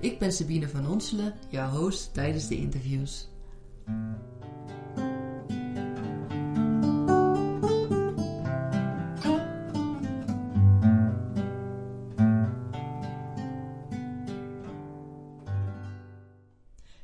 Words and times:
Ik 0.00 0.18
ben 0.18 0.32
Sabine 0.32 0.68
van 0.68 0.88
Onselen, 0.88 1.34
jouw 1.48 1.70
host 1.70 2.14
tijdens 2.14 2.48
de 2.48 2.56
interviews. 2.56 3.28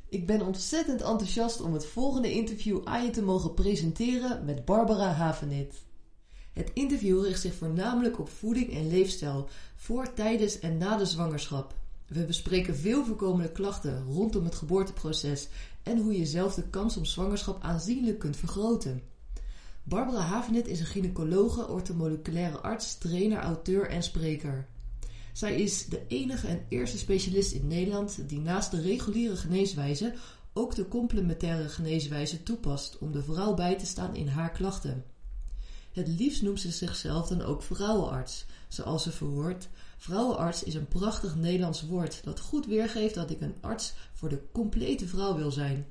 Ik 0.08 0.26
ben 0.26 0.42
ontzettend 0.46 1.00
enthousiast 1.00 1.60
om 1.60 1.72
het 1.72 1.86
volgende 1.86 2.32
interview 2.32 2.80
aan 2.84 3.04
je 3.04 3.10
te 3.10 3.22
mogen 3.22 3.54
presenteren 3.54 4.44
met 4.44 4.64
Barbara 4.64 5.12
Havenit. 5.12 5.84
Het 6.52 6.70
interview 6.74 7.24
richt 7.24 7.40
zich 7.40 7.54
voornamelijk 7.54 8.18
op 8.18 8.28
voeding 8.28 8.72
en 8.72 8.88
leefstijl 8.88 9.48
voor, 9.76 10.12
tijdens 10.12 10.58
en 10.58 10.78
na 10.78 10.96
de 10.96 11.06
zwangerschap. 11.06 11.81
We 12.12 12.24
bespreken 12.24 12.76
veel 12.76 13.04
voorkomende 13.04 13.52
klachten 13.52 14.04
rondom 14.04 14.44
het 14.44 14.54
geboorteproces 14.54 15.48
en 15.82 15.98
hoe 15.98 16.18
je 16.18 16.26
zelf 16.26 16.54
de 16.54 16.62
kans 16.62 16.96
op 16.96 17.06
zwangerschap 17.06 17.62
aanzienlijk 17.62 18.18
kunt 18.18 18.36
vergroten. 18.36 19.02
Barbara 19.82 20.20
Havenit 20.20 20.66
is 20.66 20.80
een 20.80 20.86
gynaecologe, 20.86 21.68
orthomoleculaire 21.68 22.58
arts, 22.58 22.98
trainer, 22.98 23.38
auteur 23.38 23.88
en 23.88 24.02
spreker. 24.02 24.66
Zij 25.32 25.60
is 25.60 25.86
de 25.86 26.02
enige 26.08 26.46
en 26.46 26.64
eerste 26.68 26.98
specialist 26.98 27.52
in 27.52 27.66
Nederland 27.66 28.28
die 28.28 28.40
naast 28.40 28.70
de 28.70 28.80
reguliere 28.80 29.36
geneeswijze 29.36 30.14
ook 30.52 30.74
de 30.74 30.88
complementaire 30.88 31.68
geneeswijze 31.68 32.42
toepast 32.42 32.98
om 32.98 33.12
de 33.12 33.22
vrouw 33.22 33.54
bij 33.54 33.78
te 33.78 33.86
staan 33.86 34.14
in 34.14 34.28
haar 34.28 34.50
klachten. 34.50 35.04
Het 35.92 36.08
liefst 36.08 36.42
noemt 36.42 36.60
ze 36.60 36.70
zichzelf 36.70 37.28
dan 37.28 37.42
ook 37.42 37.62
vrouwenarts, 37.62 38.44
zoals 38.68 39.02
ze 39.02 39.10
verwoordt. 39.10 39.68
Vrouwenarts 40.02 40.62
is 40.62 40.74
een 40.74 40.88
prachtig 40.88 41.36
Nederlands 41.36 41.82
woord 41.82 42.24
dat 42.24 42.40
goed 42.40 42.66
weergeeft 42.66 43.14
dat 43.14 43.30
ik 43.30 43.40
een 43.40 43.54
arts 43.60 43.92
voor 44.12 44.28
de 44.28 44.42
complete 44.52 45.06
vrouw 45.06 45.36
wil 45.36 45.50
zijn. 45.50 45.86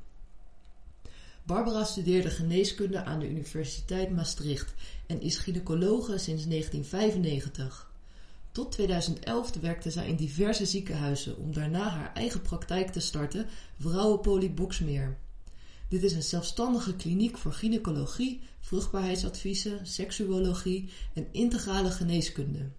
Barbara 1.43 1.83
studeerde 1.83 2.29
geneeskunde 2.29 3.03
aan 3.03 3.19
de 3.19 3.29
Universiteit 3.29 4.09
Maastricht 4.09 4.73
en 5.07 5.21
is 5.21 5.37
gynaecologe 5.37 6.17
sinds 6.17 6.47
1995. 6.47 7.91
Tot 8.51 8.71
2011 8.71 9.53
werkte 9.61 9.91
zij 9.91 10.07
in 10.07 10.15
diverse 10.15 10.65
ziekenhuizen 10.65 11.37
om 11.37 11.53
daarna 11.53 11.89
haar 11.89 12.13
eigen 12.13 12.41
praktijk 12.41 12.91
te 12.91 12.99
starten, 12.99 13.45
Vrouwenpolie 13.79 14.51
Boksmeer. 14.51 15.17
Dit 15.89 16.03
is 16.03 16.13
een 16.13 16.23
zelfstandige 16.23 16.95
kliniek 16.95 17.37
voor 17.37 17.53
gynaecologie, 17.53 18.41
vruchtbaarheidsadviezen, 18.59 19.87
seksuologie 19.87 20.89
en 21.13 21.27
integrale 21.31 21.91
geneeskunde. 21.91 22.69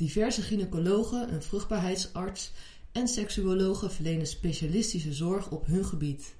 Diverse 0.00 0.42
gynaecologen, 0.42 1.32
een 1.32 1.42
vruchtbaarheidsarts 1.42 2.52
en 2.92 3.08
seksuologen 3.08 3.90
verlenen 3.90 4.26
specialistische 4.26 5.12
zorg 5.12 5.50
op 5.50 5.66
hun 5.66 5.84
gebied. 5.84 6.34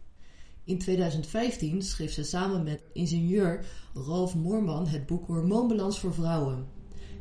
In 0.65 0.78
2015 0.78 1.82
schreef 1.82 2.12
ze 2.12 2.22
samen 2.22 2.62
met 2.62 2.82
ingenieur 2.93 3.65
Ralf 3.94 4.34
Moorman 4.34 4.87
het 4.87 5.06
boek 5.06 5.26
Hormoonbalans 5.26 6.00
voor 6.00 6.15
vrouwen. 6.15 6.66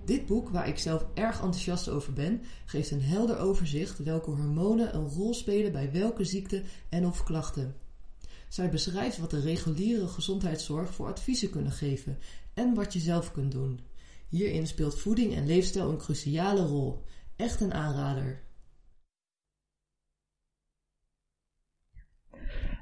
Dit 0.06 0.26
boek, 0.26 0.50
waar 0.50 0.68
ik 0.68 0.78
zelf 0.78 1.06
erg 1.14 1.36
enthousiast 1.36 1.90
over 1.90 2.14
ben, 2.14 2.42
geeft 2.66 2.92
een 2.92 3.02
helder 3.02 3.38
overzicht 3.38 4.04
welke 4.04 4.30
hormonen 4.30 4.96
een 4.96 5.08
rol 5.08 5.34
spelen 5.34 5.72
bij 5.72 5.92
welke 5.92 6.24
ziekte 6.24 6.64
en 6.90 7.06
of 7.06 7.24
klachten. 7.24 7.76
Zij 8.50 8.70
beschrijft 8.70 9.18
wat 9.18 9.32
de 9.32 9.40
reguliere 9.40 10.08
gezondheidszorg 10.08 10.94
voor 10.94 11.08
adviezen 11.08 11.50
kunnen 11.50 11.72
geven 11.72 12.18
en 12.54 12.74
wat 12.74 12.94
je 12.94 13.00
zelf 13.00 13.32
kunt 13.32 13.52
doen. 13.52 13.89
Hierin 14.30 14.68
speelt 14.68 15.00
voeding 15.00 15.36
en 15.36 15.46
leefstijl 15.46 15.90
een 15.90 15.98
cruciale 15.98 16.66
rol. 16.66 17.04
Echt 17.36 17.62
een 17.62 17.74
aanrader. 17.74 18.48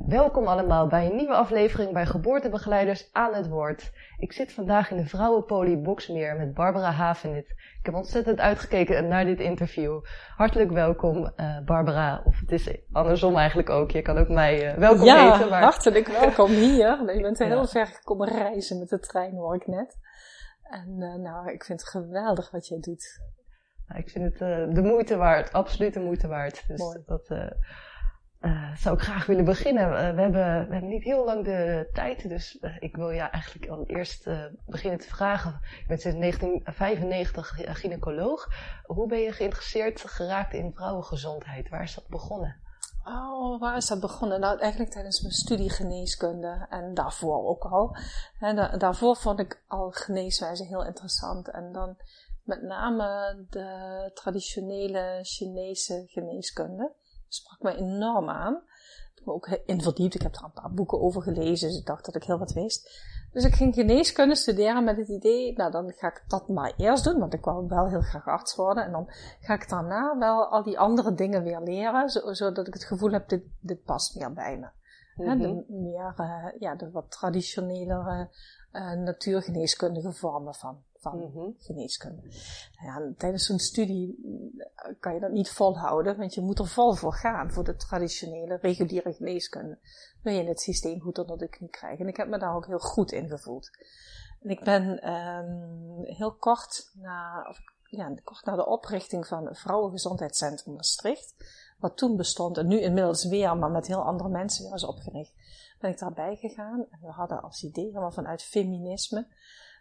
Welkom 0.08 0.48
allemaal 0.48 0.88
bij 0.88 1.06
een 1.06 1.16
nieuwe 1.16 1.34
aflevering 1.34 1.94
bij 1.94 2.06
Geboortebegeleiders 2.06 3.10
aan 3.12 3.34
het 3.34 3.48
woord. 3.48 3.92
Ik 4.18 4.34
zit 4.34 4.54
vandaag 4.54 4.92
in 4.92 4.98
de 4.98 5.06
Vrouwenpolie 5.06 5.78
Boksmeer 5.78 6.36
met 6.36 6.54
Barbara 6.54 6.92
Havenit. 6.92 7.50
Ik 7.80 7.86
heb 7.86 7.94
ontzettend 7.94 8.40
uitgekeken 8.40 9.08
naar 9.08 9.26
dit 9.26 9.40
interview. 9.40 10.02
Hartelijk 10.36 10.72
welkom 10.72 11.18
uh, 11.38 11.60
Barbara, 11.66 12.22
of 12.26 12.40
het 12.40 12.52
is 12.52 12.78
andersom 12.92 13.38
eigenlijk 13.38 13.70
ook. 13.70 13.92
Je 13.92 14.02
kan 14.02 14.18
ook 14.18 14.30
mij 14.30 14.74
uh, 14.74 14.80
welkom 14.80 15.06
ja, 15.06 15.32
heten. 15.32 15.50
Maar... 15.50 15.62
hartelijk 15.62 16.08
welkom 16.08 16.50
hier. 16.52 17.02
Je 17.16 17.22
bent 17.22 17.40
heel 17.40 17.50
ja. 17.50 17.66
ver 17.66 17.88
gekomen 17.88 18.28
reizen 18.28 18.80
met 18.80 18.90
de 18.90 19.00
trein, 19.00 19.36
hoor 19.36 19.56
ik 19.56 19.68
net. 19.68 19.98
En 20.70 20.90
uh, 20.98 21.16
nou, 21.16 21.52
ik 21.52 21.64
vind 21.64 21.80
het 21.80 21.90
geweldig 21.90 22.52
wat 22.52 22.68
jij 22.68 22.80
doet. 22.80 23.22
Nou, 23.88 24.02
ik 24.02 24.10
vind 24.10 24.40
het 24.40 24.76
de 24.76 24.82
moeite 24.82 25.16
waard, 25.16 25.54
absoluut 25.54 25.94
de 25.94 26.00
moeite 26.00 26.28
waard. 26.28 26.68
Dus 26.68 26.80
Mooi. 26.80 27.04
dat 27.06 27.30
uh, 28.40 28.76
zou 28.76 28.96
ik 28.96 29.02
graag 29.02 29.26
willen 29.26 29.46
beginnen. 29.46 29.90
We, 29.90 30.22
hebben, 30.22 30.68
we 30.68 30.74
hebben 30.74 30.88
niet 30.88 31.04
heel 31.04 31.26
lang 31.26 31.46
de 31.46 31.90
tijd, 31.94 32.30
dus 32.30 32.60
ik 32.80 32.96
wil 32.96 33.10
je 33.10 33.20
eigenlijk 33.20 33.72
al 33.72 33.86
eerst 33.86 34.30
beginnen 34.66 35.00
te 35.00 35.08
vragen. 35.08 35.60
Je 35.62 35.86
bent 35.88 36.02
sinds 36.02 36.20
1995 36.20 37.80
gynaecoloog. 37.80 38.48
Hoe 38.84 39.08
ben 39.08 39.20
je 39.20 39.32
geïnteresseerd 39.32 40.02
geraakt 40.02 40.54
in 40.54 40.74
vrouwengezondheid? 40.74 41.70
Waar 41.70 41.84
is 41.84 41.96
dat 41.96 42.08
begonnen? 42.08 42.67
Oh, 43.10 43.60
waar 43.60 43.78
is 43.78 43.88
dat 43.88 44.00
begonnen? 44.00 44.40
Nou, 44.40 44.60
eigenlijk 44.60 44.92
tijdens 44.92 45.22
mijn 45.22 45.34
studie 45.34 45.70
geneeskunde 45.70 46.66
en 46.70 46.94
daarvoor 46.94 47.48
ook 47.48 47.64
al. 47.64 47.98
Daarvoor 48.78 49.16
vond 49.16 49.40
ik 49.40 49.64
al 49.68 49.92
geneeswijze 49.92 50.64
heel 50.64 50.86
interessant. 50.86 51.50
En 51.50 51.72
dan 51.72 51.98
met 52.44 52.62
name 52.62 53.36
de 53.50 54.12
traditionele 54.14 55.20
Chinese 55.22 56.04
geneeskunde 56.08 56.94
sprak 57.28 57.62
me 57.62 57.76
enorm 57.76 58.30
aan. 58.30 58.64
Me 59.28 59.34
ook 59.34 59.48
in 59.66 59.82
verdiept. 59.82 60.16
Ik 60.16 60.22
heb 60.22 60.36
er 60.36 60.44
een 60.44 60.52
paar 60.52 60.72
boeken 60.72 61.02
over 61.02 61.22
gelezen. 61.22 61.68
Dus 61.68 61.80
ik 61.80 61.86
dacht 61.86 62.06
dat 62.06 62.16
ik 62.16 62.24
heel 62.24 62.38
wat 62.38 62.54
wist. 62.54 62.90
Dus 63.32 63.46
ik 63.46 63.56
ging 63.56 63.74
geneeskunde 63.74 64.36
studeren 64.36 64.84
met 64.84 64.98
het 64.98 65.08
idee, 65.08 65.54
nou 65.54 65.72
dan 65.72 65.94
ga 65.96 66.08
ik 66.08 66.24
dat 66.28 66.48
maar 66.48 66.74
eerst 66.78 67.04
doen, 67.04 67.20
want 67.20 67.34
ik 67.34 67.44
wou 67.44 67.68
wel 67.68 67.88
heel 67.88 68.02
graag 68.02 68.28
arts 68.28 68.56
worden. 68.56 68.84
En 68.84 68.92
dan 68.92 69.06
ga 69.40 69.54
ik 69.54 69.70
daarna 69.70 70.18
wel 70.18 70.46
al 70.46 70.64
die 70.64 70.80
andere 70.80 71.14
dingen 71.14 71.44
weer 71.44 71.62
leren, 71.62 72.10
zodat 72.36 72.68
ik 72.68 72.74
het 72.74 72.84
gevoel 72.84 73.12
heb, 73.12 73.30
dit, 73.30 73.44
dit 73.60 73.84
past 73.84 74.16
meer 74.16 74.34
bij 74.34 74.58
me. 74.58 74.68
Mm 75.16 75.30
-hmm. 75.30 75.40
de 75.40 75.66
meer, 75.68 76.14
uh, 76.18 76.46
ja, 76.60 76.76
de 76.76 76.92
wat 76.92 77.12
traditionelere 77.12 78.30
uh, 78.74 78.92
natuurgeneeskundige 78.92 80.12
vormen 80.12 80.54
van, 80.54 80.84
van 81.00 81.18
mm 81.18 81.32
-hmm. 81.32 81.56
geneeskunde. 81.58 82.22
Nou 82.82 83.06
ja, 83.06 83.14
tijdens 83.18 83.46
zo'n 83.46 83.60
studie 83.60 84.16
kan 85.00 85.14
je 85.14 85.20
dat 85.20 85.32
niet 85.32 85.50
volhouden, 85.50 86.18
want 86.18 86.34
je 86.34 86.42
moet 86.42 86.60
er 86.60 86.68
vol 86.68 86.94
voor 86.94 87.14
gaan, 87.14 87.52
voor 87.52 87.64
de 87.64 87.76
traditionele, 87.76 88.58
reguliere 88.62 89.14
geneeskunde. 89.14 89.78
Wil 90.22 90.34
je 90.34 90.44
het 90.44 90.62
systeem 90.62 91.02
goed 91.02 91.18
onder 91.18 91.38
de 91.38 91.48
knie 91.48 91.70
krijgen. 91.70 92.00
En 92.00 92.08
ik 92.08 92.18
heb 92.18 92.28
me 92.28 92.38
daar 92.38 92.56
ook 92.56 92.66
heel 92.66 92.80
goed 92.80 93.12
in 93.12 93.28
gevoeld. 93.28 93.70
En 94.42 94.50
ik 94.50 94.64
ben 94.64 95.12
um, 95.14 96.04
heel 96.04 96.34
kort 96.34 96.92
na, 96.94 97.46
of, 97.50 97.60
ja, 97.84 98.14
kort 98.24 98.46
na 98.46 98.56
de 98.56 98.66
oprichting 98.66 99.28
van 99.28 99.46
het 99.46 99.60
Vrouwengezondheidscentrum 99.60 100.76
Maastricht, 100.76 101.36
wat 101.80 101.98
toen 101.98 102.16
bestond 102.16 102.58
en 102.58 102.68
nu 102.68 102.80
inmiddels 102.80 103.26
weer, 103.26 103.58
maar 103.58 103.72
met 103.72 103.88
heel 103.88 104.04
andere 104.04 104.30
mensen 104.30 104.64
weer 104.64 104.74
is 104.74 104.86
opgericht, 104.86 105.34
ben 105.80 105.92
ik 105.92 106.00
daarbij 106.00 106.36
gegaan. 106.36 106.86
En 106.90 107.00
we 107.02 107.12
hadden 107.12 107.42
als 107.42 107.64
idee, 107.64 107.86
helemaal 107.86 108.12
vanuit 108.12 108.44
feminisme, 108.44 109.28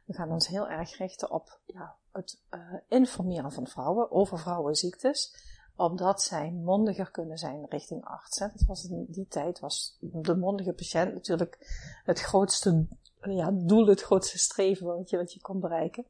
we 0.06 0.14
gaan 0.14 0.30
ons 0.30 0.48
heel 0.48 0.68
erg 0.68 0.96
richten 0.96 1.30
op 1.30 1.60
ja, 1.66 1.94
het 2.12 2.40
uh, 2.50 2.60
informeren 2.88 3.52
van 3.52 3.66
vrouwen 3.66 4.10
over 4.10 4.38
vrouwenziektes, 4.38 5.34
omdat 5.76 6.22
zij 6.22 6.50
mondiger 6.50 7.10
kunnen 7.10 7.38
zijn 7.38 7.66
richting 7.68 8.04
arts. 8.04 8.38
Dat 8.38 8.64
was 8.66 8.84
in 8.84 9.06
die 9.08 9.26
tijd 9.28 9.60
was 9.60 9.96
de 10.00 10.36
mondige 10.36 10.72
patiënt 10.72 11.14
natuurlijk 11.14 11.58
het 12.04 12.20
grootste 12.20 12.86
ja, 13.20 13.50
doel, 13.52 13.86
het 13.86 14.02
grootste 14.02 14.38
streven 14.38 14.86
wat 14.86 15.10
je, 15.10 15.16
wat 15.16 15.32
je 15.32 15.40
kon 15.40 15.60
bereiken. 15.60 16.04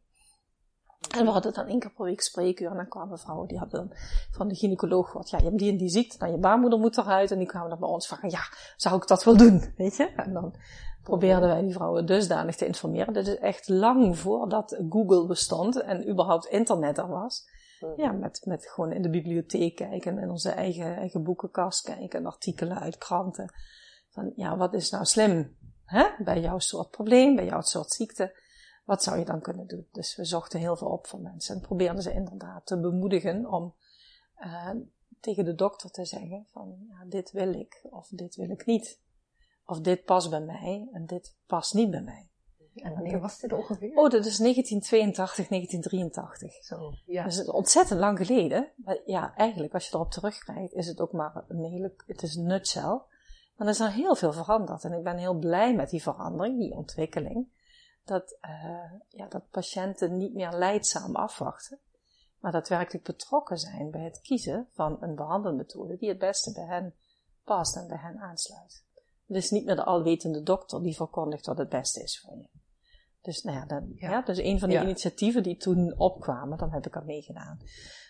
En 1.10 1.24
we 1.24 1.30
hadden 1.30 1.54
dan 1.54 1.66
één 1.66 1.78
keer 1.78 1.90
per 1.90 2.04
week 2.04 2.20
spreekuur 2.20 2.70
en 2.70 2.76
dan 2.76 2.88
kwamen 2.88 3.18
vrouwen, 3.18 3.48
die 3.48 3.58
hadden 3.58 3.88
dan 3.88 3.98
van 4.30 4.48
de 4.48 4.54
gynaecoloog 4.54 5.06
gehoord, 5.06 5.30
ja, 5.30 5.38
je 5.38 5.44
hebt 5.44 5.58
die 5.58 5.70
en 5.70 5.76
die 5.76 5.88
ziekte, 5.88 6.18
dan 6.18 6.30
je 6.30 6.38
baarmoeder 6.38 6.78
moet 6.78 6.98
eruit. 6.98 7.30
En 7.30 7.38
die 7.38 7.46
kwamen 7.46 7.68
dan 7.68 7.78
bij 7.78 7.88
ons 7.88 8.06
vragen, 8.06 8.30
ja, 8.30 8.40
zou 8.76 8.96
ik 8.96 9.06
dat 9.06 9.24
wel 9.24 9.36
doen, 9.36 9.62
weet 9.76 9.96
je? 9.96 10.06
En 10.06 10.32
dan 10.32 10.54
probeerden 11.02 11.48
wij 11.48 11.60
die 11.60 11.72
vrouwen 11.72 12.06
dusdanig 12.06 12.56
te 12.56 12.66
informeren. 12.66 13.12
Dat 13.12 13.26
is 13.26 13.38
echt 13.38 13.68
lang 13.68 14.18
voordat 14.18 14.80
Google 14.88 15.26
bestond 15.26 15.82
en 15.82 16.08
überhaupt 16.08 16.46
internet 16.46 16.98
er 16.98 17.08
was. 17.08 17.48
Ja, 17.96 18.12
met, 18.12 18.40
met 18.44 18.66
gewoon 18.66 18.92
in 18.92 19.02
de 19.02 19.10
bibliotheek 19.10 19.76
kijken 19.76 20.16
en 20.16 20.22
in 20.22 20.30
onze 20.30 20.50
eigen, 20.50 20.96
eigen 20.96 21.22
boekenkast 21.22 21.84
kijken 21.84 22.18
en 22.18 22.26
artikelen 22.26 22.78
uit 22.78 22.98
kranten 22.98 23.52
van 24.10 24.32
ja, 24.36 24.56
wat 24.56 24.74
is 24.74 24.90
nou 24.90 25.04
slim 25.04 25.56
hè? 25.84 26.04
bij 26.18 26.40
jouw 26.40 26.58
soort 26.58 26.90
probleem, 26.90 27.36
bij 27.36 27.44
jouw 27.44 27.60
soort 27.60 27.90
ziekte? 27.92 28.44
Wat 28.86 29.02
zou 29.02 29.18
je 29.18 29.24
dan 29.24 29.40
kunnen 29.40 29.66
doen? 29.66 29.86
Dus 29.92 30.16
we 30.16 30.24
zochten 30.24 30.60
heel 30.60 30.76
veel 30.76 30.88
op 30.88 31.06
voor 31.06 31.20
mensen 31.20 31.54
en 31.54 31.60
probeerden 31.60 32.02
ze 32.02 32.12
inderdaad 32.12 32.66
te 32.66 32.80
bemoedigen 32.80 33.52
om 33.52 33.74
uh, 34.40 34.70
tegen 35.20 35.44
de 35.44 35.54
dokter 35.54 35.90
te 35.90 36.04
zeggen 36.04 36.46
van 36.50 36.76
ja, 36.88 37.04
dit 37.04 37.30
wil 37.30 37.54
ik 37.54 37.86
of 37.90 38.08
dit 38.08 38.36
wil 38.36 38.50
ik 38.50 38.66
niet. 38.66 39.00
Of 39.64 39.80
dit 39.80 40.04
past 40.04 40.30
bij 40.30 40.40
mij 40.40 40.88
en 40.92 41.06
dit 41.06 41.36
past 41.46 41.74
niet 41.74 41.90
bij 41.90 42.02
mij. 42.02 42.28
En 42.74 42.92
wanneer 42.92 43.20
was 43.20 43.38
dit 43.38 43.52
ongeveer? 43.52 43.96
Oh, 43.96 44.10
dat 44.10 44.24
is 44.24 44.38
1982, 44.38 45.48
1983. 45.48 46.64
Zo, 46.64 46.92
ja. 47.06 47.22
Dat 47.22 47.32
is 47.32 47.50
ontzettend 47.50 48.00
lang 48.00 48.18
geleden. 48.18 48.72
Maar 48.76 48.98
ja, 49.06 49.34
eigenlijk 49.34 49.74
als 49.74 49.88
je 49.88 49.94
erop 49.94 50.10
terugkijkt, 50.10 50.72
is 50.72 50.86
het 50.86 51.00
ook 51.00 51.12
maar 51.12 51.44
een 51.48 51.64
hele, 51.64 51.94
het 52.06 52.22
is 52.22 52.34
een 52.34 52.46
nutshell. 52.46 53.00
Maar 53.56 53.66
er 53.66 53.68
is 53.68 53.80
al 53.80 53.88
heel 53.88 54.14
veel 54.14 54.32
veranderd. 54.32 54.84
En 54.84 54.92
ik 54.92 55.02
ben 55.02 55.16
heel 55.16 55.34
blij 55.34 55.74
met 55.74 55.90
die 55.90 56.02
verandering, 56.02 56.58
die 56.58 56.74
ontwikkeling. 56.74 57.48
Dat, 58.06 58.38
uh, 58.42 58.92
ja, 59.08 59.26
dat 59.28 59.50
patiënten 59.50 60.16
niet 60.16 60.34
meer 60.34 60.52
leidzaam 60.52 61.16
afwachten. 61.16 61.78
Maar 62.40 62.52
daadwerkelijk 62.52 63.04
betrokken 63.04 63.58
zijn 63.58 63.90
bij 63.90 64.04
het 64.04 64.20
kiezen 64.20 64.68
van 64.72 64.96
een 65.00 65.14
behandelmethode 65.14 65.96
die 65.96 66.08
het 66.08 66.18
beste 66.18 66.52
bij 66.52 66.64
hen 66.64 66.94
past 67.44 67.76
en 67.76 67.88
bij 67.88 67.98
hen 68.00 68.18
aansluit. 68.18 68.84
Het 69.26 69.36
is 69.36 69.50
niet 69.50 69.64
meer 69.64 69.76
de 69.76 69.84
alwetende 69.84 70.42
dokter 70.42 70.82
die 70.82 70.94
verkondigt 70.94 71.46
wat 71.46 71.58
het 71.58 71.68
beste 71.68 72.02
is 72.02 72.20
voor 72.20 72.36
je. 72.36 72.48
Dus, 73.22 73.42
nou 73.42 73.56
ja, 73.56 73.64
dan, 73.64 73.92
ja. 73.94 74.10
ja 74.10 74.22
dus 74.22 74.38
een 74.38 74.58
van 74.58 74.68
de 74.68 74.80
initiatieven 74.80 75.42
die 75.42 75.56
toen 75.56 75.94
opkwamen, 75.98 76.58
dan 76.58 76.72
heb 76.72 76.86
ik 76.86 76.96
aan 76.96 77.06
meegedaan. 77.06 77.58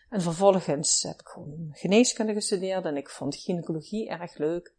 En 0.09 0.21
vervolgens 0.21 1.03
heb 1.03 1.21
ik 1.21 1.29
gewoon 1.29 1.69
geneeskunde 1.73 2.33
gestudeerd 2.33 2.85
en 2.85 2.97
ik 2.97 3.09
vond 3.09 3.37
gynaecologie 3.37 4.09
erg 4.09 4.37
leuk. 4.37 4.75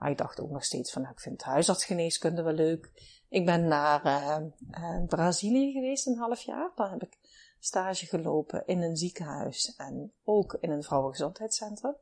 Maar 0.00 0.10
ik 0.10 0.18
dacht 0.18 0.40
ook 0.40 0.50
nog 0.50 0.64
steeds 0.64 0.92
van, 0.92 1.02
nou, 1.02 1.14
ik 1.14 1.20
vind 1.20 1.42
huisartsgeneeskunde 1.42 2.42
wel 2.42 2.52
leuk. 2.52 2.90
Ik 3.28 3.44
ben 3.44 3.68
naar 3.68 4.04
uh, 4.04 5.06
Brazilië 5.06 5.72
geweest 5.72 6.06
een 6.06 6.18
half 6.18 6.40
jaar. 6.40 6.72
Daar 6.74 6.90
heb 6.90 7.02
ik 7.02 7.18
stage 7.58 8.06
gelopen 8.06 8.66
in 8.66 8.82
een 8.82 8.96
ziekenhuis 8.96 9.74
en 9.76 10.12
ook 10.24 10.56
in 10.60 10.70
een 10.70 10.82
vrouwengezondheidscentrum. 10.82 11.96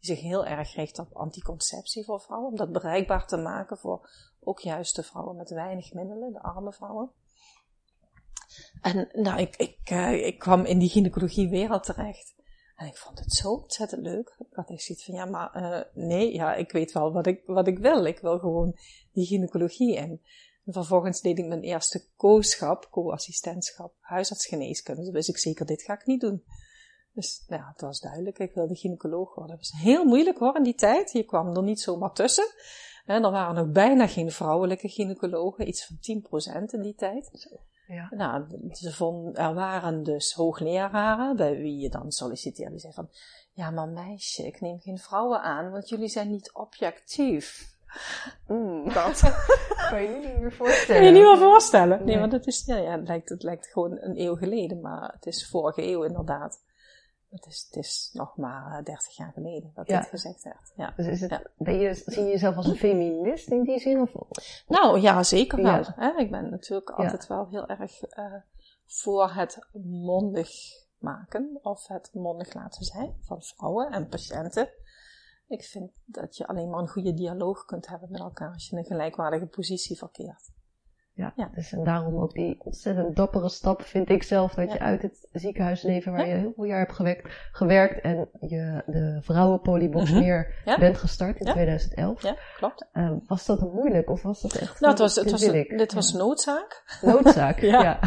Die 0.00 0.16
zich 0.16 0.20
heel 0.20 0.46
erg 0.46 0.74
richt 0.74 0.98
op 0.98 1.12
anticonceptie 1.12 2.04
voor 2.04 2.20
vrouwen, 2.20 2.50
om 2.50 2.56
dat 2.56 2.72
bereikbaar 2.72 3.26
te 3.26 3.36
maken 3.36 3.78
voor 3.78 4.10
ook 4.40 4.60
juist 4.60 4.96
de 4.96 5.02
vrouwen 5.02 5.36
met 5.36 5.50
weinig 5.50 5.92
middelen, 5.92 6.32
de 6.32 6.42
arme 6.42 6.72
vrouwen. 6.72 7.10
En 8.80 9.08
nou, 9.12 9.40
ik, 9.40 9.56
ik, 9.56 9.90
uh, 9.90 10.26
ik 10.26 10.38
kwam 10.38 10.64
in 10.64 10.78
die 10.78 10.88
gynaecologie 10.88 11.48
wereld 11.48 11.84
terecht. 11.84 12.34
En 12.82 12.88
ik 12.88 12.96
vond 12.96 13.18
het 13.18 13.32
zo 13.32 13.52
ontzettend 13.52 14.02
leuk. 14.02 14.34
Ik 14.38 14.46
had 14.56 14.70
echt 14.70 14.82
zoiets 14.82 15.04
van, 15.04 15.14
ja, 15.14 15.24
maar 15.24 15.56
uh, 15.56 15.80
nee, 16.06 16.32
ja, 16.34 16.54
ik 16.54 16.72
weet 16.72 16.92
wel 16.92 17.12
wat 17.12 17.26
ik, 17.26 17.42
wat 17.46 17.66
ik 17.66 17.78
wil. 17.78 18.04
Ik 18.04 18.18
wil 18.18 18.38
gewoon 18.38 18.76
die 19.12 19.26
gynaecologie 19.26 19.94
in. 19.94 20.20
En 20.64 20.72
vervolgens 20.72 21.20
deed 21.20 21.38
ik 21.38 21.46
mijn 21.46 21.62
eerste 21.62 22.04
co-schap, 22.16 22.88
co-assistentschap, 22.90 23.94
huisartsgeneeskunde. 24.00 25.02
Dus 25.02 25.10
wist 25.10 25.28
ik 25.28 25.38
zeker, 25.38 25.66
dit 25.66 25.82
ga 25.82 25.92
ik 25.92 26.06
niet 26.06 26.20
doen. 26.20 26.44
Dus 27.12 27.44
nou 27.46 27.62
ja, 27.62 27.68
het 27.68 27.80
was 27.80 28.00
duidelijk, 28.00 28.38
ik 28.38 28.54
wilde 28.54 28.76
gynaecoloog 28.76 29.34
worden. 29.34 29.56
Dat 29.56 29.70
was 29.70 29.80
heel 29.80 30.04
moeilijk 30.04 30.38
hoor 30.38 30.56
in 30.56 30.62
die 30.62 30.74
tijd. 30.74 31.12
Je 31.12 31.24
kwam 31.24 31.56
er 31.56 31.62
niet 31.62 31.80
zomaar 31.80 32.12
tussen. 32.12 32.54
En 33.04 33.24
er 33.24 33.30
waren 33.30 33.54
nog 33.54 33.72
bijna 33.72 34.06
geen 34.06 34.30
vrouwelijke 34.30 34.88
gynaecologen, 34.88 35.68
iets 35.68 35.86
van 35.86 35.96
10% 36.60 36.64
in 36.70 36.82
die 36.82 36.94
tijd. 36.94 37.30
Ja. 37.86 38.08
Nou, 38.10 38.44
ze 38.72 38.92
vonden, 38.92 39.34
er 39.34 39.54
waren 39.54 40.02
dus 40.02 40.32
hoogleraren 40.32 41.36
bij 41.36 41.56
wie 41.56 41.78
je 41.78 41.88
dan 41.88 42.12
solliciteerde. 42.12 42.70
Die 42.70 42.80
zei 42.80 42.92
van, 42.92 43.08
ja 43.52 43.70
maar 43.70 43.88
meisje, 43.88 44.46
ik 44.46 44.60
neem 44.60 44.80
geen 44.80 44.98
vrouwen 44.98 45.42
aan, 45.42 45.70
want 45.70 45.88
jullie 45.88 46.08
zijn 46.08 46.30
niet 46.30 46.52
objectief. 46.52 47.70
Mm, 48.46 48.84
dat 48.94 49.20
kan 49.90 50.02
je 50.02 50.08
niet 50.08 50.38
meer 50.38 50.52
voorstellen. 50.52 51.02
Kan 51.02 51.04
je 51.04 51.18
niet 51.18 51.28
meer 51.28 51.48
voorstellen. 51.48 52.04
Nee, 52.04 52.18
want 52.18 52.32
het, 52.32 52.46
is, 52.46 52.62
ja, 52.66 52.76
ja, 52.76 52.98
het, 52.98 53.08
lijkt, 53.08 53.28
het 53.28 53.42
lijkt 53.42 53.66
gewoon 53.66 53.98
een 54.00 54.20
eeuw 54.20 54.36
geleden, 54.36 54.80
maar 54.80 55.12
het 55.12 55.26
is 55.26 55.48
vorige 55.48 55.82
eeuw 55.82 56.02
inderdaad. 56.02 56.60
Het 57.32 57.46
is, 57.46 57.66
het 57.70 57.84
is 57.84 58.10
nog 58.12 58.36
maar 58.36 58.84
30 58.84 59.08
eh, 59.08 59.14
jaar 59.16 59.32
geleden 59.32 59.70
dat 59.74 59.86
dit 59.86 60.06
gezegd 60.06 60.42
werd. 60.42 60.72
Ja. 60.76 60.92
Dus 60.96 61.06
is 61.06 61.20
het, 61.20 61.50
ben 61.56 61.78
je, 61.78 61.94
zie 61.94 62.22
je 62.22 62.30
jezelf 62.30 62.56
als 62.56 62.66
een 62.66 62.76
feminist 62.76 63.48
in 63.48 63.62
die 63.62 63.78
zin? 63.78 64.00
Of? 64.00 64.64
Nou 64.68 65.00
ja, 65.00 65.22
zeker 65.22 65.62
wel. 65.62 65.84
Hè? 65.96 66.18
Ik 66.18 66.30
ben 66.30 66.50
natuurlijk 66.50 66.90
altijd 66.90 67.26
wel 67.26 67.48
heel 67.48 67.66
erg 67.66 68.16
uh, 68.18 68.34
voor 68.86 69.30
het 69.32 69.66
mondig 69.82 70.50
maken 70.98 71.58
of 71.62 71.86
het 71.86 72.10
mondig 72.12 72.54
laten 72.54 72.84
zijn 72.84 73.16
van 73.20 73.42
vrouwen 73.42 73.90
en 73.90 74.08
patiënten. 74.08 74.68
Ik 75.48 75.64
vind 75.64 75.90
dat 76.04 76.36
je 76.36 76.46
alleen 76.46 76.70
maar 76.70 76.80
een 76.80 76.88
goede 76.88 77.14
dialoog 77.14 77.64
kunt 77.64 77.86
hebben 77.86 78.10
met 78.10 78.20
elkaar 78.20 78.52
als 78.52 78.66
je 78.66 78.72
in 78.72 78.78
een 78.78 78.84
gelijkwaardige 78.84 79.46
positie 79.46 79.96
verkeert. 79.96 80.50
Ja, 81.14 81.32
ja. 81.36 81.50
Dus 81.54 81.72
en 81.72 81.84
daarom 81.84 82.16
ook 82.16 82.32
die 82.32 82.56
ontzettend 82.58 83.16
dappere 83.16 83.48
stap 83.48 83.82
vind 83.82 84.08
ik 84.08 84.22
zelf 84.22 84.54
dat 84.54 84.72
je 84.72 84.78
uit 84.78 85.02
het 85.02 85.28
ziekenhuisleven 85.32 86.12
waar 86.12 86.28
je 86.28 86.34
heel 86.34 86.52
veel 86.54 86.64
jaar 86.64 86.78
hebt 86.78 86.92
gewerkt, 86.92 87.28
gewerkt 87.52 88.00
en 88.00 88.28
je 88.40 88.82
de 88.86 89.18
vrouwenpolybox 89.22 90.10
mm 90.10 90.20
meer 90.22 90.54
bent 90.78 90.96
gestart 90.96 91.38
in 91.40 91.46
2011. 91.46 92.22
Ja, 92.22 92.36
klopt. 92.56 92.86
Uh, 92.92 93.12
was 93.26 93.46
dat 93.46 93.60
moeilijk 93.60 94.10
of 94.10 94.22
was 94.22 94.40
dat 94.40 94.54
echt? 94.54 94.80
Nou, 94.80 94.92
het 94.92 95.02
was, 95.02 95.14
het 95.14 95.30
was, 95.30 95.40
dit 95.40 95.92
was 95.92 96.12
noodzaak. 96.12 96.98
Noodzaak, 97.02 97.58
ja. 97.82 97.98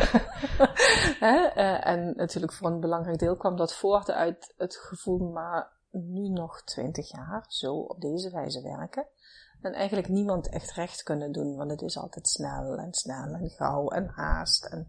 uh, 1.22 1.88
en 1.92 2.14
natuurlijk 2.16 2.54
voor 2.54 2.70
een 2.70 2.80
belangrijk 2.80 3.20
deel 3.20 3.36
kwam 3.36 3.56
dat 3.56 3.76
voort 3.76 4.12
uit 4.12 4.54
het 4.58 4.76
gevoel, 4.76 5.32
maar 5.32 5.72
nu 5.92 6.30
nog 6.30 6.64
twintig 6.64 7.12
jaar 7.12 7.46
zo 7.48 7.76
op 7.76 8.02
deze 8.02 8.32
wijze 8.32 8.62
werken. 8.62 9.08
En 9.66 9.74
eigenlijk 9.74 10.10
niemand 10.10 10.50
echt 10.50 10.72
recht 10.72 11.04
kunnen 11.04 11.32
doen, 11.32 11.56
want 11.56 11.72
het 11.72 11.82
is 11.82 11.98
altijd 11.98 12.28
snel 12.28 12.78
en 12.78 12.94
snel 12.94 13.34
en 13.34 13.50
gauw 13.50 13.90
en 13.90 14.08
haast. 14.08 14.66
En 14.66 14.88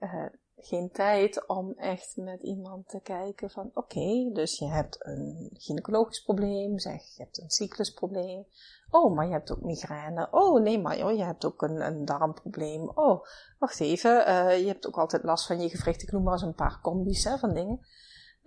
uh, 0.00 0.26
geen 0.56 0.90
tijd 0.90 1.46
om 1.48 1.72
echt 1.76 2.16
met 2.16 2.42
iemand 2.42 2.88
te 2.88 3.00
kijken 3.02 3.50
van 3.50 3.70
oké, 3.74 4.30
dus 4.32 4.58
je 4.58 4.66
hebt 4.66 5.06
een 5.06 5.50
gynaecologisch 5.52 6.22
probleem, 6.22 6.78
zeg 6.78 7.02
je 7.16 7.22
hebt 7.22 7.40
een 7.40 7.50
cyclusprobleem. 7.50 8.46
Oh, 8.90 9.14
maar 9.14 9.26
je 9.26 9.32
hebt 9.32 9.52
ook 9.52 9.62
migraine. 9.62 10.28
Oh, 10.30 10.62
nee, 10.62 10.80
maar 10.80 10.98
joh, 10.98 11.16
je 11.16 11.24
hebt 11.24 11.44
ook 11.44 11.62
een, 11.62 11.86
een 11.86 12.04
darmprobleem. 12.04 12.88
Oh, 12.88 13.24
wacht 13.58 13.80
even, 13.80 14.28
uh, 14.28 14.58
je 14.58 14.66
hebt 14.66 14.86
ook 14.86 14.98
altijd 14.98 15.22
last 15.22 15.46
van 15.46 15.60
je 15.60 15.68
gewricht. 15.68 16.02
Ik 16.02 16.12
noem 16.12 16.22
maar 16.22 16.32
eens 16.32 16.42
een 16.42 16.54
paar 16.54 16.80
combis 16.82 17.24
hè, 17.24 17.38
van 17.38 17.54
dingen. 17.54 17.80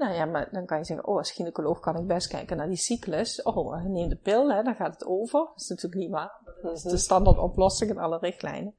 Nou 0.04 0.16
ja, 0.16 0.26
maar 0.26 0.50
dan 0.52 0.66
kan 0.66 0.78
je 0.78 0.84
zeggen, 0.84 1.08
oh, 1.08 1.18
als 1.18 1.32
gynaecoloog 1.32 1.80
kan 1.80 1.96
ik 1.96 2.08
best 2.08 2.28
kijken 2.28 2.58
naar 2.58 2.68
die 2.68 2.78
cyclus. 2.78 3.42
Oh, 3.42 3.84
neem 3.84 4.10
de 4.10 4.16
pil, 4.16 4.52
hè, 4.52 4.64
dan 4.64 4.76
gaat 4.76 4.94
het 4.94 5.06
over. 5.06 5.40
Dat 5.40 5.62
is 5.62 5.68
natuurlijk 5.68 6.02
niet 6.02 6.12
waar. 6.12 6.42
Dat 6.62 6.78
is 6.78 6.82
de 6.82 6.98
standaard 6.98 7.38
oplossing 7.38 7.92
in 7.92 7.98
alle 7.98 8.18
richtlijnen. 8.18 8.76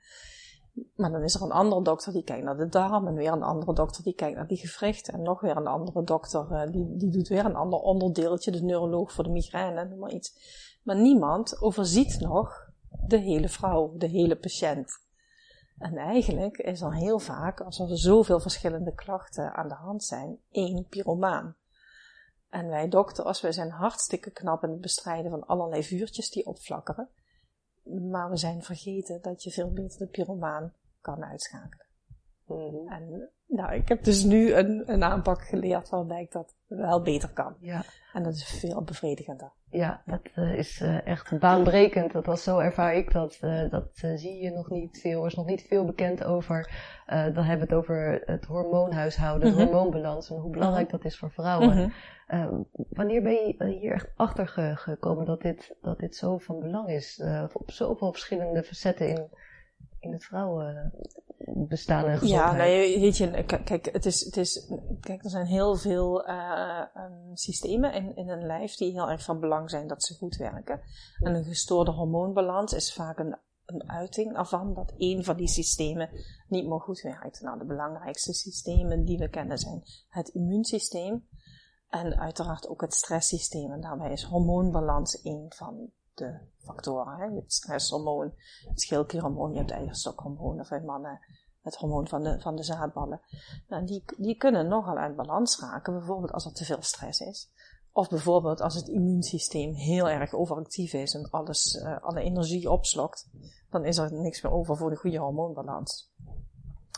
Maar 0.97 1.11
dan 1.11 1.23
is 1.23 1.35
er 1.35 1.43
een 1.43 1.53
andere 1.53 1.83
dokter 1.83 2.13
die 2.13 2.25
kijkt 2.25 2.45
naar 2.45 2.57
de 2.57 2.69
darm. 2.69 3.07
En 3.07 3.15
weer 3.15 3.33
een 3.33 3.43
andere 3.43 3.75
dokter 3.75 4.03
die 4.03 4.15
kijkt 4.15 4.37
naar 4.37 4.47
die 4.47 4.57
gewrichten. 4.57 5.15
En 5.15 5.23
nog 5.23 5.41
weer 5.41 5.57
een 5.57 5.67
andere 5.67 6.03
dokter 6.03 6.47
uh, 6.51 6.73
die, 6.73 6.97
die 6.97 7.11
doet 7.11 7.29
weer 7.29 7.45
een 7.45 7.57
ander 7.57 7.79
onderdeeltje. 7.79 8.51
De 8.51 8.63
neuroloog 8.63 9.13
voor 9.13 9.25
de 9.25 9.31
migraine, 9.31 9.85
noem 9.85 9.99
maar 9.99 10.13
iets. 10.13 10.33
Maar 10.83 10.97
niemand 10.97 11.63
overziet 11.63 12.21
nog 12.21 12.71
de 13.07 13.19
hele 13.19 13.49
vrouw, 13.49 13.95
de 13.97 14.07
hele 14.07 14.37
patiënt. 14.37 15.04
En 15.79 15.97
eigenlijk 15.97 16.59
is 16.59 16.81
er 16.81 16.95
heel 16.95 17.19
vaak, 17.19 17.61
als 17.61 17.79
er 17.79 17.99
zoveel 17.99 18.41
verschillende 18.41 18.95
klachten 18.95 19.55
aan 19.55 19.69
de 19.69 19.75
hand 19.75 20.05
zijn, 20.05 20.39
één 20.51 20.87
pyromaan. 20.89 21.57
En 22.49 22.69
wij 22.69 22.89
dokters, 22.89 23.41
wij 23.41 23.53
zijn 23.53 23.71
hartstikke 23.71 24.31
knap 24.31 24.63
in 24.63 24.71
het 24.71 24.81
bestrijden 24.81 25.31
van 25.31 25.47
allerlei 25.47 25.83
vuurtjes 25.83 26.31
die 26.31 26.47
opflakkeren. 26.47 27.09
Maar 28.11 28.31
we 28.31 28.37
zijn 28.37 28.63
vergeten 28.63 29.23
dat 29.23 29.43
je 29.43 29.51
veel 29.51 29.73
beter 29.73 29.99
de 29.99 30.07
pyromaan 30.07 30.73
kan 31.01 31.25
uitschakelen. 31.25 31.87
Mm 32.47 32.89
En 32.89 33.31
nou, 33.47 33.75
ik 33.75 33.89
heb 33.89 34.05
dus 34.05 34.23
nu 34.23 34.53
een, 34.53 34.93
een 34.93 35.03
aanpak 35.03 35.43
geleerd 35.43 35.89
waarbij 35.89 36.23
ik 36.23 36.33
dat 36.33 36.55
wel 36.77 37.03
beter 37.03 37.29
kan. 37.29 37.55
Ja. 37.61 37.83
En 38.13 38.23
dat 38.23 38.35
is 38.35 38.45
veel 38.45 38.83
bevredigender. 38.83 39.51
Ja, 39.71 40.03
dat 40.07 40.21
uh, 40.37 40.59
is 40.59 40.81
uh, 40.81 41.07
echt 41.07 41.39
baanbrekend. 41.39 42.13
Dat 42.13 42.27
was 42.27 42.43
zo 42.43 42.59
ervaar 42.59 42.95
ik 42.95 43.13
dat. 43.13 43.39
Uh, 43.43 43.71
dat 43.71 43.89
zie 43.93 44.43
je 44.43 44.51
nog 44.51 44.71
niet 44.71 45.01
veel. 45.01 45.21
Er 45.21 45.27
is 45.27 45.35
nog 45.35 45.47
niet 45.47 45.63
veel 45.63 45.85
bekend 45.85 46.25
over. 46.25 46.71
dan 47.07 47.45
hebben 47.45 47.69
we 47.69 47.75
het 47.75 47.83
over 47.83 48.23
het 48.25 48.45
hormoonhuishouden, 48.45 49.49
mm 49.49 49.55
-hmm. 49.55 49.65
hormoonbalans 49.65 50.31
en 50.31 50.37
hoe 50.37 50.51
belangrijk 50.51 50.87
mhm. 50.87 50.97
dat 50.97 51.05
is 51.05 51.19
voor 51.19 51.31
vrouwen. 51.31 51.69
Mm 51.69 51.93
-hmm. 52.27 52.67
wanneer 52.91 53.23
ben 53.23 53.33
je 53.33 53.77
hier 53.81 53.93
echt 53.93 54.11
achter 54.17 54.77
gekomen 54.77 55.25
dat 55.25 55.43
dit, 55.43 55.75
dat 55.83 55.99
dit 55.99 56.17
zo 56.17 56.39
van 56.39 56.61
belang 56.61 56.89
is? 56.89 57.23
op 57.53 57.71
zoveel 57.71 58.13
verschillende 58.13 58.63
facetten 58.63 59.09
in, 59.09 59.29
in 60.05 60.13
het 60.13 60.25
vrouwen 60.25 60.93
bestaan 61.69 62.05
en 62.05 62.19
gezondheid. 62.19 62.53
Ja, 62.53 62.57
nee, 62.57 63.01
weet 63.01 63.17
je, 63.17 63.45
kijk, 63.65 63.93
het 63.93 64.07
is, 64.07 64.25
het 64.25 64.37
is, 64.37 64.73
kijk, 65.01 65.25
er 65.25 65.31
zijn 65.31 65.47
heel 65.47 65.77
veel 65.77 66.29
uh, 66.29 66.83
um, 66.97 67.37
systemen 67.37 67.93
in, 67.93 68.17
in 68.17 68.29
een 68.29 68.47
lijf 68.47 68.75
die 68.77 68.93
heel 68.93 69.11
erg 69.11 69.23
van 69.23 69.41
belang 69.41 69.71
zijn 69.71 69.87
dat 69.87 70.05
ze 70.05 70.15
goed 70.15 70.37
werken. 70.37 70.81
En 71.19 71.35
een 71.35 71.45
gestoorde 71.45 71.91
hormoonbalans 71.91 72.73
is 72.73 72.95
vaak 72.95 73.19
een, 73.19 73.37
een 73.65 73.91
uiting 73.91 74.37
ervan 74.37 74.75
dat 74.75 74.95
één 74.97 75.25
van 75.25 75.37
die 75.37 75.49
systemen 75.49 76.09
niet 76.49 76.67
meer 76.67 76.81
goed 76.81 77.01
werkt. 77.01 77.41
Nou, 77.41 77.59
de 77.59 77.65
belangrijkste 77.65 78.33
systemen 78.33 79.05
die 79.05 79.19
we 79.19 79.29
kennen 79.29 79.59
zijn 79.59 79.83
het 80.09 80.29
immuunsysteem 80.29 81.29
en 81.89 82.19
uiteraard 82.19 82.69
ook 82.69 82.81
het 82.81 82.95
stresssysteem. 82.95 83.73
En 83.73 83.81
daarbij 83.81 84.13
is 84.13 84.23
hormoonbalans 84.23 85.23
één 85.23 85.53
van 85.55 85.91
de 86.15 86.39
factoren. 86.59 87.17
Hè? 87.17 87.25
Je 87.25 87.45
stresshormoon, 87.47 88.33
het 88.69 88.81
schildklierhormoon, 88.81 89.53
je 89.53 89.59
hebt 89.59 89.71
eierstokhormoon 89.71 90.61
of 90.61 90.83
mannen 90.83 91.21
het 91.65 91.77
hormoon 91.77 92.09
van 92.09 92.23
de, 92.23 92.41
van 92.41 92.57
de 92.57 92.63
zaadballen. 92.63 93.21
Nou, 93.69 93.87
die, 93.87 94.05
die 94.17 94.37
kunnen 94.37 94.69
nogal 94.69 94.97
uit 94.97 95.17
balans 95.17 95.61
raken, 95.61 95.93
bijvoorbeeld 95.93 96.33
als 96.33 96.45
er 96.45 96.53
te 96.53 96.65
veel 96.65 96.83
stress 96.83 97.21
is. 97.21 97.51
Of 97.93 98.09
bijvoorbeeld 98.09 98.61
als 98.61 98.75
het 98.75 98.89
immuunsysteem 98.89 99.75
heel 99.75 100.09
erg 100.09 100.33
overactief 100.33 100.93
is 100.93 101.15
en 101.15 101.31
alles, 101.31 101.75
uh, 101.75 102.03
alle 102.03 102.21
energie 102.21 102.71
opslokt, 102.71 103.29
dan 103.71 103.85
is 103.85 103.99
er 103.99 104.13
niks 104.13 104.43
meer 104.43 104.53
over 104.53 104.77
voor 104.77 104.91
de 104.91 104.97
goede 104.97 105.19
hormoonbalans. 105.19 106.13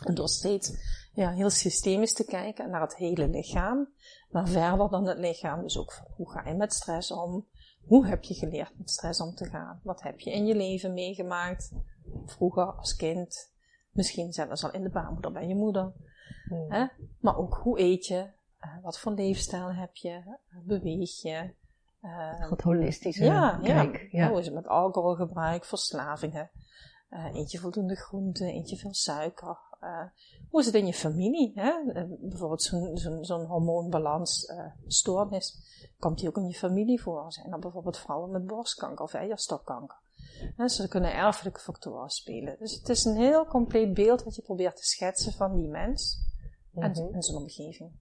En 0.05 0.15
door 0.15 0.29
steeds 0.29 0.71
ja, 1.13 1.31
heel 1.31 1.49
systemisch 1.49 2.13
te 2.13 2.25
kijken 2.25 2.69
naar 2.69 2.81
het 2.81 2.95
hele 2.95 3.27
lichaam, 3.27 3.89
maar 4.29 4.47
verder 4.47 4.89
dan 4.89 5.07
het 5.07 5.17
lichaam. 5.17 5.61
Dus 5.61 5.77
ook 5.77 6.01
hoe 6.15 6.31
ga 6.31 6.49
je 6.49 6.55
met 6.55 6.73
stress 6.73 7.11
om? 7.11 7.45
Hoe 7.87 8.07
heb 8.07 8.23
je 8.23 8.33
geleerd 8.33 8.77
met 8.77 8.89
stress 8.89 9.21
om 9.21 9.35
te 9.35 9.45
gaan? 9.45 9.79
Wat 9.83 10.01
heb 10.01 10.19
je 10.19 10.31
in 10.31 10.45
je 10.45 10.55
leven 10.55 10.93
meegemaakt? 10.93 11.73
Vroeger 12.25 12.73
als 12.73 12.95
kind, 12.95 13.53
misschien 13.91 14.33
zelfs 14.33 14.63
al 14.63 14.71
in 14.71 14.83
de 14.83 14.89
baarmoeder 14.89 15.31
bij 15.31 15.47
je 15.47 15.55
moeder. 15.55 15.93
Hmm. 16.47 16.71
Hè? 16.71 16.85
Maar 17.19 17.37
ook 17.37 17.59
hoe 17.63 17.79
eet 17.79 18.05
je? 18.05 18.27
Uh, 18.61 18.83
wat 18.83 18.99
voor 18.99 19.11
leefstijl 19.11 19.73
heb 19.73 19.95
je? 19.95 20.37
Beweeg 20.63 21.21
je? 21.21 21.53
Uh, 22.01 22.49
Wat 22.49 22.61
holistische 22.61 23.23
ja, 23.23 23.59
kijk. 23.63 24.07
Ja. 24.11 24.29
Hoe 24.29 24.39
is 24.39 24.45
het 24.45 24.55
met 24.55 24.67
alcoholgebruik, 24.67 25.65
verslavingen? 25.65 26.49
Uh, 27.09 27.35
eet 27.35 27.51
je 27.51 27.57
voldoende 27.57 27.95
groenten? 27.95 28.47
Eet 28.47 28.69
je 28.69 28.75
veel 28.75 28.93
suiker? 28.93 29.57
Uh, 29.83 30.03
hoe 30.49 30.59
is 30.59 30.65
het 30.65 30.75
in 30.75 30.85
je 30.85 30.93
familie? 30.93 31.51
Hè? 31.55 31.71
Uh, 31.93 32.03
bijvoorbeeld 32.19 32.63
zo'n 32.63 32.97
zo 32.97 33.23
zo'n 33.23 33.45
hormoonbalansstoornis. 33.45 35.57
Komt 35.99 36.19
die 36.19 36.27
ook 36.27 36.37
in 36.37 36.47
je 36.47 36.53
familie 36.53 37.01
voor? 37.01 37.31
Zijn 37.31 37.51
er 37.51 37.59
bijvoorbeeld 37.59 37.97
vrouwen 37.97 38.31
met 38.31 38.45
borstkanker 38.45 39.03
of 39.03 39.13
eierstokkanker? 39.13 39.97
Dus 40.57 40.79
er 40.79 40.87
kunnen 40.87 41.13
erfelijke 41.13 41.59
factoren 41.59 42.09
spelen. 42.09 42.55
Dus 42.59 42.73
het 42.73 42.89
is 42.89 43.05
een 43.05 43.15
heel 43.15 43.45
compleet 43.45 43.93
beeld 43.93 44.23
wat 44.23 44.35
je 44.35 44.41
probeert 44.41 44.75
te 44.75 44.85
schetsen 44.85 45.33
van 45.33 45.55
die 45.55 45.67
mens 45.67 46.19
en, 46.73 47.13
en 47.13 47.23
zijn 47.23 47.37
omgeving. 47.37 47.91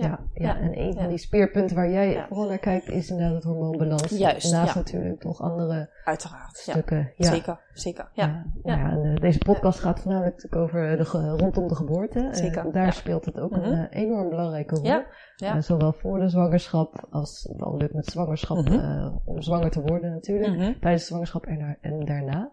Ja, 0.00 0.18
ja, 0.34 0.56
en 0.56 0.80
een 0.80 0.94
van 0.94 1.08
die 1.08 1.18
speerpunten 1.18 1.76
waar 1.76 1.90
jij 1.90 2.24
vooral 2.28 2.48
naar 2.48 2.58
kijkt 2.58 2.88
is 2.88 3.10
inderdaad 3.10 3.34
het 3.34 3.44
hormoonbalans. 3.44 4.08
Juist, 4.08 4.52
Naast 4.52 4.74
natuurlijk 4.74 5.24
nog 5.24 5.40
andere 5.40 5.90
Uiteraard, 6.04 6.56
stukken. 6.56 7.12
Ja. 7.16 7.30
Zeker, 7.30 7.60
zeker. 7.72 8.08
Ja. 8.12 8.44
ja. 8.62 8.90
en, 8.90 9.04
uh, 9.04 9.16
deze 9.16 9.38
podcast 9.38 9.80
gaat 9.80 10.00
voornamelijk 10.00 10.56
over 10.56 10.96
de, 10.96 11.04
rondom 11.36 11.68
de 11.68 11.74
geboorte. 11.74 12.20
Eh, 12.20 12.34
zeker. 12.34 12.72
daar 12.72 12.92
speelt 12.92 13.24
het 13.24 13.40
ook 13.40 13.52
een 13.52 13.72
uh, 13.72 13.84
enorm 13.90 14.28
belangrijke 14.28 14.74
rol. 14.74 15.02
Ja. 15.36 15.60
zowel 15.60 15.92
voor 15.92 16.18
de 16.18 16.28
zwangerschap 16.28 17.06
als 17.10 17.52
wel 17.56 17.76
lukt 17.76 17.94
met 17.94 18.06
zwangerschap, 18.06 18.68
mm 18.68 18.96
om 19.24 19.42
zwanger 19.42 19.70
te 19.70 19.80
worden 19.80 20.10
natuurlijk. 20.10 20.56
Mhm. 20.56 20.72
Tijdens 20.80 21.02
de 21.02 21.08
zwangerschap 21.08 21.46
en, 21.46 21.78
en 21.80 22.04
daarna. 22.04 22.52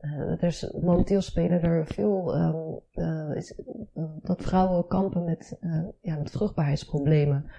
Uh, 0.00 0.38
dus 0.38 0.72
momenteel 0.80 1.20
spelen 1.20 1.62
er 1.62 1.86
veel 1.86 2.36
um, 2.36 2.80
uh, 2.92 3.36
is, 3.36 3.58
uh, 3.94 4.04
dat 4.22 4.42
vrouwen 4.42 4.86
kampen 4.86 5.24
met, 5.24 5.58
ja, 6.00 6.16
met 6.16 6.30
vruchtbaarheidsproblemen. 6.30 7.50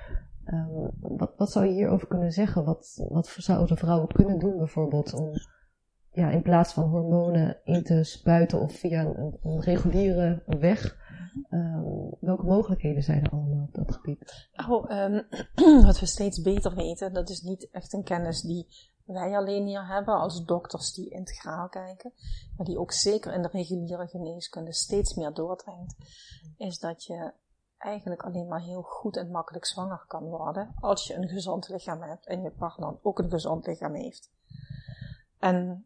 Um, 0.45 0.91
wat, 0.99 1.33
wat 1.37 1.51
zou 1.51 1.65
je 1.65 1.71
hierover 1.71 2.07
kunnen 2.07 2.31
zeggen? 2.31 2.65
Wat, 2.65 3.07
wat 3.09 3.35
zouden 3.37 3.77
vrouwen 3.77 4.07
kunnen 4.07 4.39
doen 4.39 4.57
bijvoorbeeld 4.57 5.13
om 5.13 5.31
ja, 6.11 6.29
in 6.29 6.41
plaats 6.41 6.73
van 6.73 6.89
hormonen 6.89 7.57
in 7.63 7.83
te 7.83 8.03
spuiten 8.03 8.59
of 8.59 8.73
via 8.73 9.05
een, 9.41 9.61
reguliere 9.61 10.43
weg? 10.45 10.97
Um, 11.49 12.15
welke 12.19 12.45
mogelijkheden 12.45 13.03
zijn 13.03 13.23
er 13.23 13.31
allemaal 13.31 13.63
op 13.67 13.73
dat 13.73 13.91
gebied? 13.95 14.49
Oh, 14.69 14.85
wat 15.87 15.99
we 15.99 16.05
steeds 16.05 16.41
beter 16.41 16.75
weten, 16.75 17.13
dat 17.13 17.29
is 17.29 17.41
niet 17.41 17.69
echt 17.71 17.93
een 17.93 18.03
kennis 18.03 18.41
die 18.41 18.67
wij 19.07 19.37
alleen 19.37 19.65
hier 19.65 19.87
hebben 19.87 20.19
als 20.19 20.45
dokters 20.45 20.93
die 20.93 21.09
integraal 21.09 21.69
kijken, 21.69 22.13
maar 22.57 22.65
die 22.65 22.79
ook 22.79 22.91
zeker 22.91 23.33
in 23.33 23.41
de 23.41 23.47
reguliere 23.47 24.07
geneeskunde 24.07 24.73
steeds 24.73 25.13
meer 25.13 25.33
doordringt, 25.33 25.95
is 26.57 26.79
dat 26.79 27.03
je 27.03 27.31
eigenlijk 27.77 28.23
alleen 28.23 28.47
maar 28.47 28.61
heel 28.61 28.81
goed 28.81 29.17
en 29.17 29.31
makkelijk 29.31 29.65
zwanger 29.65 30.05
kan 30.07 30.23
worden 30.23 30.73
als 30.79 31.07
je 31.07 31.15
een 31.15 31.27
gezond 31.27 31.69
lichaam 31.69 32.01
hebt 32.01 32.27
en 32.27 32.41
je 32.41 32.51
partner 32.51 32.95
ook 33.01 33.19
een 33.19 33.29
gezond 33.29 33.65
lichaam 33.65 33.93
heeft. 33.93 34.31
En 35.39 35.85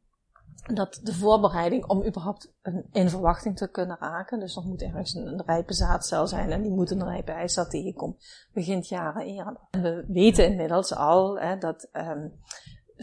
dat 0.73 0.99
de 1.03 1.13
voorbereiding 1.13 1.85
om 1.85 2.05
überhaupt 2.05 2.53
in 2.91 3.09
verwachting 3.09 3.57
te 3.57 3.67
kunnen 3.67 3.97
raken, 3.99 4.39
dus 4.39 4.55
er 4.55 4.63
moet 4.63 4.81
ergens 4.81 5.13
een, 5.13 5.43
rijpe 5.45 5.73
zaadcel 5.73 6.27
zijn 6.27 6.51
en 6.51 6.61
die 6.61 6.71
moet 6.71 6.91
een 6.91 7.03
rijpe 7.03 7.31
eicel 7.31 7.67
tegenkomen, 7.67 8.17
begint 8.53 8.87
jaren 8.87 9.25
eerder. 9.25 9.57
We 9.71 10.05
weten 10.07 10.45
inmiddels 10.45 10.95
al 10.95 11.39
hè, 11.39 11.57
dat 11.57 11.89
um, 11.93 12.33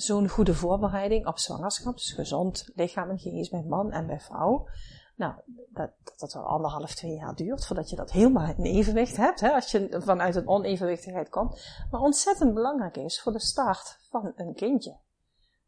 zo'n 0.01 0.29
goede 0.29 0.55
voorbereiding 0.55 1.27
op 1.27 1.39
zwangerschap, 1.39 1.95
dus 1.95 2.13
gezond 2.13 2.71
lichaam 2.75 3.11
en 3.11 3.19
geest 3.19 3.51
bij 3.51 3.63
man 3.63 3.93
en 3.93 4.07
bij 4.07 4.21
vrouw. 4.21 4.69
Nou, 5.17 5.35
dat, 5.73 5.91
dat 6.17 6.35
al 6.35 6.45
anderhalf, 6.45 6.95
twee 6.95 7.15
jaar 7.15 7.35
duurt 7.35 7.67
voordat 7.67 7.91
je 7.91 7.97
dat 7.97 8.11
helemaal 8.11 8.55
in 8.57 8.65
evenwicht 8.65 9.17
hebt, 9.17 9.41
hè, 9.41 9.51
als 9.51 9.71
je 9.71 10.01
vanuit 10.03 10.37
een 10.37 10.49
onevenwichtigheid 10.49 11.29
komt. 11.29 11.85
Maar 11.91 12.01
ontzettend 12.01 12.55
belangrijk 12.55 12.97
is 12.97 13.21
voor 13.21 13.33
de 13.33 13.41
start 13.41 13.99
van 14.11 14.33
een 14.37 14.55
kindje. 14.55 14.99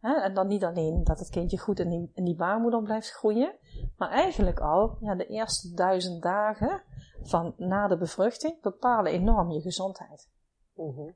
En 0.00 0.34
dan 0.34 0.46
niet 0.46 0.64
alleen 0.64 1.04
dat 1.04 1.18
het 1.18 1.30
kindje 1.30 1.58
goed 1.58 1.78
in 1.78 1.90
die, 1.90 2.10
in 2.14 2.24
die 2.24 2.36
baarmoeder 2.36 2.82
blijft 2.82 3.10
groeien, 3.10 3.58
maar 3.96 4.10
eigenlijk 4.10 4.60
al 4.60 4.96
ja, 5.00 5.14
de 5.14 5.26
eerste 5.26 5.74
duizend 5.74 6.22
dagen 6.22 6.82
van 7.22 7.54
na 7.56 7.88
de 7.88 7.96
bevruchting 7.96 8.60
bepalen 8.60 9.12
enorm 9.12 9.50
je 9.50 9.60
gezondheid. 9.60 10.28
Uh 10.76 11.12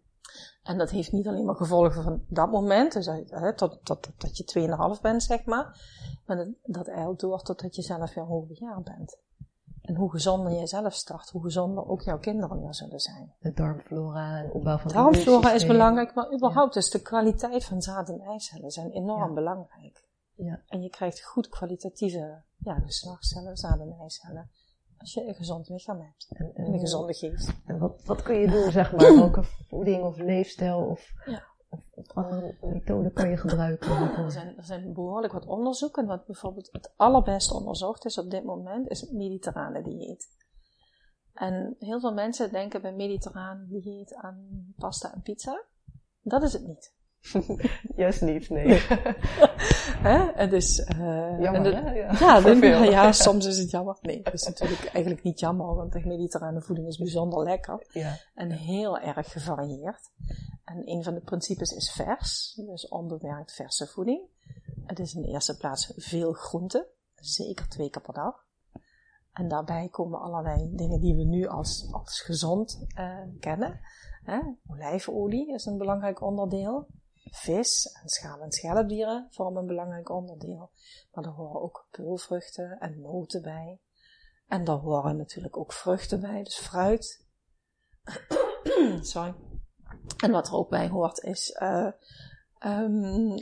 en 0.64 0.78
dat 0.78 0.90
heeft 0.90 1.12
niet 1.12 1.26
alleen 1.26 1.44
maar 1.44 1.54
gevolgen 1.54 2.02
van 2.02 2.24
dat 2.28 2.50
moment, 2.50 2.92
dus 2.92 3.06
hè, 3.06 3.54
tot, 3.54 3.84
tot, 3.84 4.10
dat 4.16 4.36
je 4.36 4.96
2,5 4.96 5.00
bent, 5.00 5.22
zeg 5.22 5.44
maar. 5.44 5.80
Maar 6.26 6.36
dat, 6.36 6.48
dat 6.62 6.88
eilt 6.88 7.20
door 7.20 7.42
totdat 7.42 7.76
je 7.76 7.82
zelf 7.82 8.14
weer 8.14 8.46
jaar 8.48 8.82
bent. 8.82 9.18
En 9.80 9.96
hoe 9.96 10.10
gezonder 10.10 10.52
jij 10.52 10.66
zelf 10.66 10.94
start, 10.94 11.30
hoe 11.30 11.42
gezonder 11.42 11.88
ook 11.88 12.02
jouw 12.02 12.18
kinderen 12.18 12.60
weer 12.60 12.74
zullen 12.74 13.00
zijn. 13.00 13.34
De 13.38 13.52
darmflora 13.52 14.38
en 14.38 14.50
opbouw 14.50 14.78
van 14.78 14.88
de 14.88 14.94
Darmflora 14.94 15.52
is 15.52 15.66
belangrijk, 15.66 16.14
maar 16.14 16.32
überhaupt 16.34 16.74
ja. 16.74 16.80
dus 16.80 16.90
de 16.90 17.02
kwaliteit 17.02 17.64
van 17.64 17.82
zaad- 17.82 18.08
en 18.08 18.20
eicellen 18.20 18.70
zijn 18.70 18.90
enorm 18.90 19.34
belangrijk. 19.34 20.08
Ja. 20.34 20.62
En 20.66 20.82
je 20.82 20.90
krijgt 20.90 21.24
goed 21.24 21.48
kwalitatieve 21.48 22.42
ja, 22.58 22.74
geslachtscellen, 22.74 23.56
zaad- 23.56 23.80
en 23.80 23.96
eicellen 24.00 24.50
als 25.04 25.14
je 25.14 25.26
een 25.26 25.34
gezond 25.34 25.68
lichaam 25.68 26.00
hebt 26.00 26.28
en, 26.28 26.52
een 26.54 26.78
gezonde 26.78 27.14
geest. 27.14 27.52
En 27.66 27.78
wat, 27.78 28.02
wat 28.04 28.22
kun 28.22 28.36
je 28.36 28.50
doen, 28.50 28.70
zeg 28.70 28.92
maar? 28.92 29.14
Welke 29.24 29.42
voeding 29.42 30.02
of 30.02 30.18
leefstijl 30.18 30.78
of, 30.78 31.12
ja. 31.24 31.42
of, 31.94 32.12
andere 32.12 32.56
methoden 32.60 33.12
kan 33.12 33.30
je 33.30 33.36
gebruiken? 33.36 33.90
Er 33.90 34.30
zijn, 34.30 34.56
er 34.56 34.64
zijn 34.64 34.92
behoorlijk 34.92 35.32
wat 35.32 35.46
onderzoeken. 35.46 36.06
Wat 36.06 36.26
bijvoorbeeld 36.26 36.68
het 36.72 36.92
allerbeste 36.96 37.54
onderzocht 37.54 38.04
is 38.04 38.18
op 38.18 38.30
dit 38.30 38.44
moment, 38.44 38.88
is 38.88 39.00
het 39.00 39.12
mediterrane 39.12 39.82
dieet. 39.82 40.28
En 41.32 41.76
heel 41.78 42.00
veel 42.00 42.14
mensen 42.14 42.52
denken 42.52 42.82
bij 42.82 42.94
mediterrane 42.94 43.66
dieet 43.68 44.14
aan 44.14 44.72
pasta 44.76 45.12
en 45.14 45.22
pizza. 45.22 45.64
Dat 46.22 46.42
is 46.42 46.52
het 46.52 46.66
niet. 46.66 46.93
Juist 47.96 48.20
niet, 48.20 48.50
nee. 48.50 48.66
Hè? 50.08 50.30
En 50.30 50.50
dus, 50.50 50.78
uh, 50.78 51.40
jammer, 51.40 51.72
Ja, 52.20 52.38
ja, 52.38 52.84
ja, 52.84 53.12
soms 53.12 53.46
is 53.46 53.58
het 53.58 53.70
jammer. 53.70 53.98
Nee, 54.00 54.22
dat 54.22 54.34
is 54.34 54.46
natuurlijk 54.46 54.84
eigenlijk 54.84 55.24
niet 55.24 55.40
jammer, 55.40 55.74
want 55.74 55.92
de 55.92 56.02
mediterrane 56.04 56.60
voeding 56.60 56.88
is 56.88 56.98
bijzonder 56.98 57.42
lekker. 57.42 57.86
Ja. 57.92 58.16
En 58.34 58.50
heel 58.50 58.98
erg 58.98 59.32
gevarieerd. 59.32 60.10
En 60.64 60.90
een 60.90 61.02
van 61.02 61.14
de 61.14 61.20
principes 61.20 61.72
is 61.72 61.92
vers, 61.92 62.60
dus 62.66 62.88
onbewerkt 62.88 63.52
verse 63.52 63.86
voeding. 63.86 64.22
Het 64.86 64.98
is 64.98 65.14
in 65.14 65.22
de 65.22 65.28
eerste 65.28 65.56
plaats 65.56 65.92
veel 65.96 66.32
groente, 66.32 66.88
zeker 67.14 67.68
twee 67.68 67.90
keer 67.90 68.02
per 68.02 68.14
dag. 68.14 68.44
En 69.32 69.48
daarbij 69.48 69.88
komen 69.88 70.20
allerlei 70.20 70.70
dingen 70.72 71.00
die 71.00 71.14
we 71.14 71.24
nu 71.24 71.46
als, 71.46 71.88
als 71.92 72.20
gezond 72.20 72.86
uh, 72.98 73.18
kennen. 73.40 73.80
Hè? 74.24 74.40
Olijfolie 74.66 75.54
is 75.54 75.64
een 75.64 75.78
belangrijk 75.78 76.22
onderdeel 76.22 76.86
vis 77.30 77.86
en 78.02 78.08
schaal- 78.08 78.40
en 78.40 78.52
schelpdieren 78.52 79.26
vormen 79.30 79.60
een 79.60 79.66
belangrijk 79.66 80.08
onderdeel. 80.08 80.70
Maar 81.12 81.24
er 81.24 81.30
horen 81.30 81.62
ook 81.62 81.86
peulvruchten 81.90 82.78
en 82.78 83.00
noten 83.00 83.42
bij. 83.42 83.78
En 84.48 84.64
daar 84.64 84.76
horen 84.76 85.16
natuurlijk 85.16 85.56
ook 85.56 85.72
vruchten 85.72 86.20
bij, 86.20 86.42
dus 86.42 86.58
fruit. 86.58 87.24
Sorry. 89.00 89.34
En 90.16 90.30
wat 90.30 90.46
er 90.46 90.54
ook 90.54 90.68
bij 90.68 90.88
hoort 90.88 91.22
is 91.22 91.56
uh, 91.60 91.90
um, 92.66 93.34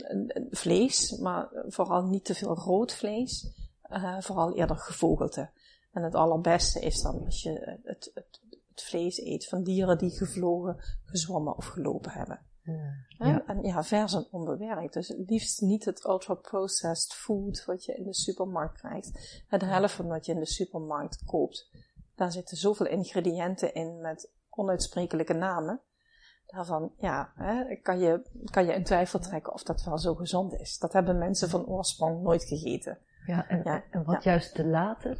vlees, 0.49 1.17
maar 1.17 1.49
vooral 1.67 2.03
niet 2.03 2.25
te 2.25 2.35
veel 2.35 2.55
rood 2.55 2.93
vlees. 2.93 3.51
Uh, 3.89 4.19
vooral 4.19 4.55
eerder 4.55 4.77
gevogelte. 4.77 5.49
En 5.91 6.03
het 6.03 6.15
allerbeste 6.15 6.79
is 6.79 7.01
dan 7.01 7.25
als 7.25 7.41
je 7.41 7.79
het, 7.83 8.11
het, 8.13 8.41
het 8.69 8.83
vlees 8.83 9.17
eet 9.17 9.47
van 9.47 9.63
dieren 9.63 9.97
die 9.97 10.11
gevlogen, 10.11 10.77
gezwommen 11.05 11.57
of 11.57 11.65
gelopen 11.65 12.11
hebben. 12.11 12.39
Ja. 12.63 13.43
En 13.45 13.63
ja, 13.63 13.83
vers 13.83 14.13
en 14.13 14.27
onbewerkt. 14.31 14.93
Dus 14.93 15.07
het 15.07 15.29
liefst 15.29 15.61
niet 15.61 15.85
het 15.85 16.05
ultra-processed 16.05 17.13
food 17.13 17.65
wat 17.65 17.85
je 17.85 17.95
in 17.95 18.03
de 18.03 18.13
supermarkt 18.13 18.77
krijgt. 18.77 19.43
De 19.49 19.65
helft 19.65 19.93
van 19.93 20.07
wat 20.07 20.25
je 20.25 20.33
in 20.33 20.39
de 20.39 20.45
supermarkt 20.45 21.23
koopt, 21.25 21.69
daar 22.15 22.31
zitten 22.31 22.57
zoveel 22.57 22.87
ingrediënten 22.87 23.73
in 23.73 24.01
met 24.01 24.31
onuitsprekelijke 24.49 25.33
namen. 25.33 25.81
daarvan, 26.45 26.93
ja, 26.97 27.31
hè, 27.35 27.75
kan, 27.75 27.99
je, 27.99 28.21
kan 28.51 28.65
je 28.65 28.73
in 28.73 28.83
twijfel 28.83 29.19
trekken 29.19 29.53
of 29.53 29.63
dat 29.63 29.83
wel 29.83 29.97
zo 29.97 30.15
gezond 30.15 30.53
is. 30.53 30.77
Dat 30.77 30.93
hebben 30.93 31.17
mensen 31.17 31.49
van 31.49 31.65
oorsprong 31.65 32.21
nooit 32.21 32.43
gegeten. 32.43 32.97
Ja, 33.25 33.47
en, 33.47 33.61
Ja, 33.63 33.83
en 33.91 34.03
wat 34.03 34.23
juist 34.23 34.55
te 34.55 34.65
laten? 34.65 35.17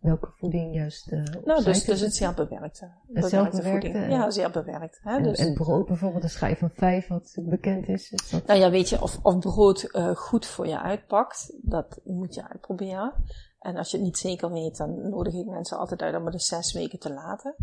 Welke 0.00 0.32
voeding 0.36 0.74
juist 0.74 1.12
uh, 1.12 1.24
Nou, 1.44 1.64
dus, 1.64 1.84
dus 1.84 2.00
het 2.00 2.14
zeer 2.14 2.34
bewerkte. 2.34 2.90
zelf 3.12 3.30
bewerkte 3.30 3.56
bewerkte, 3.56 3.70
voeding. 3.70 3.94
ja. 3.94 4.18
Ja, 4.18 4.30
zeer 4.30 4.50
bewerkt. 4.50 5.00
Hè? 5.02 5.16
En, 5.16 5.22
Dus, 5.22 5.38
en 5.38 5.54
brood 5.54 5.86
bijvoorbeeld, 5.86 6.22
een 6.22 6.30
schijf 6.30 6.58
van 6.58 6.70
vijf, 6.74 7.08
wat 7.08 7.36
bekend 7.42 7.88
is. 7.88 8.10
is 8.10 8.30
dat... 8.30 8.46
nou 8.46 8.58
ja, 8.58 8.70
weet 8.70 8.88
je, 8.88 9.02
of, 9.02 9.18
of 9.22 9.38
brood 9.38 9.82
eh, 9.82 10.16
goed 10.16 10.46
voor 10.46 10.66
je 10.66 10.80
uitpakt, 10.80 11.52
dat 11.62 12.00
moet 12.04 12.34
je 12.34 12.48
uitproberen. 12.48 13.12
En 13.58 13.76
als 13.76 13.90
je 13.90 13.96
het 13.96 14.06
niet 14.06 14.18
zeker 14.18 14.52
weet, 14.52 14.76
dan 14.76 15.08
nodig 15.08 15.34
ik 15.34 15.46
mensen 15.46 15.78
altijd 15.78 16.02
uit 16.02 16.16
om 16.16 16.24
het 16.24 16.32
de 16.32 16.40
zes 16.40 16.72
weken 16.72 16.98
te 16.98 17.12
laten. 17.12 17.54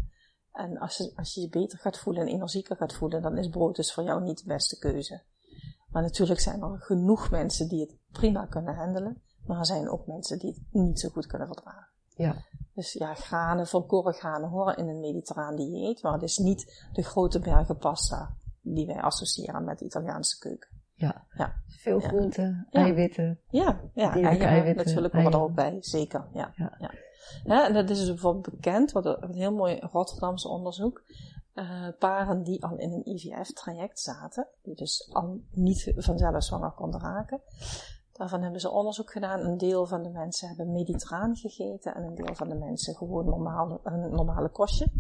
En 0.52 0.78
als 0.78 0.98
je, 0.98 1.12
als 1.16 1.34
je 1.34 1.42
je 1.42 1.50
beter 1.50 1.80
gaat 1.80 1.98
voelen 1.98 2.22
en 2.22 2.34
energieker 2.34 2.76
gaat 2.76 2.94
voelen, 2.94 3.22
dan 3.22 3.38
is 3.38 3.50
brood 3.50 3.76
dus 3.76 3.94
voor 3.94 4.04
jou 4.04 4.24
niet 4.24 4.38
de 4.38 4.48
beste 4.48 4.80
keuze. 4.80 5.22
Maar 5.90 6.02
natuurlijk 6.02 6.40
zijn 6.40 6.62
er 6.62 6.80
genoeg 6.80 7.32
mensen 7.32 7.68
die 7.70 7.82
het 7.82 7.96
prima 8.12 8.46
kunnen 8.46 8.76
handelen. 8.76 9.22
Maar 9.46 9.60
er 9.60 9.66
zijn 9.66 9.90
ook 9.90 10.08
mensen 10.08 10.40
die 10.40 10.50
het 10.50 10.82
niet 10.82 11.00
zo 11.00 11.10
goed 11.10 11.28
kunnen 11.28 11.48
verdragen. 11.48 11.85
Ja, 12.16 12.36
Dus 12.74 12.94
ja, 12.94 13.14
granen, 13.14 13.68
volkoren 13.68 14.14
granen 14.14 14.50
horen 14.50 14.78
in 14.78 14.88
een 14.88 15.00
mediterraan 15.00 15.56
dieet. 15.56 16.02
Maar 16.04 16.14
het 16.14 16.22
is 16.24 16.38
niet 16.38 16.88
de 16.94 17.04
grote 17.04 17.40
bergen 17.40 17.78
pasta 17.78 18.36
die 18.62 18.86
wij 18.88 19.02
associëren 19.02 19.64
met 19.64 19.80
de 19.80 19.86
Italiaanse 19.86 20.40
keuken. 20.40 20.70
ja. 20.94 21.26
Ja. 21.38 21.54
Veel 21.68 22.00
groenten, 22.00 22.68
Ja. 22.70 22.82
eiwitten. 22.84 23.40
Ja, 23.50 23.80
ja 23.94 24.14
eieren 24.14 24.48
eiwitten, 24.48 24.86
natuurlijk 24.86 25.14
horen 25.14 25.32
er 25.32 25.42
ook 25.42 25.54
bij, 25.56 25.78
zeker. 25.82 26.26
Ja, 26.34 26.54
Ja. 26.56 27.66
en 27.68 27.74
dat 27.74 27.90
is 27.90 27.98
dus 28.00 28.08
bijvoorbeeld 28.08 28.50
bekend, 28.56 28.92
wat 28.92 29.06
een 29.06 29.24
een 29.24 29.34
heel 29.34 29.54
mooi 29.54 29.80
Rotterdamse 29.92 30.48
onderzoek. 30.48 31.04
eh, 31.54 31.88
paren 32.00 32.44
die 32.44 32.64
al 32.66 32.78
in 32.78 32.92
een 32.92 33.08
IVF-traject 33.10 34.00
zaten, 34.00 34.48
die 34.62 34.76
dus 34.76 35.10
al 35.14 35.40
niet 35.52 35.94
vanzelf 35.96 36.44
zwanger 36.44 36.72
konden 36.72 37.00
raken. 37.00 37.42
Daarvan 38.18 38.42
hebben 38.42 38.62
ze 38.62 38.70
onderzoek 38.70 39.12
gedaan. 39.12 39.40
Een 39.40 39.58
deel 39.58 39.86
van 39.86 40.04
de 40.04 40.10
mensen 40.10 40.48
hebben 40.48 40.72
mediterraan 40.72 41.36
gegeten 41.36 41.96
en 41.96 42.04
een 42.04 42.16
deel 42.16 42.36
van 42.36 42.50
de 42.50 42.56
mensen 42.56 42.96
gewoon 42.96 43.26
normale, 43.26 43.80
een 43.84 44.12
normale 44.12 44.50
kostje. 44.50 44.92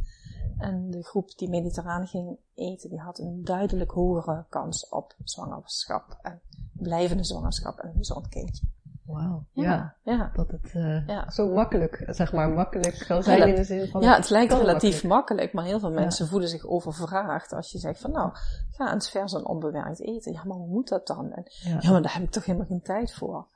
En 0.57 0.91
de 0.91 1.03
groep 1.03 1.37
die 1.37 1.49
mediterraan 1.49 2.07
ging 2.07 2.37
eten, 2.53 2.89
die 2.89 2.99
had 2.99 3.19
een 3.19 3.43
duidelijk 3.43 3.91
hogere 3.91 4.45
kans 4.49 4.89
op 4.89 5.15
zwangerschap 5.23 6.17
en 6.21 6.41
blijvende 6.73 7.23
zwangerschap 7.23 7.77
en 7.77 7.89
een 7.89 7.97
gezond 7.97 8.27
kindje. 8.27 8.65
Wauw. 9.05 9.45
Ja. 9.51 9.95
ja. 10.03 10.31
Dat 10.33 10.51
het 10.51 10.71
eh, 10.73 11.07
Ja. 11.07 11.31
zo 11.31 11.53
makkelijk, 11.53 12.03
zeg 12.07 12.33
maar, 12.33 12.49
makkelijk 12.49 13.03
kan 13.07 13.23
zijn 13.23 13.47
in 13.47 13.55
de 13.55 13.63
zin 13.63 13.87
van... 13.87 14.01
Ja, 14.01 14.15
het 14.15 14.29
lijkt 14.29 14.53
relatief 14.53 14.81
makkelijk. 14.81 15.03
makkelijk, 15.03 15.53
maar 15.53 15.63
heel 15.63 15.79
veel 15.79 15.91
mensen 15.91 16.27
voelen 16.27 16.49
zich 16.49 16.65
overvraagd 16.65 17.53
als 17.53 17.71
je 17.71 17.77
zegt 17.77 17.99
van 17.99 18.11
nou, 18.11 18.31
ga 18.71 18.93
eens 18.93 19.09
vers 19.09 19.33
en 19.33 19.45
onbewerkt 19.45 19.99
eten. 20.01 20.31
Ja, 20.31 20.41
maar 20.45 20.57
hoe 20.57 20.67
moet 20.67 20.89
dat 20.89 21.07
dan? 21.07 21.31
En, 21.31 21.43
ja, 21.79 21.91
maar 21.91 22.01
daar 22.01 22.13
heb 22.13 22.23
ik 22.23 22.31
toch 22.31 22.45
helemaal 22.45 22.67
geen 22.67 22.81
tijd 22.81 23.13
voor. 23.13 23.47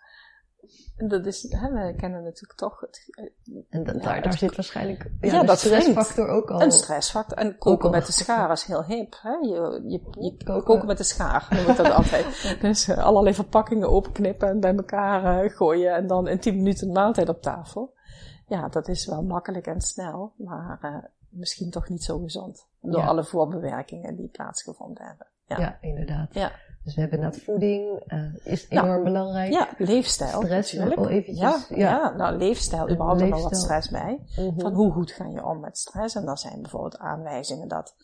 En 0.97 1.07
dat 1.07 1.25
is, 1.25 1.41
hè, 1.49 1.71
we 1.71 1.93
kennen 1.95 2.23
natuurlijk 2.23 2.59
toch 2.59 2.79
het, 2.79 3.11
En 3.69 3.83
da- 3.83 3.91
Ja, 3.93 3.99
daar, 3.99 4.15
het- 4.15 4.23
daar 4.23 4.37
zit 4.37 4.55
waarschijnlijk 4.55 5.11
ja, 5.21 5.43
dat 5.43 5.59
stressfactor 5.59 6.27
ook 6.27 6.51
al. 6.51 6.61
een 6.61 6.71
stressfactor. 6.71 7.37
En 7.37 7.57
koken 7.57 7.91
met 7.91 8.05
de 8.05 8.11
schaar 8.11 8.51
is 8.51 8.63
heel 8.63 8.83
hip. 8.85 9.15
Hè? 9.21 9.29
Je, 9.31 9.81
je, 9.87 10.01
je 10.19 10.35
Koken. 10.43 10.63
koken. 10.63 10.85
met 10.87 10.97
de 10.97 11.03
schaar 11.03 11.47
noem 11.49 11.65
ik 11.69 11.75
dat 11.77 11.91
altijd. 11.91 12.25
Dus 12.61 12.87
eh, 12.87 12.97
allerlei 12.97 13.35
verpakkingen 13.35 13.89
openknippen 13.89 14.47
en 14.49 14.59
bij 14.59 14.75
elkaar 14.75 15.43
eh, 15.43 15.51
gooien 15.55 15.95
en 15.95 16.07
dan 16.07 16.27
in 16.27 16.39
10 16.39 16.55
minuten 16.55 16.87
een 16.87 16.93
maaltijd 16.93 17.29
op 17.29 17.41
tafel. 17.41 17.93
Ja, 18.47 18.67
dat 18.67 18.87
is 18.87 19.05
wel 19.05 19.23
makkelijk 19.23 19.67
en 19.67 19.81
snel, 19.81 20.33
maar 20.37 20.77
eh, 20.81 20.95
misschien 21.29 21.69
toch 21.71 21.89
niet 21.89 22.03
zo 22.03 22.19
gezond. 22.19 22.67
Door 22.81 22.99
Ja. 23.01 23.07
alle 23.07 23.23
voorbewerkingen 23.23 24.15
die 24.15 24.27
plaatsgevonden 24.27 25.05
hebben. 25.05 25.27
Ja, 25.45 25.59
Ja, 25.59 25.77
inderdaad. 25.81 26.33
ja. 26.33 26.51
Dus 26.83 26.95
we 26.95 27.01
hebben 27.01 27.19
inderdaad 27.19 27.43
voeding, 27.43 27.99
eh, 28.07 28.23
is 28.43 28.65
Ja. 28.69 28.83
enorm 28.83 29.03
belangrijk. 29.03 29.51
ja 29.53 29.67
leefstijl 29.77 30.41
Stress 30.41 30.73
natuurlijk. 30.73 31.09
eventjes. 31.09 31.37
Ja, 31.39 31.65
Ja. 31.69 31.75
ja. 31.77 32.15
nou 32.15 32.37
leefstijl, 32.37 32.89
überhaupt 32.89 33.21
er 33.21 33.27
nog 33.27 33.41
wat 33.41 33.51
Leefstijl. 33.51 33.79
stress 33.81 33.89
bij. 33.89 34.19
Mhm. 34.45 34.59
Van 34.59 34.73
hoe 34.73 34.91
goed 34.91 35.11
ga 35.11 35.25
je 35.25 35.45
om 35.45 35.59
met 35.59 35.77
stress? 35.77 36.15
En 36.15 36.25
dan 36.25 36.37
zijn 36.37 36.61
bijvoorbeeld 36.61 36.97
aanwijzingen 36.97 37.67
dat 37.67 37.95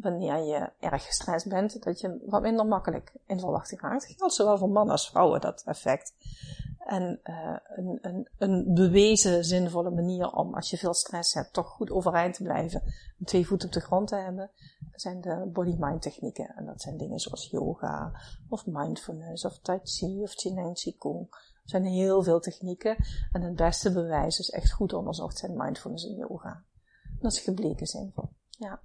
wanneer 0.00 0.36
je 0.44 0.68
erg 0.80 1.06
gestrest 1.06 1.48
bent, 1.48 1.82
dat 1.84 2.00
je 2.00 2.22
wat 2.26 2.42
minder 2.42 2.66
makkelijk 2.66 3.12
in 3.26 3.40
verwachting 3.40 3.80
raakt. 3.80 4.08
Dat 4.08 4.16
geldt 4.18 4.34
zowel 4.34 4.58
voor 4.58 4.68
mannen 4.70 4.92
als 4.92 5.10
vrouwen, 5.10 5.40
dat 5.40 5.62
effect. 5.66 6.12
En 6.86 7.20
eh, 7.22 7.56
een, 7.76 7.98
een, 8.02 8.28
een 8.38 8.74
bewezen 8.74 9.44
zinvolle 9.44 9.90
manier 9.90 10.30
om, 10.32 10.54
als 10.54 10.70
je 10.70 10.76
veel 10.78 10.94
stress 10.94 11.34
hebt, 11.34 11.52
toch 11.52 11.66
goed 11.68 11.90
overeind 11.90 12.34
te 12.34 12.42
blijven, 12.42 12.82
en 13.18 13.24
twee 13.24 13.46
voeten 13.46 13.68
op 13.68 13.74
de 13.74 13.80
grond 13.80 14.08
te 14.08 14.16
hebben, 14.16 14.50
zijn 14.94 15.20
de 15.20 15.50
body-mind 15.52 16.02
technieken. 16.02 16.54
En 16.56 16.64
dat 16.64 16.80
zijn 16.80 16.96
dingen 16.96 17.18
zoals 17.18 17.50
yoga, 17.50 18.12
of 18.48 18.66
mindfulness, 18.66 19.44
of 19.44 19.58
tai 19.58 19.80
chi, 19.82 20.22
of 20.22 20.34
qigong. 20.34 21.28
Er 21.30 21.70
zijn 21.70 21.84
heel 21.84 22.22
veel 22.22 22.40
technieken. 22.40 22.96
En 23.32 23.42
het 23.42 23.56
beste 23.56 23.92
bewijs 23.92 24.38
is 24.38 24.50
echt 24.50 24.72
goed 24.72 24.92
onderzocht 24.92 25.38
zijn 25.38 25.56
mindfulness 25.56 26.06
en 26.06 26.14
yoga. 26.14 26.64
Dat 27.20 27.32
is 27.32 27.40
gebleken 27.40 27.86
zinvol. 27.86 28.28
Ja. 28.48 28.80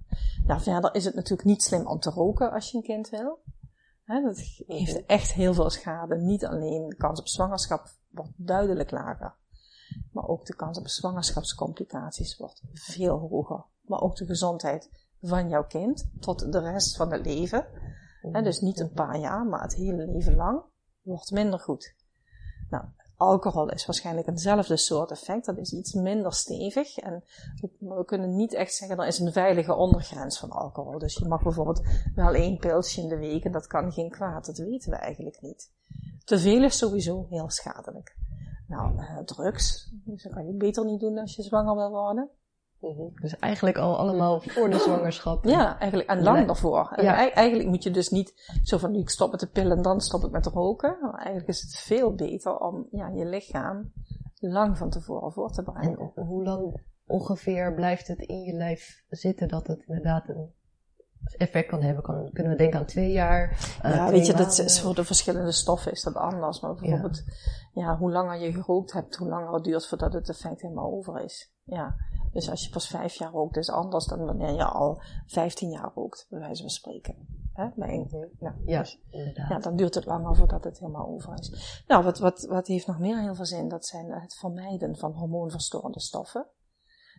Nou, 0.46 0.60
verder 0.60 0.94
is 0.94 1.04
het 1.04 1.14
natuurlijk 1.14 1.48
niet 1.48 1.62
slim 1.62 1.86
om 1.86 2.00
te 2.00 2.10
roken 2.10 2.50
als 2.50 2.70
je 2.70 2.76
een 2.76 2.82
kind 2.82 3.08
wil. 3.08 3.42
Dat 4.06 4.38
heeft 4.66 5.06
echt 5.06 5.32
heel 5.32 5.54
veel 5.54 5.70
schade. 5.70 6.16
Niet 6.16 6.44
alleen 6.44 6.88
de 6.88 6.96
kans 6.96 7.20
op 7.20 7.28
zwangerschap 7.28 7.88
wordt 8.08 8.32
duidelijk 8.36 8.90
lager. 8.90 9.34
Maar 10.12 10.28
ook 10.28 10.46
de 10.46 10.54
kans 10.54 10.78
op 10.78 10.88
zwangerschapscomplicaties 10.88 12.36
wordt 12.36 12.62
veel 12.72 13.18
hoger. 13.18 13.64
Maar 13.80 14.00
ook 14.00 14.16
de 14.16 14.26
gezondheid 14.26 14.90
van 15.20 15.48
jouw 15.48 15.66
kind 15.66 16.10
tot 16.20 16.52
de 16.52 16.60
rest 16.60 16.96
van 16.96 17.12
het 17.12 17.26
leven. 17.26 17.66
Hè, 18.20 18.42
dus 18.42 18.60
niet 18.60 18.80
een 18.80 18.92
paar 18.92 19.18
jaar, 19.18 19.46
maar 19.46 19.62
het 19.62 19.74
hele 19.74 20.06
leven 20.06 20.34
lang 20.34 20.62
wordt 21.02 21.30
minder 21.30 21.58
goed. 21.58 21.94
Nou, 22.70 22.84
alcohol 23.16 23.70
is 23.70 23.86
waarschijnlijk 23.86 24.26
eenzelfde 24.26 24.76
soort 24.76 25.10
effect. 25.10 25.46
Dat 25.46 25.58
is 25.58 25.72
iets 25.72 25.92
minder 25.92 26.32
stevig. 26.32 26.96
En 26.96 27.24
we 27.78 28.04
kunnen 28.04 28.36
niet 28.36 28.54
echt 28.54 28.74
zeggen, 28.74 28.98
er 28.98 29.06
is 29.06 29.18
een 29.18 29.32
veilige 29.32 29.74
ondergrens 29.74 30.38
van 30.38 30.50
alcohol. 30.50 30.98
Dus 30.98 31.14
je 31.14 31.28
mag 31.28 31.42
bijvoorbeeld 31.42 31.82
wel 32.14 32.34
één 32.34 32.58
pilsje 32.58 33.00
in 33.00 33.08
de 33.08 33.18
week 33.18 33.44
en 33.44 33.52
dat 33.52 33.66
kan 33.66 33.92
geen 33.92 34.10
kwaad. 34.10 34.46
Dat 34.46 34.58
weten 34.58 34.90
we 34.90 34.96
eigenlijk 34.96 35.40
niet. 35.40 35.72
Te 36.24 36.38
veel 36.38 36.64
is 36.64 36.78
sowieso 36.78 37.26
heel 37.28 37.50
schadelijk. 37.50 38.16
Nou, 38.66 38.98
eh, 38.98 39.18
drugs. 39.18 39.92
Dus 40.04 40.22
dat 40.22 40.32
kan 40.32 40.46
je 40.46 40.52
beter 40.52 40.84
niet 40.84 41.00
doen 41.00 41.18
als 41.18 41.36
je 41.36 41.42
zwanger 41.42 41.74
wil 41.74 41.90
worden. 41.90 42.30
Mhm. 42.80 43.20
Dus 43.22 43.36
eigenlijk 43.38 43.78
al 43.78 43.98
allemaal 43.98 44.40
voor 44.40 44.70
de 44.70 44.78
zwangerschap. 44.78 45.44
Ja, 45.44 45.78
eigenlijk. 45.78 46.08
En 46.10 46.22
lang 46.22 46.46
daarvoor. 46.46 46.92
Ja. 47.02 47.16
ei- 47.16 47.30
Eigenlijk 47.30 47.68
moet 47.68 47.82
je 47.82 47.90
dus 47.90 48.08
niet 48.08 48.58
zo 48.62 48.78
van 48.78 48.90
nu 48.90 48.98
ik 48.98 49.10
stop 49.10 49.30
met 49.30 49.40
de 49.40 49.46
pillen 49.48 49.76
en 49.76 49.82
dan 49.82 50.00
stop 50.00 50.24
ik 50.24 50.30
met 50.30 50.46
roken. 50.46 50.98
Maar 51.00 51.14
eigenlijk 51.14 51.48
is 51.48 51.60
het 51.62 51.74
veel 51.76 52.14
beter 52.14 52.58
om 52.58 52.86
ja, 52.90 53.08
je 53.08 53.24
lichaam 53.24 53.92
lang 54.34 54.78
van 54.78 54.90
tevoren 54.90 55.32
voor 55.32 55.50
te 55.52 55.62
bereiden. 55.62 56.12
En 56.14 56.24
hoe 56.24 56.44
lang 56.44 56.80
ongeveer 57.06 57.74
blijft 57.74 58.08
het 58.08 58.18
in 58.20 58.40
je 58.42 58.52
lijf 58.52 59.02
zitten 59.08 59.48
dat 59.48 59.66
het 59.66 59.82
inderdaad 59.86 60.28
een 60.28 60.52
effect 61.36 61.68
kan 61.68 61.82
hebben? 61.82 62.02
Kan, 62.02 62.30
kunnen 62.32 62.52
we 62.52 62.58
denken 62.58 62.78
aan 62.78 62.86
twee 62.86 63.10
jaar? 63.12 63.50
eh, 63.82 63.94
ja, 63.94 64.06
twee 64.06 64.18
weet 64.18 64.26
je, 64.26 64.34
dat 64.34 64.58
is 64.58 64.80
voor 64.80 64.94
de 64.94 65.04
verschillende 65.04 65.52
stoffen 65.52 65.92
is 65.92 66.02
dat 66.02 66.14
anders. 66.14 66.60
Maar 66.60 66.74
bijvoorbeeld, 66.74 67.22
ja. 67.72 67.96
hoe 67.98 68.10
langer 68.12 68.38
je 68.40 68.52
gerookt 68.52 68.92
hebt, 68.92 69.16
hoe 69.16 69.28
langer 69.28 69.54
het 69.54 69.64
duurt 69.64 69.86
voordat 69.88 70.12
het 70.12 70.28
effect 70.28 70.60
helemaal 70.62 70.92
over 70.92 71.20
is. 71.24 71.52
Ja. 71.64 71.94
Dus 72.32 72.50
als 72.50 72.64
je 72.64 72.70
pas 72.70 72.88
vijf 72.88 73.14
jaar 73.14 73.32
rookt, 73.32 73.56
is 73.56 73.70
anders 73.70 74.06
dan 74.06 74.24
wanneer 74.24 74.54
je 74.54 74.64
al 74.64 75.02
vijftien 75.26 75.70
jaar 75.70 75.92
rookt, 75.94 76.26
bij 76.30 76.38
wijze 76.38 76.60
van 76.62 76.70
spreken. 76.70 77.16
Hè? 77.52 77.68
Bij 77.76 77.94
een, 77.94 78.30
ja, 78.38 78.54
Ja, 78.64 78.78
dus-. 78.78 78.98
Ja, 79.48 79.58
dan 79.58 79.76
duurt 79.76 79.94
het 79.94 80.06
langer 80.06 80.36
voordat 80.36 80.64
het 80.64 80.78
helemaal 80.78 81.06
over 81.06 81.38
is. 81.38 81.82
Nou, 81.86 82.04
wat, 82.04 82.18
wat, 82.18 82.46
wat 82.48 82.66
heeft 82.66 82.86
nog 82.86 82.98
meer 82.98 83.20
heel 83.20 83.34
veel 83.34 83.46
zin? 83.46 83.68
Dat 83.68 83.86
zijn 83.86 84.10
het 84.12 84.34
vermijden 84.34 84.96
van 84.96 85.12
hormoonverstorende 85.12 86.00
stoffen. 86.00 86.46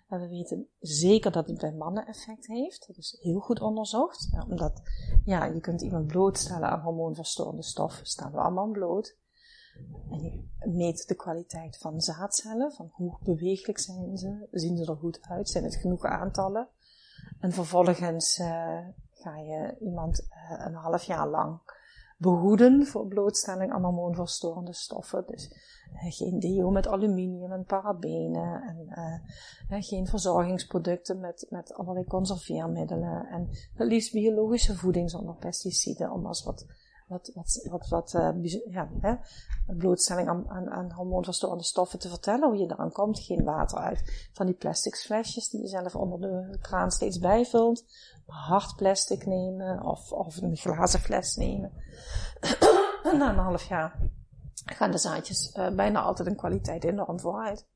En 0.08 0.20
we 0.20 0.28
weten 0.28 0.68
zeker 0.80 1.32
dat 1.32 1.48
het 1.48 1.58
bij 1.58 1.74
mannen 1.74 2.08
effect 2.08 2.48
heeft. 2.48 2.88
Dat 2.88 2.98
is 2.98 3.18
heel 3.22 3.40
goed 3.40 3.62
onderzocht. 3.62 4.30
Omdat, 4.50 4.82
ja, 5.26 5.46
je 5.46 5.60
kunt 5.60 5.82
iemand 5.82 6.08
blootstellen 6.08 6.70
aan 6.70 6.82
hormoonverstorende 6.82 7.64
stoffen. 7.64 8.06
Staan 8.06 8.32
we 8.32 8.38
allemaal 8.38 8.72
bloot. 8.72 9.18
En 10.12 10.24
je 10.24 10.44
meet 10.70 11.08
de 11.08 11.16
kwaliteit 11.16 11.78
van 11.78 12.02
zaadcellen. 12.02 12.72
Van 12.72 12.90
hoe 12.92 13.18
bewegelijk 13.24 13.80
zijn 13.80 14.18
ze? 14.18 14.48
Zien 14.52 14.78
ze 14.78 14.86
er 14.86 14.98
goed 14.98 15.20
uit? 15.22 15.50
Zijn 15.50 15.64
het 15.64 15.76
genoeg 15.76 16.06
aantallen? 16.06 16.68
En 17.40 17.52
vervolgens 17.52 18.40
eh, 18.40 18.78
ga 19.12 19.38
je 19.38 19.76
iemand 19.80 20.28
eh, 20.30 20.66
een 20.66 20.74
half 20.74 21.04
jaar 21.04 21.28
lang 21.28 21.60
behoeden 22.18 22.86
voor 22.86 23.08
blootstelling 23.08 23.72
aan 23.72 23.84
hormoonverstorende 23.84 24.74
stoffen. 24.74 25.24
Dus 25.28 25.54
eh, 25.94 26.12
geen 26.12 26.40
deo 26.40 26.70
met 26.70 26.88
aluminium 26.88 27.52
en 27.52 27.64
parabenen 27.64 28.62
en 29.70 29.84
geen 29.84 30.08
verzorgingsproducten 30.08 31.20
met, 31.20 31.46
met 31.50 31.74
allerlei 31.74 32.06
conserveermiddelen 32.06 33.28
en 33.28 33.48
het 33.74 33.88
liefst 33.88 34.14
biologische 34.14 34.76
voeding 34.76 35.10
zonder 35.10 35.36
pesticiden 35.36 36.12
om 36.12 36.26
als 36.26 36.44
wat 36.44 36.66
wat, 37.12 37.32
wat, 37.34 37.68
wat, 37.70 37.88
wat 37.88 38.14
uh, 38.14 38.54
ja, 38.70 38.90
hè, 39.02 39.16
blootstelling 39.78 40.30
aan, 40.30 40.50
aan, 40.50 40.70
aan 40.70 40.92
hormoonverstorende 40.92 41.64
stoffen 41.64 42.00
te 42.00 42.10
vertellen, 42.10 42.50
hoe 42.50 42.58
je 42.58 42.72
eraan 42.72 42.92
komt. 42.92 43.20
Geen 43.20 43.44
water 43.44 43.78
uit 43.78 44.30
van 44.34 44.46
die 44.46 44.56
plastic 44.56 44.96
flesjes 44.96 45.50
die 45.50 45.62
je 45.62 45.68
zelf 45.68 45.96
onder 45.96 46.20
de 46.20 46.58
kraan 46.62 46.92
steeds 46.92 47.20
bijvult. 47.20 47.84
Hard 48.26 48.76
plastic 48.76 49.26
nemen 49.26 49.84
of, 49.84 50.12
of 50.12 50.42
een 50.42 50.58
glazen 50.58 51.00
fles 51.00 51.36
nemen. 51.36 51.72
Na 53.20 53.30
een 53.30 53.38
half 53.38 53.64
jaar 53.64 54.00
gaan 54.66 54.92
de 54.92 54.98
zaadjes 54.98 55.56
uh, 55.56 55.70
bijna 55.70 56.02
altijd 56.02 56.28
een 56.28 56.36
kwaliteit 56.36 56.84
enorm 56.84 57.20
vooruit. 57.20 57.68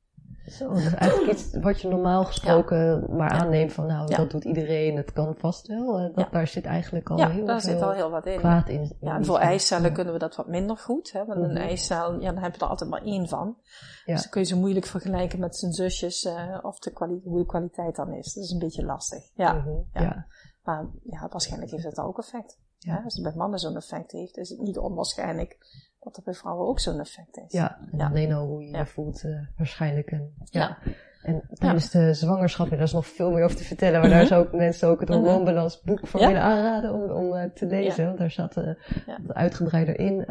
Zo, 0.48 0.70
dat 0.70 0.78
is 0.78 0.94
eigenlijk 0.94 1.32
iets 1.32 1.58
wat 1.62 1.82
je 1.82 1.88
normaal 1.88 2.26
gesproken 2.26 3.06
maar 3.16 3.30
aanneemt 3.30 3.74
van 3.74 3.86
nou, 3.86 4.16
dat 4.16 4.32
doet 4.32 4.44
iedereen, 4.44 4.98
het 4.98 5.14
kan 5.14 5.36
vast 5.38 5.68
wel. 5.68 6.00
Eh, 6.00 6.16
dat, 6.16 6.32
Daar 6.32 6.48
zit 6.48 6.66
eigenlijk 6.66 7.10
al 7.10 7.30
heel 7.30 7.46
daar 7.46 7.62
veel 7.62 7.72
zit 7.72 7.82
al 7.82 7.92
heel 7.92 8.10
wat 8.10 8.26
in. 8.26 8.38
kwaad 8.38 8.70
in. 8.70 8.96
Ja, 9.00 9.24
voor 9.24 9.40
eicellen 9.40 9.94
kunnen 9.94 10.14
we 10.14 10.20
dat 10.20 10.36
wat 10.36 10.48
minder 10.48 10.78
goed. 10.78 11.12
Hè? 11.12 11.26
Want 11.26 11.44
een 11.44 11.50
mhm. 11.50 11.58
eicel, 11.58 12.20
ja, 12.20 12.32
dan 12.32 12.44
heb 12.44 12.56
je 12.56 12.62
er 12.62 12.68
altijd 12.68 12.90
maar 12.90 13.02
één 13.02 13.28
van. 13.28 13.58
Dus 14.06 14.22
dan 14.22 14.30
kun 14.30 14.42
je 14.42 14.48
ze 14.48 14.58
moeilijk 14.58 14.86
vergelijken 14.86 15.40
met 15.40 15.56
zijn 15.56 15.74
zusjes 15.74 16.24
uh, 16.24 16.58
of 16.62 16.80
de 16.80 17.20
hoe 17.24 17.40
de 17.40 17.46
kwaliteit 17.46 17.96
dan 17.96 18.14
is. 18.14 18.34
Dat 18.34 18.44
is 18.44 18.52
een 18.52 18.60
beetje 18.60 18.86
lastig. 18.86 19.24
Ja, 19.34 19.54
mhm. 19.54 19.70
ja. 19.94 20.28
Maar 20.64 20.86
ja, 21.04 21.28
waarschijnlijk 21.30 21.72
heeft 21.72 21.84
het 21.84 22.00
ook 22.00 22.18
effect. 22.18 22.60
Ja. 22.86 23.02
Als 23.04 23.14
het 23.14 23.24
bij 23.24 23.34
mannen 23.36 23.60
zo'n 23.60 23.76
effect 23.76 24.12
heeft, 24.12 24.38
is 24.38 24.50
het 24.50 24.60
niet 24.60 24.78
onwaarschijnlijk 24.78 25.58
dat 26.00 26.18
er 26.18 26.24
bij 26.24 26.34
vrouwen 26.34 26.68
ook 26.68 26.80
zo'n 26.80 27.00
effect 27.00 27.38
is. 27.38 27.52
Ja, 27.52 27.80
en 27.92 28.02
alleen 28.02 28.34
al 28.34 28.48
hoe 28.48 28.64
je 28.64 28.78
je 28.78 28.86
voelt 28.86 29.24
uh, 29.24 29.40
waarschijnlijk. 29.58 30.12
En, 30.12 30.34
ja. 30.44 30.78
En 31.22 31.44
tijdens 31.54 31.90
de 31.90 32.14
zwangerschap, 32.14 32.70
daar 32.70 32.80
is 32.80 32.92
nog 32.92 33.08
veel 33.08 33.32
meer 33.32 33.44
over 33.44 33.58
te 33.58 33.64
vertellen, 33.64 34.00
maar 34.00 34.10
daar 34.10 34.20
mhm. 34.20 34.28
zou 34.28 34.46
ook 34.46 34.54
mensen 34.54 34.88
ook 34.88 35.00
het 35.00 35.10
mhm. 35.10 35.18
hormoonbalans 35.18 35.82
boek 35.82 36.08
voor 36.08 36.20
willen 36.20 36.42
aanraden 36.42 36.94
om, 36.94 37.12
om 37.12 37.34
uh, 37.34 37.44
te 37.44 37.66
lezen. 37.66 38.06
Want 38.06 38.18
daar 38.18 38.32
zat 38.32 38.58
uh, 38.58 38.74
wat 39.06 39.36
uitgebreider 39.36 40.00
in. 40.00 40.26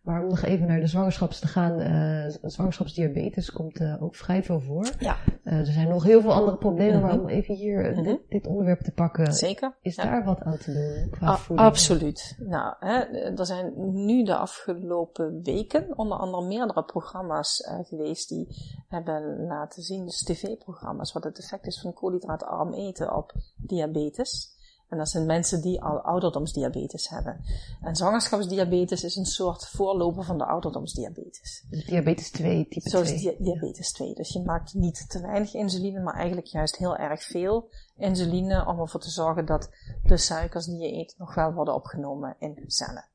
Maar 0.00 0.22
om 0.22 0.28
nog 0.28 0.42
even 0.42 0.66
naar 0.66 0.80
de 0.80 0.86
zwangerschaps 0.86 1.38
te 1.38 1.46
gaan, 1.46 1.80
uh, 1.80 2.34
zwangerschapsdiabetes 2.42 3.52
komt 3.52 3.80
uh, 3.80 4.02
ook 4.02 4.16
vrij 4.16 4.42
veel 4.42 4.60
voor. 4.60 4.90
Ja. 4.98 5.16
Uh, 5.44 5.52
er 5.52 5.66
zijn 5.66 5.88
nog 5.88 6.04
heel 6.04 6.20
veel 6.20 6.32
andere 6.32 6.56
problemen, 6.56 7.00
maar 7.00 7.14
mhm. 7.14 7.20
om 7.20 7.28
even 7.28 7.54
hier 7.54 7.82
dit, 7.82 8.04
mhm. 8.04 8.16
dit, 8.28 8.46
onderwerp 8.46 8.80
te 8.80 8.92
pakken. 8.92 9.32
Zeker. 9.32 9.76
Is 9.82 9.96
daar 9.96 10.24
wat 10.24 10.40
aan 10.42 10.58
te 10.58 10.72
doen 10.72 11.10
qua 11.10 11.36
voeding? 11.36 11.68
Absoluut. 11.68 12.36
Nou, 12.38 12.74
hè, 12.78 12.98
er 13.36 13.46
zijn 13.46 13.72
nu 14.04 14.24
de 14.24 14.36
afgelopen 14.36 15.42
weken 15.42 15.98
onder 15.98 16.18
andere 16.18 16.46
meerdere 16.46 16.84
programma's 16.84 17.68
geweest 17.82 18.28
die 18.28 18.46
hebben 18.88 19.46
laten 19.46 19.82
zien, 19.82 20.04
dus 20.04 20.22
tv-programma's, 20.22 21.12
wat 21.12 21.24
het 21.24 21.38
effect 21.38 21.66
is 21.66 21.80
van 21.80 21.92
koolhydraatarm 21.92 22.72
eten 22.72 23.16
op 23.16 23.32
diabetes. 23.56 24.58
En 24.90 24.98
dat 24.98 25.08
zijn 25.08 25.26
mensen 25.26 25.60
die 25.60 25.82
al 25.82 26.00
ouderdomsdiabetes 26.00 27.08
hebben. 27.08 27.44
En 27.80 27.96
zwangerschapsdiabetes 27.96 29.04
is 29.04 29.16
een 29.16 29.26
soort 29.26 29.68
voorloper 29.68 30.24
van 30.24 30.38
de 30.38 30.44
ouderdomsdiabetes. 30.44 31.64
Dus 31.70 31.84
diabetes 31.84 32.30
2, 32.30 32.68
type 32.68 32.90
Zoals 32.90 33.08
2. 33.08 33.18
Di 33.18 33.36
diabetes 33.38 33.92
2. 33.92 34.14
Dus 34.14 34.32
je 34.32 34.42
maakt 34.42 34.74
niet 34.74 35.10
te 35.10 35.20
weinig 35.20 35.54
insuline, 35.54 36.00
maar 36.00 36.14
eigenlijk 36.14 36.46
juist 36.46 36.76
heel 36.76 36.96
erg 36.96 37.22
veel 37.22 37.68
insuline 37.96 38.66
om 38.66 38.80
ervoor 38.80 39.00
te 39.00 39.10
zorgen 39.10 39.46
dat 39.46 39.70
de 40.02 40.16
suikers 40.16 40.66
die 40.66 40.78
je 40.78 40.92
eet 40.92 41.14
nog 41.18 41.34
wel 41.34 41.52
worden 41.52 41.74
opgenomen 41.74 42.36
in 42.38 42.64
cellen. 42.66 43.09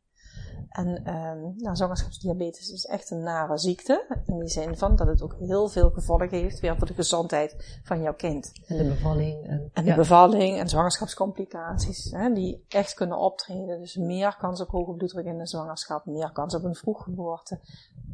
En 0.76 0.88
um, 1.16 1.54
nou, 1.58 1.76
zwangerschapsdiabetes 1.76 2.70
is 2.70 2.86
echt 2.86 3.12
een 3.12 3.24
nare 3.24 3.58
ziekte. 3.58 4.22
In 4.26 4.40
die 4.40 4.50
zin 4.50 4.78
van 4.78 4.96
dat 4.96 5.08
het 5.08 5.22
ook 5.22 5.36
heel 5.40 5.68
veel 5.68 5.90
gevolgen 5.90 6.30
heeft 6.30 6.60
weer 6.60 6.78
voor 6.78 6.88
de 6.88 6.94
gezondheid 6.94 7.80
van 7.84 8.02
jouw 8.02 8.14
kind. 8.14 8.52
En 8.68 8.78
de 8.78 8.84
bevalling. 8.84 9.48
En, 9.48 9.70
en 9.74 9.86
de 9.86 9.96
bevalling 9.96 10.60
en 10.60 10.70
zwangerschapscomplicaties. 10.70 12.12
Hè, 12.12 12.34
die 12.34 12.66
echt 12.68 12.94
kunnen 12.94 13.18
optreden. 13.18 13.80
Dus 13.80 13.96
meer 13.96 14.38
kans 14.40 14.62
op 14.62 14.70
hoge 14.70 14.94
bloeddruk 14.94 15.26
in 15.26 15.38
de 15.38 15.48
zwangerschap. 15.48 16.06
Meer 16.06 16.32
kans 16.32 16.56
op 16.56 16.64
een 16.64 16.76
vroeggeboorte. 16.76 17.60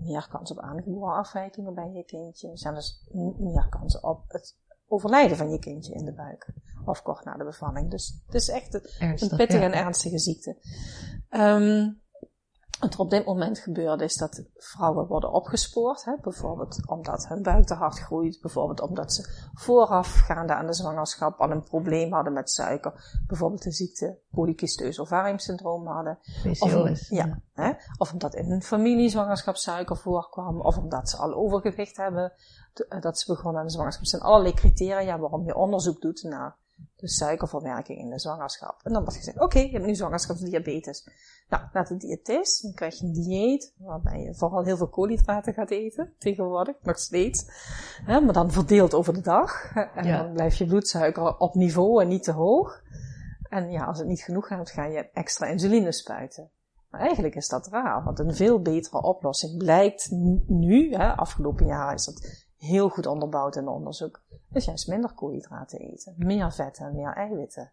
Meer 0.02 0.28
kans 0.30 0.52
op 0.52 0.60
aangeboren 0.60 1.16
afwijkingen 1.16 1.74
bij 1.74 1.92
je 1.92 2.04
kindje. 2.04 2.50
Zelfs 2.54 3.08
meer 3.38 3.68
kans 3.70 4.00
op 4.00 4.24
het 4.28 4.58
overlijden 4.88 5.38
van 5.38 5.50
je 5.50 5.60
kindje 5.60 5.94
in 5.94 6.06
de 6.06 6.14
buik. 6.14 6.54
Of 6.86 7.02
kort 7.02 7.26
na 7.26 7.38
de 7.38 7.44
bevalling. 7.44 7.92
Dus 7.92 8.22
het 8.26 8.36
is 8.36 8.50
echt 8.50 8.74
een, 8.74 8.82
een 9.00 9.38
pittige 9.38 9.64
en 9.64 9.74
ernstige 9.74 10.20
ziekte. 10.20 10.58
Um, 11.30 12.01
wat 12.82 12.94
er 12.94 13.00
op 13.00 13.10
dit 13.10 13.26
moment 13.26 13.60
gebeurt 13.60 14.02
is 14.02 14.16
dat 14.16 14.44
vrouwen 14.56 15.08
worden 15.08 15.32
opgespoord. 15.32 16.06
Hè? 16.06 16.16
Bijvoorbeeld 16.22 16.88
omdat 16.88 17.28
hun 17.28 17.42
buik 17.42 17.66
te 17.66 17.74
hard 17.74 18.00
groeit. 18.00 18.42
Bijvoorbeeld 18.42 18.82
omdat 18.82 19.14
ze 19.14 19.50
voorafgaande 19.54 20.54
aan 20.54 20.66
de 20.66 20.74
zwangerschap 20.74 21.40
al 21.40 21.52
een 21.52 21.64
probleem 21.64 22.14
hadden 22.14 22.34
met 22.34 22.50
suiker. 22.50 23.20
Bijvoorbeeld 23.28 23.64
de 23.64 23.72
ziekte 23.72 24.20
polycysteus 24.32 25.00
ovariumsyndroom 25.00 25.88
hadden. 25.88 26.20
Of, 26.60 27.10
ja, 27.10 27.42
hè? 27.54 27.72
of 27.98 28.14
omdat 28.14 28.36
in 28.36 28.46
hun 28.46 28.62
familie 28.64 29.10
zwangerschapssuiker 29.10 29.98
voorkwam. 29.98 30.62
Of 30.62 30.78
omdat 30.78 31.10
ze 31.10 31.18
al 31.18 31.34
overgewicht 31.34 31.98
hebben. 31.98 32.34
Dat 33.00 33.20
ze 33.20 33.34
begonnen 33.34 33.62
aan 33.62 33.68
de 33.68 33.74
zwangerschap. 33.74 34.04
Er 34.04 34.10
zijn 34.10 34.22
allerlei 34.22 34.54
criteria 34.54 35.20
waarom 35.20 35.46
je 35.46 35.56
onderzoek 35.56 36.02
doet 36.02 36.24
naar 36.24 36.58
de 36.96 37.08
suikerverwerking 37.08 38.00
in 38.00 38.10
de 38.10 38.20
zwangerschap. 38.20 38.80
En 38.84 38.94
dan 38.94 39.02
wordt 39.02 39.18
gezegd, 39.18 39.40
oké, 39.40 39.60
je 39.60 39.72
hebt 39.72 39.86
nu 39.86 39.96
zwangerschapsdiabetes. 39.96 41.10
Nou, 41.50 41.64
naar 41.74 41.88
de 41.88 41.98
diëtist, 41.98 42.62
dan 42.62 42.74
krijg 42.74 43.00
je 43.00 43.06
een 43.06 43.14
dieet, 43.14 43.74
waarbij 43.78 44.20
je 44.20 44.36
vooral 44.36 44.64
heel 44.64 44.78
veel 44.78 44.90
koolhydraten 44.90 45.54
gaat 45.54 45.70
eten, 45.70 46.14
tegenwoordig, 46.18 46.76
nog 46.82 47.00
steeds. 47.00 47.46
Hè, 48.06 48.22
maar 48.22 48.34
dan 48.34 48.52
verdeeld 48.52 48.94
over 48.94 49.14
de 49.14 49.22
dag. 49.22 49.76
En 49.96 50.08
dan 50.08 50.34
blijft 50.34 50.58
je 50.58 50.66
bloedsuiker 50.66 51.38
op 51.38 51.54
niveau 51.54 52.02
en 52.02 52.08
niet 52.08 52.24
te 52.24 52.32
hoog. 52.32 52.82
En 53.50 53.72
ja, 53.72 53.84
als 53.84 53.98
het 53.98 54.08
niet 54.08 54.22
genoeg 54.22 54.48
gaat, 54.48 54.72
ga 54.72 54.86
je 54.86 55.10
extra 55.14 55.46
insuline 55.46 55.92
spuiten. 55.92 56.52
Maar 56.90 57.02
eigenlijk 57.02 57.36
is 57.36 57.48
dat 57.48 57.68
raar, 57.68 58.04
want 58.04 58.20
een 58.20 58.36
veel 58.36 58.62
betere 58.62 59.02
oplossing 59.02 59.58
blijkt 59.58 60.12
nu, 60.48 60.94
hè, 60.94 61.16
afgelopen 61.16 61.66
jaar 61.66 61.94
is 61.94 62.06
dat 62.06 62.46
heel 62.62 62.90
goed 62.90 63.06
onderbouwd 63.06 63.56
in 63.56 63.68
onderzoek, 63.68 64.22
is 64.52 64.66
juist 64.66 64.88
minder 64.88 65.14
koolhydraten 65.14 65.80
eten. 65.80 66.14
Meer 66.18 66.52
vetten 66.52 66.86
en 66.86 66.96
meer 66.96 67.14
eiwitten. 67.14 67.72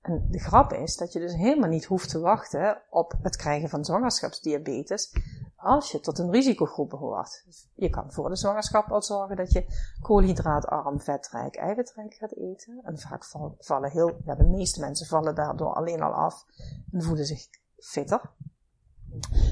En 0.00 0.26
de 0.30 0.38
grap 0.38 0.72
is 0.72 0.96
dat 0.96 1.12
je 1.12 1.18
dus 1.18 1.34
helemaal 1.34 1.68
niet 1.68 1.84
hoeft 1.84 2.08
te 2.08 2.18
wachten 2.18 2.82
op 2.90 3.14
het 3.22 3.36
krijgen 3.36 3.68
van 3.68 3.84
zwangerschapsdiabetes 3.84 5.12
als 5.56 5.92
je 5.92 6.00
tot 6.00 6.18
een 6.18 6.30
risicogroep 6.30 6.90
behoort. 6.90 7.44
Je 7.74 7.90
kan 7.90 8.12
voor 8.12 8.28
de 8.28 8.36
zwangerschap 8.36 8.90
al 8.90 9.02
zorgen 9.02 9.36
dat 9.36 9.52
je 9.52 9.66
koolhydraatarm, 10.00 11.00
vetrijk, 11.00 11.56
eiwitrijk 11.56 12.14
gaat 12.14 12.36
eten. 12.36 12.80
En 12.82 12.98
vaak 12.98 13.24
vallen 13.58 13.90
heel, 13.90 14.16
ja, 14.24 14.34
de 14.34 14.46
meeste 14.46 14.80
mensen 14.80 15.06
vallen 15.06 15.34
daardoor 15.34 15.74
alleen 15.74 16.02
al 16.02 16.12
af 16.12 16.46
en 16.92 17.02
voelen 17.02 17.26
zich 17.26 17.46
fitter. 17.76 18.20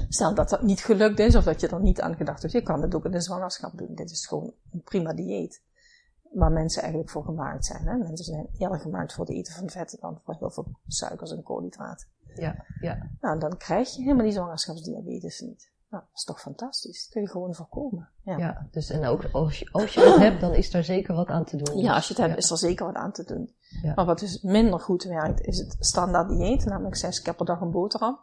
Stel 0.09 0.33
dat 0.33 0.49
dat 0.49 0.61
niet 0.61 0.81
gelukt 0.81 1.19
is 1.19 1.35
of 1.35 1.43
dat 1.43 1.61
je 1.61 1.67
er 1.67 1.81
niet 1.81 2.01
aan 2.01 2.15
gedacht 2.15 2.41
hebt, 2.41 2.53
je 2.53 2.61
kan 2.61 2.81
het 2.81 2.95
ook 2.95 3.05
in 3.05 3.11
de 3.11 3.21
zwangerschap 3.21 3.77
doen. 3.77 3.95
Dit 3.95 4.11
is 4.11 4.25
gewoon 4.25 4.53
een 4.71 4.81
prima 4.81 5.13
dieet 5.13 5.61
waar 6.31 6.51
mensen 6.51 6.81
eigenlijk 6.81 7.11
voor 7.11 7.23
gemaakt 7.23 7.65
zijn. 7.65 7.87
Hè? 7.87 7.97
Mensen 7.97 8.25
zijn 8.25 8.47
eerder 8.57 8.79
gemaakt 8.79 9.13
voor 9.13 9.25
het 9.25 9.33
eten 9.33 9.53
van 9.53 9.69
vetten 9.69 9.99
dan 10.01 10.21
voor 10.23 10.35
heel 10.39 10.49
veel 10.49 10.65
suikers 10.87 11.31
en 11.31 11.43
koolhydraten. 11.43 12.07
Ja, 12.35 12.65
ja. 12.81 13.09
Nou, 13.21 13.39
dan 13.39 13.57
krijg 13.57 13.95
je 13.95 14.01
helemaal 14.01 14.23
die 14.23 14.33
zwangerschapsdiabetes 14.33 15.39
niet. 15.39 15.71
Nou, 15.89 16.03
dat 16.03 16.17
is 16.17 16.23
toch 16.23 16.41
fantastisch. 16.41 17.03
Dat 17.03 17.11
kun 17.11 17.21
je 17.21 17.27
gewoon 17.27 17.53
voorkomen. 17.53 18.09
Ja, 18.23 18.37
ja 18.37 18.67
dus 18.71 18.89
en 18.89 19.05
ook 19.05 19.25
als 19.31 19.59
je, 19.59 19.69
als 19.71 19.93
je 19.93 20.01
het 20.01 20.17
hebt, 20.17 20.41
dan 20.41 20.53
is 20.53 20.71
daar 20.71 20.83
zeker 20.83 21.15
wat 21.15 21.27
aan 21.27 21.45
te 21.45 21.57
doen. 21.57 21.77
Ja, 21.77 21.93
als 21.93 22.07
je 22.07 22.13
het 22.13 22.23
hebt, 22.23 22.37
is 22.37 22.51
er 22.51 22.57
zeker 22.57 22.85
wat 22.85 22.95
aan 22.95 23.11
te 23.11 23.23
doen. 23.23 23.53
Ja. 23.81 23.93
Maar 23.95 24.05
wat 24.05 24.19
dus 24.19 24.41
minder 24.41 24.79
goed 24.79 25.03
werkt, 25.03 25.41
is 25.41 25.57
het 25.57 25.75
standaard 25.79 26.29
dieet, 26.29 26.65
namelijk 26.65 26.95
zes 26.95 27.21
keer 27.21 27.35
per 27.35 27.45
dag 27.45 27.61
een 27.61 27.71
boterham. 27.71 28.19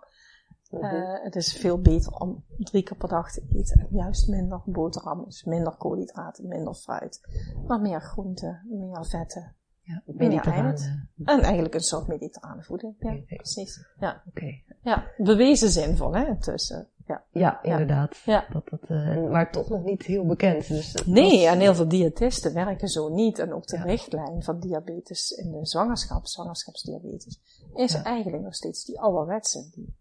Uh, 0.81 1.23
het 1.23 1.37
is 1.37 1.53
veel 1.53 1.81
beter 1.81 2.13
om 2.13 2.45
drie 2.59 2.83
keer 2.83 2.97
per 2.97 3.09
dag 3.09 3.33
te 3.33 3.43
eten. 3.49 3.81
En 3.81 3.89
juist 3.91 4.29
minder 4.29 4.63
boterham, 4.65 5.25
dus 5.25 5.45
minder 5.45 5.77
koolhydraten, 5.77 6.49
minder 6.49 6.75
fruit. 6.75 7.21
Maar 7.67 7.81
meer 7.81 8.01
groenten, 8.01 8.67
meer 8.69 9.07
vetten. 9.07 9.55
Ja, 9.81 10.03
meer 10.05 10.41
eiwit. 10.41 10.93
En 11.25 11.41
eigenlijk 11.41 11.75
een 11.75 11.81
soort 11.81 12.07
mediterrane 12.07 12.63
voeding. 12.63 12.95
Ja, 12.99 13.37
precies. 13.37 13.87
Ja. 13.99 14.23
Oké. 14.29 14.61
Ja, 14.83 15.05
bewezen 15.17 15.71
zinvol, 15.71 16.15
hè, 16.15 16.27
intussen. 16.27 16.89
Ja, 17.07 17.25
ja 17.33 17.63
inderdaad. 17.63 18.17
Ja. 18.25 18.47
Dat, 18.53 18.69
dat, 18.69 18.81
uh, 18.89 19.31
maar 19.31 19.53
toch 19.53 19.69
nog 19.69 19.85
niet 19.85 20.03
heel 20.03 20.27
bekend. 20.27 20.69
Dus 20.69 20.95
nee, 21.07 21.47
en 21.47 21.59
heel 21.59 21.75
veel 21.75 21.89
diëtisten 21.89 22.55
werken 22.55 22.89
zo 22.89 23.09
niet. 23.09 23.39
En 23.39 23.53
ook 23.53 23.67
de 23.67 23.83
richtlijn 23.83 24.43
van 24.43 24.61
diabetes 24.61 25.31
in 25.31 25.53
de 25.53 25.67
zwangerschap, 25.67 26.27
zwangerschapsdiabetes, 26.27 27.41
is 27.75 27.95
eigenlijk 27.95 28.43
nog 28.43 28.55
steeds 28.55 28.85
die 28.85 29.01
ouderwetse. 29.01 29.71
Die 29.71 29.97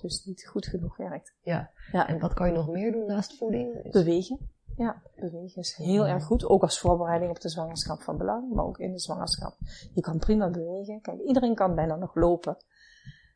dus 0.00 0.24
niet 0.24 0.46
goed 0.46 0.66
genoeg 0.66 0.96
werkt. 0.96 1.34
Ja. 1.42 1.70
ja. 1.92 2.08
En 2.08 2.18
wat 2.18 2.34
kan 2.34 2.46
je 2.46 2.54
nog 2.54 2.68
meer 2.68 2.92
doen 2.92 3.06
naast 3.06 3.36
voeding? 3.36 3.90
Bewegen. 3.90 4.38
Ja, 4.76 5.02
bewegen 5.16 5.60
is 5.60 5.74
heel 5.74 6.06
erg 6.06 6.24
goed. 6.24 6.44
Ook 6.44 6.62
als 6.62 6.78
voorbereiding 6.78 7.30
op 7.30 7.40
de 7.40 7.48
zwangerschap 7.48 8.02
van 8.02 8.16
belang, 8.16 8.52
maar 8.52 8.64
ook 8.64 8.78
in 8.78 8.92
de 8.92 8.98
zwangerschap. 8.98 9.56
Je 9.94 10.00
kan 10.00 10.18
prima 10.18 10.50
bewegen. 10.50 11.00
Kijk, 11.00 11.20
iedereen 11.20 11.54
kan 11.54 11.74
bijna 11.74 11.96
nog 11.96 12.14
lopen. 12.14 12.56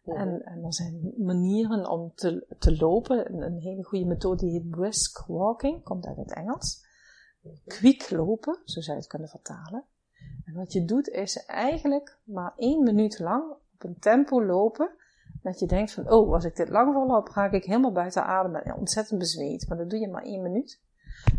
En, 0.04 0.42
en, 0.44 0.64
er 0.64 0.74
zijn 0.74 1.14
manieren 1.16 1.90
om 1.90 2.12
te, 2.14 2.46
te 2.58 2.76
lopen. 2.76 3.42
Een, 3.42 3.60
hele 3.60 3.82
goede 3.82 4.04
methode 4.04 4.36
die 4.36 4.50
heet 4.50 4.70
brisk 4.70 5.24
walking, 5.26 5.82
komt 5.84 6.06
uit 6.06 6.16
het 6.16 6.34
Engels. 6.34 6.86
Quick 7.66 8.10
lopen, 8.10 8.60
zo 8.64 8.80
zou 8.80 8.96
je 8.96 9.02
het 9.02 9.10
kunnen 9.10 9.28
vertalen. 9.28 9.84
En 10.44 10.54
wat 10.54 10.72
je 10.72 10.84
doet 10.84 11.08
is 11.08 11.44
eigenlijk 11.44 12.18
maar 12.24 12.52
één 12.56 12.82
minuut 12.82 13.18
lang 13.18 13.50
op 13.50 13.84
een 13.84 13.98
tempo 13.98 14.44
lopen 14.44 14.90
Dat 15.48 15.60
je 15.60 15.66
denkt 15.66 15.92
van, 15.92 16.10
oh, 16.10 16.32
als 16.32 16.44
ik 16.44 16.56
dit 16.56 16.68
lang 16.68 16.92
volhoud, 16.92 17.30
raak 17.30 17.52
ik 17.52 17.64
helemaal 17.64 17.92
buiten 17.92 18.24
adem 18.24 18.54
en 18.54 18.74
ontzettend 18.74 19.18
bezweet. 19.18 19.68
Maar 19.68 19.78
dat 19.78 19.90
doe 19.90 19.98
je 19.98 20.08
maar 20.08 20.22
één 20.22 20.42
minuut. 20.42 20.80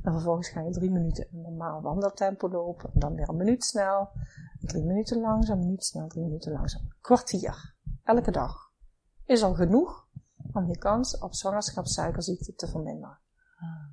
En 0.04 0.12
vervolgens 0.12 0.50
ga 0.50 0.62
je 0.62 0.72
drie 0.72 0.92
minuten 0.92 1.28
in 1.32 1.42
normaal 1.42 1.82
wandeltempo 1.82 2.50
lopen. 2.50 2.90
En 2.94 3.00
dan 3.00 3.16
weer 3.16 3.30
een 3.30 3.38
minuut 3.38 3.64
snel. 3.64 4.10
Drie 4.60 4.84
minuten 4.84 5.22
langzaam, 5.22 5.58
een 5.58 5.64
minuut 5.64 5.84
snel, 5.84 6.08
drie 6.08 6.24
minuten 6.24 6.52
langzaam. 6.52 6.82
Kwartier. 7.02 7.76
Elke 8.04 8.32
dag. 8.32 8.72
Is 9.26 9.44
al 9.44 9.54
genoeg 9.54 10.08
om 10.54 10.68
je 10.68 10.78
kans 10.78 11.18
op 11.18 11.34
zwangerschapssuikerziekte 11.34 12.56
te 12.56 12.68
verminderen. 12.68 13.18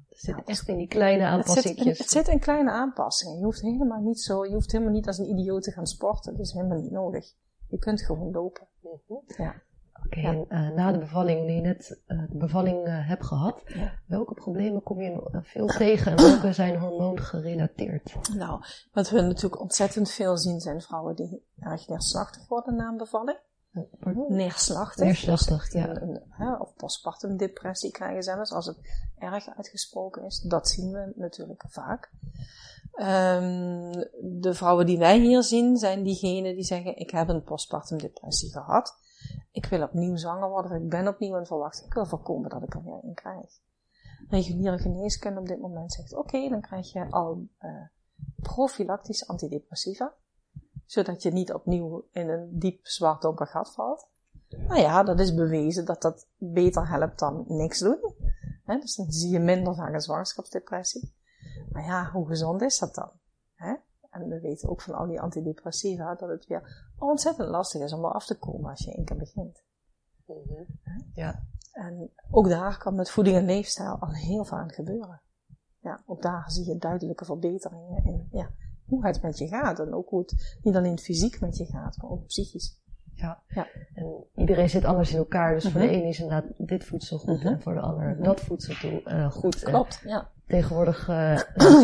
Het 0.09 0.19
zit 0.19 0.45
echt 0.45 0.69
in 0.69 0.77
die 0.77 0.89
kleine 0.89 1.25
aanpassingen. 1.25 1.89
Het, 1.89 1.99
het 1.99 2.11
zit, 2.11 2.29
in 2.29 2.41
kleine 2.41 2.71
aanpassingen. 2.71 3.39
Je 3.39 3.45
hoeft 3.45 3.61
helemaal 3.61 4.01
niet 4.01 4.21
zo, 4.21 4.45
je 4.45 4.53
hoeft 4.53 4.73
helemaal 4.73 4.93
niet 4.93 5.07
als 5.07 5.19
een 5.19 5.29
idioot 5.29 5.63
te 5.63 5.71
gaan 5.71 5.87
sporten. 5.87 6.33
Dat 6.33 6.47
is 6.47 6.53
helemaal 6.53 6.79
niet 6.81 6.91
nodig. 6.91 7.35
Je 7.69 7.79
kunt 7.79 8.03
gewoon 8.03 8.31
lopen. 8.31 8.67
Mhm. 8.81 9.43
Ja. 9.43 9.55
Oké, 10.07 10.21
en 10.21 10.47
uh, 10.49 10.71
na 10.75 10.93
de 10.93 10.99
bevalling, 10.99 11.39
wanneer 11.39 11.57
je 11.57 11.63
net 11.63 12.01
uh, 12.07 12.23
de 12.31 12.37
bevalling 12.37 12.87
uh, 12.87 13.09
hebt 13.09 13.25
gehad, 13.25 13.63
welke 14.07 14.35
problemen 14.35 14.83
kom 14.83 15.01
je 15.01 15.41
veel 15.43 15.67
tegen 15.67 16.13
en 16.13 16.17
welke 16.17 16.53
zijn 16.53 16.79
hormoongerelateerd? 16.79 18.35
Nou, 18.35 18.61
wat 18.93 19.11
we 19.11 19.21
natuurlijk 19.21 19.61
ontzettend 19.61 20.11
veel 20.11 20.37
zien 20.37 20.61
zijn 20.61 20.81
vrouwen 20.81 21.17
die 21.17 21.43
erg 21.59 21.89
neerslachtig 21.89 22.49
worden 22.49 22.77
na 22.77 22.89
een 22.89 22.97
bevalling. 22.97 23.39
Pardon? 23.99 24.27
Neerslachtig. 24.29 25.05
Neerslachtig, 25.05 25.73
ja. 25.73 25.89
Een, 25.89 26.23
een, 26.39 26.61
of 26.61 26.75
postpartum 26.77 27.37
depressie 27.37 27.91
krijgen 27.91 28.23
zelfs, 28.23 28.53
als 28.53 28.67
het 28.67 28.79
erg 29.19 29.49
uitgesproken 29.57 30.25
is. 30.25 30.41
Dat 30.41 30.69
zien 30.69 30.93
we 30.93 31.13
natuurlijk 31.17 31.65
vaak. 31.69 32.11
Um, 32.93 33.91
de 34.41 34.55
vrouwen 34.55 34.87
die 34.87 34.99
wij 34.99 35.19
hier 35.19 35.43
zien, 35.43 35.77
zijn 35.77 36.03
diegenen 36.03 36.55
die 36.55 36.65
zeggen, 36.65 36.97
ik 36.97 37.11
heb 37.11 37.29
een 37.29 37.43
postpartum 37.43 37.99
depressie 37.99 38.53
gehad. 38.53 38.99
Ik 39.51 39.67
wil 39.67 39.83
opnieuw 39.83 40.17
zwanger 40.17 40.49
worden, 40.49 40.83
ik 40.83 40.89
ben 40.89 41.09
opnieuw 41.09 41.37
in 41.37 41.47
verwachting. 41.47 41.87
Ik 41.87 41.95
wil 41.95 42.07
voorkomen 42.07 42.51
dat 42.51 42.63
ik 42.63 42.75
er 42.75 42.83
weer 42.85 43.01
in 43.03 43.15
krijg. 43.15 43.61
Reguliere 44.29 44.79
geneeskunde 44.79 45.41
op 45.41 45.47
dit 45.47 45.61
moment 45.61 45.93
zegt, 45.93 46.15
oké, 46.15 46.49
dan 46.49 46.61
krijg 46.61 46.93
je 46.93 47.11
al 47.11 47.49
uh, 47.61 49.27
antidepressiva 49.27 50.15
zodat 50.87 51.23
je 51.23 51.33
niet 51.33 51.53
opnieuw 51.53 52.05
in 52.13 52.29
een 52.29 52.59
diep 52.59 52.87
zwart 52.87 53.23
donker 53.23 53.47
gat 53.47 53.75
valt. 53.75 54.09
Nou 54.49 54.81
ja, 54.81 55.03
dat 55.03 55.21
is 55.21 55.35
bewezen 55.35 55.85
dat 55.85 56.03
dat 56.03 56.27
beter 56.37 56.89
helpt 56.89 57.19
dan 57.19 57.45
niks 57.49 57.79
doen. 57.79 58.15
Dus 58.67 58.95
dan 58.95 59.13
zie 59.13 59.31
je 59.31 59.39
minder 59.39 59.75
vaak 59.75 59.95
een 59.95 60.01
zwangerschapsdepressie. 60.01 61.15
Maar 61.71 61.85
ja, 61.85 62.11
hoe 62.11 62.27
gezond 62.27 62.63
is 62.63 62.79
dat 62.79 62.95
dan? 62.95 63.11
En 64.21 64.29
we 64.29 64.41
weten 64.41 64.69
ook 64.69 64.81
van 64.81 64.95
al 64.95 65.07
die 65.07 65.21
antidepressiva 65.21 66.15
dat 66.15 66.29
het 66.29 66.47
weer 66.47 66.91
ontzettend 66.99 67.49
lastig 67.49 67.83
is 67.83 67.93
om 67.93 68.05
er 68.05 68.13
af 68.13 68.27
te 68.27 68.39
komen 68.39 68.71
als 68.71 68.85
je 68.85 68.95
één 68.95 69.05
keer 69.05 69.17
begint. 69.17 69.63
Mm 70.27 70.67
Ja. 71.15 71.43
En 71.73 72.11
ook 72.31 72.49
daar 72.49 72.79
kan 72.79 72.95
met 72.95 73.11
voeding 73.11 73.37
en 73.37 73.45
leefstijl 73.45 73.99
al 73.99 74.13
heel 74.13 74.45
vaak 74.45 74.75
gebeuren. 74.75 75.21
Ja, 75.81 76.03
ook 76.07 76.23
daar 76.23 76.51
zie 76.51 76.67
je 76.67 76.79
duidelijke 76.79 77.25
verbeteringen 77.25 78.05
in. 78.05 78.29
Ja, 78.31 78.51
hoe 78.87 79.07
het 79.07 79.23
met 79.23 79.39
je 79.39 79.49
gaat. 79.49 79.79
En 79.79 79.95
ook 79.95 80.09
hoe 80.09 80.21
het 80.21 80.59
niet 80.63 80.77
alleen 80.77 80.99
fysiek 80.99 81.41
met 81.41 81.57
je 81.57 81.65
gaat, 81.65 81.97
maar 81.97 82.11
ook 82.11 82.27
psychisch. 82.27 82.81
Ja. 83.15 83.43
ja. 83.49 83.69
En 83.95 84.25
iedereen 84.35 84.71
zit 84.71 84.85
anders 84.85 85.11
in 85.11 85.17
elkaar. 85.17 85.55
Dus 85.55 85.71
voor 85.71 85.81
de 85.81 85.87
mhm. 85.87 85.97
ene 85.97 86.09
is 86.09 86.21
inderdaad 86.21 86.53
dit 86.57 86.85
voedsel 86.85 87.19
goed 87.19 87.39
mhm. 87.39 87.47
en 87.47 87.61
voor 87.61 87.75
de 87.75 87.81
ander 87.81 88.15
mhm. 88.15 88.23
dat 88.23 88.41
voedsel 88.41 88.75
toe, 88.75 89.03
uh, 89.05 89.31
goed. 89.31 89.63
Klopt, 89.63 90.01
ja. 90.05 90.31
Tegenwoordig 90.47 91.09
uh, 91.09 91.39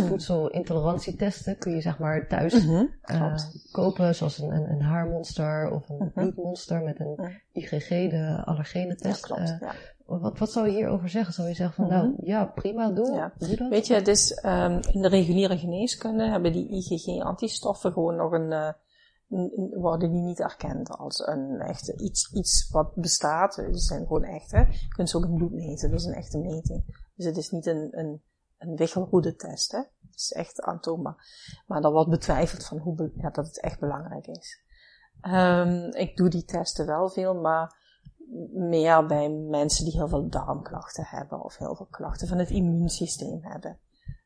voedselintolerantie 0.07 1.16
kun 1.59 1.75
je 1.75 1.81
zeg 1.81 1.98
maar 1.98 2.29
thuis 2.29 2.64
uh, 2.64 3.35
kopen, 3.70 4.14
zoals 4.14 4.38
een, 4.38 4.51
een, 4.51 4.70
een, 4.70 4.83
haarmonster 4.83 5.70
of 5.70 5.88
een 5.88 6.12
bloedmonster 6.12 6.83
met 6.83 7.01
een 7.01 7.40
IgG, 7.53 7.88
de 7.88 8.42
allergene 8.44 8.94
test. 8.96 9.29
Ja, 9.29 9.35
klopt, 9.35 9.57
ja. 9.61 9.75
Wat, 10.07 10.38
wat 10.38 10.53
zou 10.53 10.66
je 10.66 10.72
hierover 10.72 11.09
zeggen? 11.09 11.35
Zou 11.35 11.48
je 11.48 11.55
zeggen 11.55 11.75
van, 11.75 11.88
nou 11.88 12.09
mhm. 12.09 12.25
ja, 12.25 12.44
prima, 12.44 12.90
doe, 12.90 13.12
ja. 13.12 13.33
doe 13.38 13.57
dat? 13.57 13.68
Weet 13.68 13.87
je, 13.87 13.94
het 13.94 14.09
is, 14.09 14.42
um, 14.44 14.81
in 14.92 15.03
de 15.03 15.09
reguliere 15.09 15.59
geneeskunde 15.59 16.29
hebben 16.29 16.53
die 16.53 16.68
IgG-antistoffen 16.68 17.92
gewoon 17.92 18.16
nog 18.16 18.33
een, 18.33 18.51
uh, 18.51 18.72
worden 19.83 20.11
die 20.11 20.20
niet 20.20 20.40
erkend 20.40 20.90
als 20.90 21.27
een 21.27 21.61
echte, 21.61 21.96
iets, 21.96 22.33
iets 22.33 22.68
wat 22.70 22.94
bestaat. 22.94 23.55
Ze 23.55 23.68
zijn 23.72 24.07
gewoon 24.07 24.25
echt, 24.25 24.51
hè. 24.51 24.61
Je 24.61 24.88
kunt 24.88 25.11
ze 25.11 25.16
ook 25.16 25.25
in 25.25 25.35
bloed 25.35 25.53
meten, 25.53 25.90
dat 25.90 26.01
is 26.01 26.07
een 26.07 26.14
echte 26.14 26.38
meting. 26.38 26.85
Dus 27.14 27.27
het 27.27 27.37
is 27.37 27.51
niet 27.51 27.66
een, 27.66 27.88
een, 27.90 28.22
een 28.62 28.77
wichelroede 28.77 29.37
test, 29.37 29.72
hè. 29.72 29.79
Het 29.79 30.20
is 30.20 30.33
echt 30.33 30.61
aantoonbaar. 30.61 31.16
Maar 31.66 31.83
er 31.83 31.92
wordt 31.92 32.11
betwijfeld 32.11 32.64
van 32.64 32.79
hoe, 32.79 33.12
ja, 33.16 33.31
dat 33.31 33.46
het 33.46 33.61
echt 33.61 33.81
belangrijk 33.81 34.27
is. 34.27 34.61
Um, 35.22 35.94
ik 35.94 36.16
doe 36.16 36.29
die 36.29 36.44
testen 36.44 36.87
wel 36.87 37.09
veel, 37.09 37.35
maar 37.35 37.77
meer 38.53 39.07
bij 39.07 39.29
mensen 39.31 39.85
die 39.85 39.94
heel 39.94 40.09
veel 40.09 40.29
darmklachten 40.29 41.05
hebben 41.07 41.42
of 41.44 41.57
heel 41.57 41.75
veel 41.75 41.88
klachten 41.90 42.29
van 42.29 42.38
het 42.38 42.51
immuunsysteem 42.51 43.38
hebben. 43.42 43.79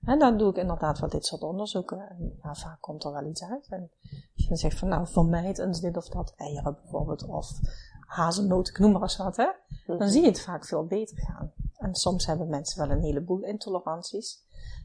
En 0.04 0.18
dan 0.18 0.38
doe 0.38 0.50
ik 0.50 0.56
inderdaad 0.56 0.98
wat 0.98 1.10
dit 1.10 1.26
soort 1.26 1.42
onderzoeken. 1.42 2.08
En 2.08 2.38
ja, 2.42 2.54
vaak 2.54 2.80
komt 2.80 3.04
er 3.04 3.12
wel 3.12 3.26
iets 3.26 3.44
uit. 3.44 3.66
En 3.70 3.90
als 4.00 4.20
je 4.34 4.48
dan 4.48 4.56
zegt 4.56 4.78
van 4.78 4.88
nou, 4.88 5.06
vermijd 5.06 5.58
eens 5.58 5.80
dit 5.80 5.96
of 5.96 6.08
dat, 6.08 6.34
eieren 6.36 6.78
bijvoorbeeld, 6.82 7.26
of 7.26 7.50
hazelnoten, 8.06 8.72
ik 8.72 8.78
noem 8.78 8.92
maar 8.92 9.02
eens 9.02 9.16
wat, 9.16 9.36
hè. 9.36 9.48
Dan 9.86 9.96
mhm. 9.96 10.08
zie 10.08 10.20
je 10.20 10.28
het 10.28 10.40
vaak 10.40 10.64
veel 10.64 10.86
beter 10.86 11.18
gaan. 11.18 11.52
En 11.86 11.94
soms 11.94 12.26
hebben 12.26 12.48
mensen 12.48 12.78
wel 12.78 12.96
een 12.96 13.02
heleboel 13.02 13.42
intoleranties. 13.42 14.44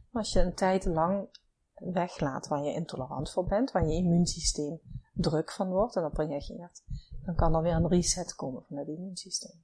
Maar 0.09 0.21
als 0.21 0.33
je 0.33 0.39
een 0.39 0.53
tijd 0.53 0.85
lang 0.85 1.27
weglaat 1.73 2.47
waar 2.47 2.63
je 2.63 2.73
intolerant 2.73 3.31
voor 3.31 3.45
bent, 3.45 3.71
waar 3.71 3.87
je 3.87 3.93
immuunsysteem 3.93 4.79
druk 5.13 5.51
van 5.51 5.69
wordt 5.69 5.95
en 5.95 6.05
op 6.05 6.17
reageert, 6.17 6.83
dan 7.25 7.35
kan 7.35 7.55
er 7.55 7.61
weer 7.61 7.73
een 7.73 7.87
reset 7.87 8.35
komen 8.35 8.63
van 8.67 8.77
het 8.77 8.87
immuunsysteem. 8.87 9.63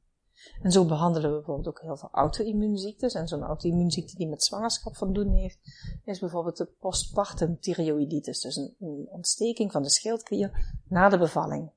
En 0.62 0.71
zo 0.71 0.86
behandelen 0.86 1.30
we 1.30 1.36
bijvoorbeeld 1.36 1.67
ook 1.67 1.82
heel 1.82 1.97
veel 1.97 2.10
auto-immuunziektes. 2.12 3.13
En 3.13 3.28
zo'n 3.28 3.43
auto-immuunziekte 3.43 4.15
die 4.15 4.28
met 4.28 4.43
zwangerschap 4.43 4.95
van 4.95 5.13
doen 5.13 5.32
heeft, 5.32 5.60
is 6.04 6.19
bijvoorbeeld 6.19 6.58
de 6.58 6.65
postpartum 6.80 7.60
thyreoiditis. 7.60 8.41
Dus 8.41 8.56
een 8.56 9.08
ontsteking 9.10 9.71
van 9.71 9.84
de 9.84 9.89
schildklier 9.89 10.80
na 10.88 11.10
de 11.10 11.17
bevalling. 11.17 11.71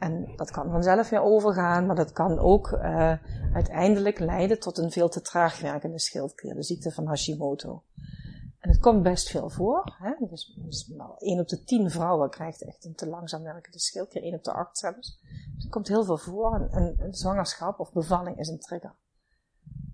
En 0.00 0.32
dat 0.36 0.50
kan 0.50 0.70
vanzelf 0.70 1.08
weer 1.08 1.22
overgaan, 1.22 1.86
maar 1.86 1.96
dat 1.96 2.12
kan 2.12 2.38
ook 2.38 2.70
uh, 2.70 3.12
uiteindelijk 3.52 4.18
leiden 4.18 4.60
tot 4.60 4.78
een 4.78 4.90
veel 4.90 5.08
te 5.08 5.20
traag 5.20 5.60
werkende 5.60 5.98
schildklier, 5.98 6.54
de 6.54 6.62
ziekte 6.62 6.90
van 6.90 7.06
Hashimoto. 7.06 7.82
En 8.58 8.70
het 8.70 8.78
komt 8.78 9.02
best 9.02 9.30
veel 9.30 9.50
voor. 9.50 9.96
Hè? 9.98 10.26
Dus, 10.28 10.56
dus 10.56 10.92
1 11.18 11.40
op 11.40 11.48
de 11.48 11.64
10 11.64 11.90
vrouwen 11.90 12.30
krijgt 12.30 12.62
echt 12.62 12.84
een 12.84 12.94
te 12.94 13.06
langzaam 13.06 13.42
werkende 13.42 13.78
schildklier, 13.78 14.24
1 14.24 14.34
op 14.34 14.44
de 14.44 14.52
8 14.52 14.78
zelfs. 14.78 15.20
Dus 15.54 15.62
het 15.62 15.72
komt 15.72 15.88
heel 15.88 16.04
veel 16.04 16.18
voor. 16.18 16.54
En 16.54 16.94
een, 16.98 17.14
zwangerschap 17.14 17.78
of 17.78 17.92
bevalling 17.92 18.38
is 18.38 18.48
een 18.48 18.58
trigger. 18.58 18.94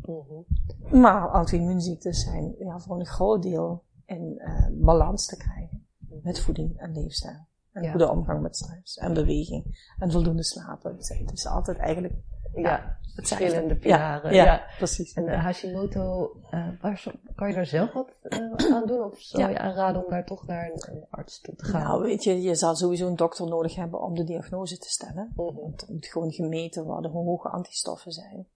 Mhm. 0.02 1.00
Maar 1.00 1.28
auto-immuunziektes 1.28 2.22
zijn 2.22 2.54
ja, 2.58 2.78
voor 2.78 2.98
een 2.98 3.06
groot 3.06 3.42
deel 3.42 3.82
in 4.04 4.34
uh, 4.38 4.66
balans 4.72 5.26
te 5.26 5.36
krijgen. 5.36 5.86
Met 6.22 6.40
voeding 6.40 6.78
en 6.78 6.92
leefstijl. 6.92 7.46
En 7.76 7.82
ja. 7.82 7.90
goede 7.90 8.10
omgang 8.10 8.42
met 8.42 8.56
stress 8.56 8.96
en 8.96 9.14
beweging. 9.14 9.92
En 9.98 10.10
voldoende 10.10 10.44
slapen. 10.44 10.96
Het 10.96 11.32
is 11.32 11.46
altijd 11.46 11.78
eigenlijk 11.78 12.14
ja, 12.54 12.98
verschillende 13.14 13.76
pilaren. 13.76 14.34
Ja, 14.34 14.64
precies. 14.76 15.12
En 15.12 15.24
uh, 15.24 15.42
Hashimoto, 15.42 16.32
uh, 16.50 16.68
waar, 16.80 17.04
kan 17.34 17.48
je 17.48 17.54
daar 17.54 17.66
zelf 17.66 17.92
wat 17.92 18.12
uh, 18.22 18.74
aan 18.74 18.86
doen? 18.86 19.04
Of 19.04 19.20
zou 19.20 19.50
je 19.50 19.58
aanraden 19.58 20.04
om 20.04 20.10
daar 20.10 20.24
toch 20.24 20.46
naar 20.46 20.70
een, 20.70 21.06
arts 21.10 21.40
toe 21.40 21.54
te 21.54 21.64
gaan? 21.64 21.82
Nou, 21.82 22.02
weet 22.02 22.24
je, 22.24 22.42
je 22.42 22.54
zal 22.54 22.76
sowieso 22.76 23.06
een 23.06 23.16
dokter 23.16 23.46
nodig 23.46 23.74
hebben 23.74 24.00
om 24.00 24.14
de 24.14 24.24
diagnose 24.24 24.78
te 24.78 24.88
stellen. 24.88 25.32
Mm 25.34 25.46
-hmm. 25.46 25.56
Want 25.56 25.82
er 25.82 25.92
moet 25.92 26.06
gewoon 26.06 26.32
gemeten 26.32 26.84
worden 26.84 27.10
hoe 27.10 27.24
hoge 27.24 27.48
antistoffen 27.48 28.12
zijn. 28.12 28.46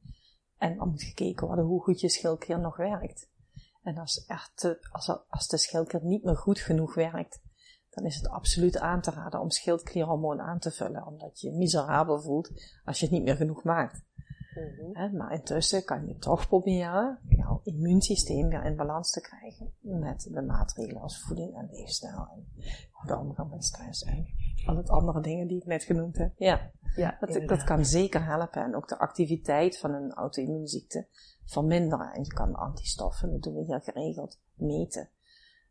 En 0.59 0.77
dan 0.77 0.89
moet 0.89 1.03
gekeken 1.03 1.47
worden 1.47 1.65
hoe 1.65 1.83
goed 1.83 2.01
je 2.01 2.09
schildklier 2.09 2.59
nog 2.59 2.77
werkt. 2.77 3.29
En 3.83 3.99
als, 3.99 4.25
echt, 4.27 4.77
als, 4.91 5.19
als 5.29 5.49
de 5.49 5.59
schildklier 5.59 6.05
niet 6.05 6.25
meer 6.25 6.37
goed 6.37 6.59
genoeg 6.59 6.95
werkt, 6.95 7.41
dan 7.91 8.05
is 8.05 8.17
het 8.17 8.29
absoluut 8.29 8.79
aan 8.79 9.01
te 9.01 9.11
raden 9.11 9.41
om 9.41 9.51
schildklierhormoon 9.51 10.41
aan 10.41 10.59
te 10.59 10.71
vullen, 10.71 11.07
omdat 11.07 11.41
je 11.41 11.51
je 11.51 11.57
miserabel 11.57 12.21
voelt 12.21 12.51
als 12.85 12.99
je 12.99 13.05
het 13.05 13.15
niet 13.15 13.25
meer 13.25 13.37
genoeg 13.37 13.63
maakt. 13.63 14.03
Mm 14.55 15.17
maar 15.17 15.33
intussen 15.33 15.85
kan 15.85 16.07
je 16.07 16.17
toch 16.17 16.49
proberen 16.49 17.19
jouw 17.29 17.61
immuunsysteem 17.65 18.49
weer 18.49 18.65
in 18.65 18.77
balans 18.77 19.11
te 19.11 19.21
krijgen 19.21 19.73
met 19.81 20.29
de 20.33 20.43
maatregelen 20.43 21.03
als 21.03 21.21
voeding 21.21 21.57
en 21.57 21.69
leefstijl 21.71 22.29
en 22.33 22.47
de 23.07 23.17
omgang 23.17 23.51
met 23.51 23.65
stress 23.65 24.03
en 24.03 24.27
al 24.67 24.77
het 24.77 24.91
andere 24.91 25.21
dingen 25.21 25.47
die 25.47 25.57
ik 25.57 25.67
net 25.67 25.83
genoemd 25.83 26.19
heb. 26.19 26.33
Ja, 26.37 26.71
ja 26.97 27.17
dat, 27.21 27.49
dat 27.49 27.65
kan 27.65 27.85
zeker 27.85 28.25
helpen 28.25 28.63
en 28.63 28.77
ook 28.77 28.89
de 28.89 28.99
activiteit 28.99 29.79
van 29.79 29.95
een 29.95 30.13
auto-immuunziekte 30.13 31.07
verminderen. 31.45 32.13
En 32.13 32.23
je 32.23 32.33
kan 32.33 32.55
antistoffen, 32.55 33.31
dat 33.31 33.43
doen 33.43 33.55
we 33.55 33.65
hier 33.65 33.81
geregeld, 33.81 34.39
meten. 34.55 35.09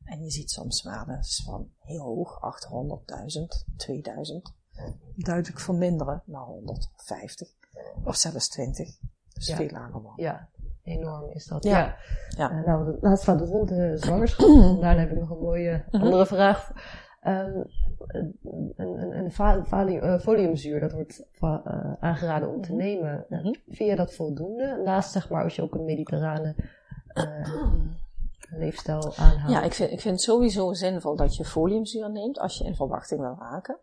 En 0.10 0.24
je 0.24 0.30
ziet 0.30 0.52
soms 0.52 0.84
waarden 0.84 1.20
van 1.44 1.70
heel 1.80 2.02
hoog, 2.02 2.40
800.000, 3.40 3.76
2000, 3.78 4.54
duidelijk 5.16 5.60
verminderen 5.60 6.24
naar 6.26 6.42
150 6.42 7.50
of 8.04 8.16
zelfs 8.16 8.50
20. 8.50 8.98
Dus 9.34 9.48
ja. 9.48 9.56
veel 9.56 9.70
lager 9.70 10.02
man. 10.02 10.14
Ja, 10.16 10.50
enorm 10.84 11.30
is 11.32 11.46
dat. 11.46 11.64
Ja. 11.64 11.96
ja. 12.38 12.52
Uh, 12.52 12.66
nou, 12.66 12.98
laatst 13.02 13.24
van 13.26 13.38
de 13.38 13.46
ronde 13.46 13.98
zwangerschap. 13.98 14.48
Daarna 14.82 15.00
heb 15.00 15.12
ik 15.12 15.20
nog 15.20 15.30
een 15.30 15.40
mooie 15.40 15.86
mhm. 15.92 16.04
andere 16.04 16.26
vraag. 16.26 16.72
Um, 17.28 17.66
een, 18.08 18.34
een, 18.76 19.32
een 19.32 20.20
foliumzuur, 20.22 20.80
dat 20.80 20.92
wordt 20.92 21.26
uh, 21.42 21.94
aangeraden 22.00 22.50
om 22.50 22.62
te 22.62 22.74
mhm. 22.74 22.82
nemen. 22.82 23.26
Mm 23.30 23.38
-hmm. 23.38 23.56
Vind 23.68 23.90
je 23.90 23.96
dat 23.96 24.14
voldoende? 24.14 24.82
Naast 24.86 25.12
zeg 25.12 25.30
maar 25.30 25.44
als 25.44 25.56
je 25.56 25.62
ook 25.62 25.76
een 25.76 25.86
mediterrane 25.86 26.56
leefstijl 28.52 29.16
aanhoudt. 29.16 29.52
Ja, 29.52 29.62
ik 29.62 29.74
vind, 29.74 29.92
ik 29.92 30.02
vind 30.02 30.16
het 30.16 30.24
sowieso 30.24 30.74
zinvol 30.74 31.16
dat 31.16 31.36
je 31.36 31.46
foliumzuur 31.46 32.12
neemt 32.12 32.40
als 32.40 32.58
je 32.58 32.64
in 32.64 32.76
verwachting 32.76 33.20
wil 33.20 33.36
raken. 33.40 33.78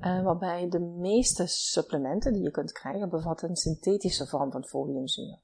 Uh, 0.00 0.22
waarbij 0.22 0.68
de 0.68 0.78
meeste 0.78 1.46
supplementen 1.46 2.32
die 2.32 2.42
je 2.42 2.50
kunt 2.50 2.72
krijgen 2.72 3.08
bevatten 3.08 3.48
een 3.48 3.56
synthetische 3.56 4.26
vorm 4.26 4.52
van 4.52 4.64
foliumzuur. 4.64 5.38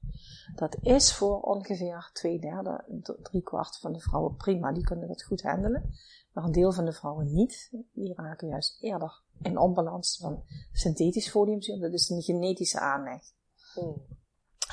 Dat 0.55 0.77
is 0.81 1.13
voor 1.13 1.41
ongeveer 1.41 2.09
twee 2.13 2.39
derde, 2.39 2.83
drie 3.23 3.41
kwart 3.41 3.77
van 3.77 3.93
de 3.93 3.99
vrouwen 3.99 4.35
prima, 4.35 4.71
die 4.71 4.83
kunnen 4.83 5.07
dat 5.07 5.23
goed 5.23 5.41
handelen. 5.41 5.93
Maar 6.33 6.43
een 6.43 6.51
deel 6.51 6.71
van 6.71 6.85
de 6.85 6.93
vrouwen 6.93 7.33
niet. 7.33 7.69
Die 7.93 8.13
raken 8.15 8.47
juist 8.47 8.77
eerder 8.81 9.21
in 9.41 9.57
onbalans 9.57 10.17
van 10.21 10.43
synthetisch 10.73 11.29
foliumzuur. 11.29 11.79
Dat 11.79 11.93
is 11.93 12.09
een 12.09 12.21
genetische 12.21 12.79
aanleg. 12.79 13.21
Hmm. 13.73 14.01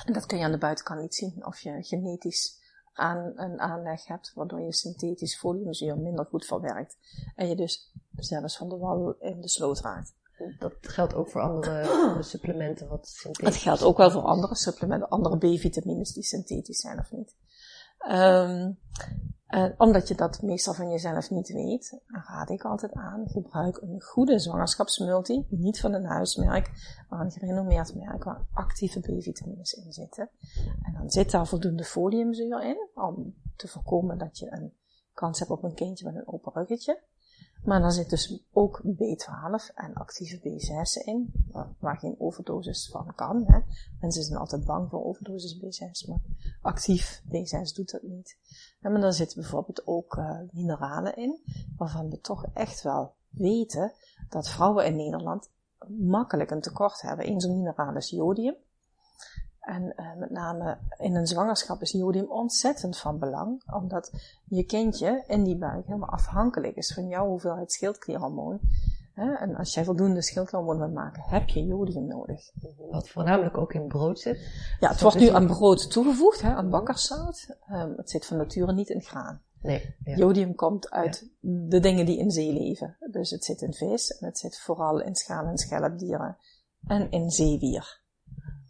En 0.05 0.13
dat 0.13 0.27
kun 0.27 0.39
je 0.39 0.45
aan 0.45 0.53
de 0.53 0.59
buitenkant 0.59 1.01
niet 1.01 1.15
zien. 1.15 1.47
Of 1.47 1.61
je 1.61 1.83
genetisch 1.83 2.63
aan 2.95 3.33
een 3.37 3.61
aanleg 3.61 4.07
hebt, 4.07 4.33
waardoor 4.35 4.61
je 4.61 4.73
synthetisch 4.73 5.37
foliumzuur 5.37 5.99
minder 5.99 6.25
goed 6.25 6.45
verwerkt. 6.45 6.97
En 7.37 7.49
je 7.49 7.57
dus 7.57 7.93
zelfs 8.17 8.57
van 8.57 8.69
de 8.69 8.77
wal 8.77 9.17
in 9.21 9.41
de 9.41 9.49
sloot 9.49 9.81
raakt. 9.81 10.15
Dat 10.59 10.73
geldt 10.81 11.15
ook 11.15 11.29
voor 11.29 11.41
andere 11.41 12.23
supplementen 12.23 12.89
wat 12.89 13.09
synthetisch 13.09 13.55
Het 13.55 13.63
geldt 13.63 13.83
ook 13.83 13.97
wel 13.97 14.11
voor 14.11 14.23
andere 14.23 14.55
supplementen, 14.55 15.09
andere 15.09 15.37
B-vitamines 15.37 16.13
die 16.13 16.23
synthetisch 16.23 16.81
zijn 16.81 16.99
of 16.99 17.13
niet. 17.13 17.35
Um, 17.99 18.79
omdat 19.77 20.09
je 20.09 20.15
dat 20.15 20.43
meestal 20.43 20.75
van 20.75 20.91
jezelf 20.91 21.31
niet 21.31 21.49
weet, 21.49 22.01
raad 22.07 22.51
ik 22.51 22.65
altijd 22.65 22.93
aan, 22.93 23.29
gebruik 23.29 23.77
een 23.77 24.03
goede 24.03 24.39
zwangerschapsmulti, 24.39 25.47
niet 25.49 25.81
van 25.81 25.93
een 25.93 26.05
huismerk, 26.05 26.71
maar 27.09 27.21
een 27.21 27.31
gerenommeerd 27.31 27.95
merk 27.95 28.25
waar 28.25 28.47
actieve 28.53 29.01
B-vitamines 29.01 29.73
in 29.73 29.93
zitten. 29.93 30.31
En 30.83 30.93
dan 30.93 31.11
zit 31.11 31.31
daar 31.31 31.47
voldoende 31.47 31.85
foliumzuur 31.85 32.63
in, 32.63 32.89
om 32.95 33.35
te 33.57 33.69
voorkomen 33.69 34.19
dat 34.19 34.39
je 34.39 34.53
een 34.53 34.73
kans 35.13 35.39
hebt 35.39 35.51
op 35.51 35.63
een 35.63 35.75
kindje 35.75 36.05
met 36.05 36.15
een 36.15 36.29
open 36.29 36.53
ruggetje. 36.53 37.03
Maar 37.65 37.81
daar 37.81 37.93
zit 37.93 38.11
dus 38.11 38.45
ook 38.53 38.83
B12 38.87 39.75
en 39.75 39.95
actieve 39.95 40.39
B6 40.39 41.05
in, 41.05 41.33
waar, 41.79 41.97
geen 41.97 42.17
overdosis 42.19 42.89
van 42.89 43.13
kan. 43.15 43.45
Hè. 43.47 43.61
Mensen 44.01 44.23
zijn 44.23 44.39
altijd 44.39 44.65
bang 44.65 44.91
voor 44.91 45.05
overdosis 45.05 45.57
B6, 45.57 46.09
maar 46.09 46.21
actief 46.63 47.23
B6 47.27 47.75
doet 47.75 47.91
dat 47.91 48.03
niet. 48.03 48.39
En 48.81 48.93
maar 48.93 49.01
daar 49.01 49.13
zitten 49.13 49.41
bijvoorbeeld 49.41 49.87
ook 49.87 50.17
uh, 50.17 50.41
mineralen 50.53 51.17
in, 51.17 51.43
waarvan 51.77 52.11
we 52.11 52.21
toch 52.21 52.47
echt 52.53 52.83
wel 52.83 53.15
weten 53.31 53.93
dat 54.29 54.49
vrouwen 54.49 54.87
in 54.87 54.97
Nederland 54.97 55.51
makkelijk 55.89 56.51
een 56.51 56.61
tekort 56.61 57.01
hebben. 57.01 57.29
Eén 57.29 57.41
zo'n 57.41 57.57
mineraal 57.57 57.97
is 57.97 58.11
jodium. 58.11 58.57
En 59.65 59.93
uh, 59.97 60.15
met 60.17 60.31
name 60.31 60.79
in 60.99 61.15
een 61.15 61.27
zwangerschap 61.27 61.81
is 61.81 61.91
jodium 61.91 62.31
ontzettend 62.31 62.99
van 62.99 63.19
belang, 63.19 63.63
omdat 63.73 64.13
je 64.45 64.65
kindje 64.65 65.25
in 65.27 65.45
die 65.45 65.57
buik 65.57 65.87
helemaal 65.87 66.09
afhankelijk 66.09 66.77
is 66.77 66.93
van 66.95 67.09
jouw 67.09 67.27
hoeveelheid 67.27 67.73
schildklierhormoon. 67.73 68.61
En 69.15 69.57
als 69.57 69.75
jij 69.75 69.85
voldoende 69.85 70.23
schildklierhormoon 70.23 70.79
wil 70.79 71.03
maken, 71.03 71.23
heb 71.23 71.49
je 71.49 71.65
jodium 71.65 72.07
nodig. 72.07 72.51
Wat 72.91 73.09
voornamelijk 73.09 73.59
ook 73.59 73.73
in 73.73 73.89
brood 73.89 74.21
zit. 74.21 74.39
Ja, 74.81 74.89
het 74.89 75.01
wordt 75.01 75.19
nu 75.19 75.29
aan 75.29 75.47
brood 75.47 75.91
toegevoegd, 75.91 76.41
hè, 76.41 76.55
aan 76.55 76.71
bakkerszout. 76.71 77.57
Um, 77.71 77.93
het 77.97 78.11
zit 78.11 78.27
van 78.27 78.37
nature 78.37 78.73
niet 78.73 78.89
in 78.89 79.03
graan. 79.03 79.43
Nee, 79.61 79.97
ja. 80.05 80.17
Jodium 80.17 80.55
komt 80.55 80.91
uit 80.91 81.31
de 81.41 81.81
dingen 81.81 82.07
die 82.07 82.19
in 82.19 82.31
zee 82.31 82.53
leven. 82.53 82.97
Dus 83.11 83.31
het 83.31 83.45
zit 83.45 83.63
in 83.63 83.73
vis 83.73 84.11
en 84.11 84.27
het 84.27 84.39
zit 84.39 84.59
vooral 84.59 85.01
in 85.01 85.15
schaal- 85.15 85.47
en 85.47 85.59
schelpdieren 85.59 86.37
en 86.87 87.11
in 87.11 87.31
zeewier. 87.31 88.03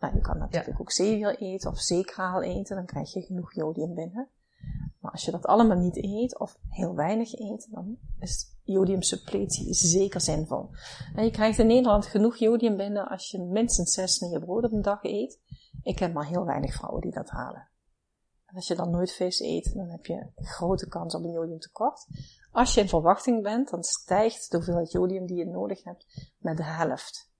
Nou, 0.05 0.17
je 0.17 0.23
kan 0.23 0.39
natuurlijk 0.39 0.81
ook 0.81 0.91
zeewier 0.91 1.39
eten 1.39 1.71
of 1.71 1.79
zeekraal 1.79 2.43
eten, 2.43 2.77
dan 2.77 2.87
krijg 2.87 3.13
je 3.13 3.23
genoeg 3.23 3.55
jodium 3.55 3.95
binnen. 3.95 4.29
Maar 5.01 5.13
als 5.13 5.25
je 5.25 5.31
dat 5.31 5.47
allemaal 5.47 5.79
niet 5.79 5.97
eet, 5.97 6.39
of 6.39 6.59
heel 6.69 6.95
weinig 6.95 7.39
eet, 7.39 7.69
dan 7.71 7.99
is 8.19 8.57
jodiumsuppletie 8.63 9.75
zeker 9.75 10.21
zinvol. 10.21 10.71
En 11.15 11.25
je 11.25 11.31
krijgt 11.31 11.59
in 11.59 11.67
Nederland 11.67 12.07
genoeg 12.07 12.37
jodium 12.37 12.77
binnen 12.77 13.09
als 13.09 13.31
je 13.31 13.43
minstens 13.43 13.93
zes 13.93 14.19
je 14.19 14.41
brood 14.41 14.65
op 14.65 14.73
een 14.73 14.83
dag 14.83 15.05
eet. 15.05 15.41
Ik 15.83 15.97
ken 15.97 16.13
maar 16.13 16.27
heel 16.27 16.45
weinig 16.45 16.75
vrouwen 16.75 17.01
die 17.01 17.13
dat 17.13 17.31
halen. 17.31 17.69
En 18.47 18.55
als 18.55 18.67
je 18.67 18.75
dan 18.75 18.91
nooit 18.91 19.13
vis 19.13 19.41
eet, 19.41 19.75
dan 19.75 19.89
heb 19.89 20.07
je 20.07 20.15
een 20.35 20.47
grote 20.47 20.89
kans 20.89 21.15
op 21.15 21.25
een 21.25 21.33
jodiumtekort. 21.33 22.07
Als 22.53 22.75
je 22.75 22.81
in 22.81 22.89
verwachting 22.89 23.43
bent, 23.43 23.71
dan 23.71 23.83
stijgt 23.83 24.51
de 24.51 24.57
hoeveelheid 24.57 24.93
jodium 24.93 25.27
die 25.27 25.37
je 25.37 25.47
nodig 25.47 25.85
hebt 25.85 26.33
met 26.39 26.57
de 26.57 26.65
helft. 26.65 27.33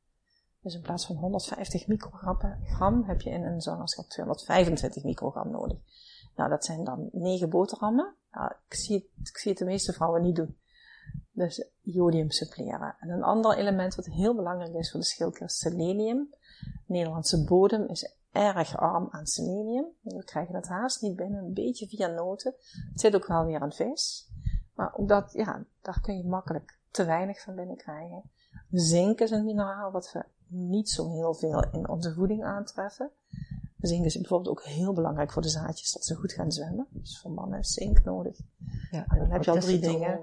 Dus 0.65 0.75
in 0.75 0.81
plaats 0.81 1.07
van 1.07 1.17
150 1.17 1.87
microgram 1.87 3.05
heb 3.07 3.21
je 3.21 3.31
in 3.31 3.45
een 3.45 3.61
zwangerschap 3.61 4.09
225 4.09 5.05
microgram 5.05 5.51
nodig. 5.51 5.79
Nou, 6.37 6.51
dat 6.51 6.65
zijn 6.65 6.85
dan 6.85 7.09
9 7.13 7.49
boterhammen. 7.51 8.15
Nou, 8.33 8.53
ik, 8.69 8.75
zie 8.75 8.97
het, 8.97 9.29
ik 9.29 9.39
zie 9.39 9.51
het 9.51 9.59
de 9.59 9.65
meeste 9.65 9.93
vrouwen 9.93 10.23
niet 10.23 10.37
doen. 10.37 10.57
Dus 11.31 11.67
jodium 11.81 12.31
suppleren. 12.31 12.97
En 13.01 13.09
een 13.09 13.23
ander 13.23 13.57
element 13.57 13.95
wat 13.95 14.07
heel 14.07 14.35
belangrijk 14.35 14.75
is 14.75 14.91
voor 14.91 15.01
de 15.01 15.07
schildklier 15.07 15.49
is 15.49 15.59
selenium. 15.59 16.29
De 16.61 16.93
Nederlandse 16.93 17.45
bodem 17.45 17.89
is 17.89 18.15
erg 18.33 18.77
arm 18.77 19.09
aan 19.11 19.27
selenium. 19.27 19.87
We 20.01 20.25
krijgen 20.25 20.55
het 20.55 20.69
haast 20.69 21.03
niet 21.03 21.17
binnen, 21.17 21.45
een 21.45 21.55
beetje 21.55 21.89
via 21.89 22.07
noten. 22.07 22.55
Het 22.91 23.01
zit 23.01 23.15
ook 23.15 23.27
wel 23.27 23.45
weer 23.45 23.61
aan 23.61 23.73
vis. 23.73 24.29
Maar 24.75 24.95
ook 24.97 25.09
dat, 25.09 25.33
ja, 25.33 25.65
daar 25.83 26.01
kun 26.01 26.17
je 26.17 26.25
makkelijk 26.25 26.79
te 26.91 27.05
weinig 27.05 27.41
van 27.41 27.55
binnen 27.55 27.77
krijgen. 27.77 28.23
Zink 28.71 29.21
is 29.21 29.31
een 29.31 29.45
mineraal 29.45 29.91
wat 29.91 30.13
we 30.13 30.25
niet 30.55 30.91
zo 30.91 31.11
heel 31.11 31.35
veel 31.35 31.65
in 31.73 31.89
onze 31.89 32.15
voeding 32.15 32.45
aantreffen. 32.45 33.11
Zink 33.87 34.05
is 34.05 34.15
bijvoorbeeld 34.15 34.51
ook 34.51 34.65
heel 34.65 34.93
belangrijk 34.93 35.33
voor 35.33 35.43
de 35.43 35.49
zaadjes, 35.49 35.93
dat 35.93 36.05
ze 36.05 36.15
goed 36.15 36.33
gaan 36.33 36.53
zwemmen. 36.53 36.87
Dus 36.91 37.21
voor 37.21 37.31
mannen 37.31 37.59
is 37.59 37.73
zink 37.73 38.05
nodig. 38.05 38.41
Ja, 38.91 39.05
en 39.09 39.19
dan 39.19 39.31
heb 39.31 39.45
je 39.45 39.51
al 39.51 39.59
drie 39.59 39.79
dingen. 39.79 40.21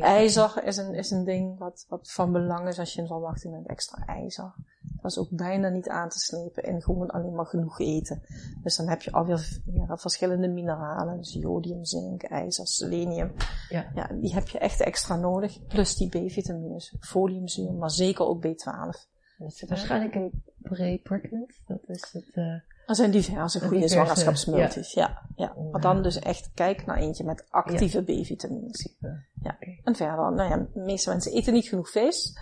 IJzer 0.00 0.64
is 0.64 0.76
een, 0.76 0.94
is 0.94 1.10
een 1.10 1.24
ding 1.24 1.58
wat, 1.58 1.84
wat 1.88 2.12
van 2.12 2.32
belang 2.32 2.68
is 2.68 2.78
als 2.78 2.94
je 2.94 3.00
in 3.00 3.06
verwachting 3.06 3.54
bent. 3.54 3.66
Extra 3.66 4.06
ijzer. 4.06 4.54
Dat 4.80 5.10
is 5.10 5.18
ook 5.18 5.30
bijna 5.30 5.68
niet 5.68 5.88
aan 5.88 6.08
te 6.08 6.18
slepen 6.18 6.62
in 6.62 6.82
gewoon 6.82 7.10
alleen 7.10 7.34
maar 7.34 7.46
genoeg 7.46 7.80
eten. 7.80 8.22
Dus 8.62 8.76
dan 8.76 8.88
heb 8.88 9.02
je 9.02 9.12
alweer 9.12 9.60
ja, 9.64 9.96
verschillende 9.96 10.48
mineralen. 10.48 11.16
Dus 11.16 11.32
jodium, 11.32 11.84
zink, 11.84 12.22
ijzer, 12.22 12.66
selenium. 12.66 13.32
Ja. 13.68 13.90
ja, 13.94 14.10
die 14.20 14.34
heb 14.34 14.48
je 14.48 14.58
echt 14.58 14.80
extra 14.80 15.16
nodig. 15.16 15.66
Plus 15.66 15.96
die 15.96 16.08
B-vitamines, 16.08 16.96
foliumzuur, 17.00 17.72
maar 17.72 17.90
zeker 17.90 18.26
ook 18.26 18.46
B12. 18.46 19.11
Dat 19.42 19.54
zit 19.54 19.68
waarschijnlijk 19.68 20.14
in 20.14 20.42
pre-pregnant. 20.62 21.52
Dat 21.66 21.80
is 21.86 22.10
het... 22.12 22.30
Uh, 22.34 22.44
er 22.86 22.94
zijn 22.96 23.10
diverse 23.10 23.60
goede 23.60 23.88
zwangerschapsmultis, 23.88 24.92
ja. 24.92 25.22
ja, 25.36 25.54
Maar 25.72 25.80
dan 25.80 26.02
dus 26.02 26.18
echt 26.18 26.50
kijk 26.54 26.86
naar 26.86 26.96
eentje 26.96 27.24
met 27.24 27.44
actieve 27.50 28.02
B-vitamines. 28.02 28.88
Ja. 29.42 29.56
En 29.84 29.96
verder, 29.96 30.32
nou 30.32 30.50
ja, 30.50 30.56
de 30.56 30.80
meeste 30.80 31.10
mensen 31.10 31.32
eten 31.32 31.52
niet 31.52 31.68
genoeg 31.68 31.90
vis. 31.90 32.38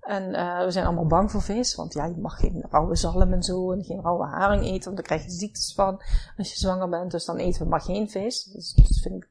En 0.00 0.34
uh, 0.34 0.64
we 0.64 0.70
zijn 0.70 0.86
allemaal 0.86 1.06
bang 1.06 1.30
voor 1.30 1.42
vis, 1.42 1.74
want 1.74 1.92
ja, 1.92 2.04
je 2.04 2.16
mag 2.16 2.38
geen 2.38 2.64
rauwe 2.70 2.96
zalm 2.96 3.32
en 3.32 3.42
zo 3.42 3.72
en 3.72 3.84
geen 3.84 4.00
rauwe 4.00 4.26
haring 4.26 4.62
eten, 4.62 4.84
want 4.84 4.96
dan 4.96 5.04
krijg 5.04 5.24
je 5.24 5.30
ziektes 5.30 5.72
van 5.74 6.02
als 6.36 6.50
je 6.52 6.58
zwanger 6.58 6.88
bent. 6.88 7.10
Dus 7.10 7.24
dan 7.24 7.36
eten 7.36 7.62
we 7.62 7.68
maar 7.68 7.80
geen 7.80 8.10
vis. 8.10 8.44
Dus 8.44 8.74
dat 8.74 8.98
vind 9.02 9.14
ik 9.14 9.28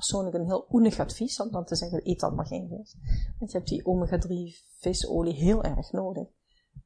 persoonlijk 0.00 0.36
een 0.36 0.44
heel 0.44 0.66
oenig 0.70 0.98
advies 0.98 1.40
om 1.40 1.50
dan 1.50 1.64
te 1.64 1.76
zeggen, 1.76 2.08
eet 2.08 2.20
dan 2.20 2.34
maar 2.34 2.46
geen 2.46 2.68
vis. 2.68 2.96
Want 3.38 3.50
je 3.50 3.56
hebt 3.56 3.68
die 3.68 3.84
omega-3 3.84 4.28
visolie 4.78 5.34
heel 5.34 5.64
erg 5.64 5.92
nodig 5.92 6.28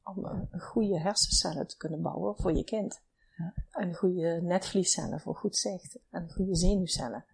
om 0.03 0.25
een 0.25 0.59
goede 0.59 0.99
hersencellen 0.99 1.67
te 1.67 1.77
kunnen 1.77 2.01
bouwen 2.01 2.35
voor 2.37 2.53
je 2.53 2.63
kind. 2.63 3.01
Ja. 3.37 3.53
En 3.71 3.95
goede 3.95 4.41
netvliescellen 4.41 5.19
voor 5.19 5.35
goed 5.35 5.55
zicht. 5.55 5.99
En 6.09 6.29
goede 6.31 6.55
zenuwcellen. 6.55 7.25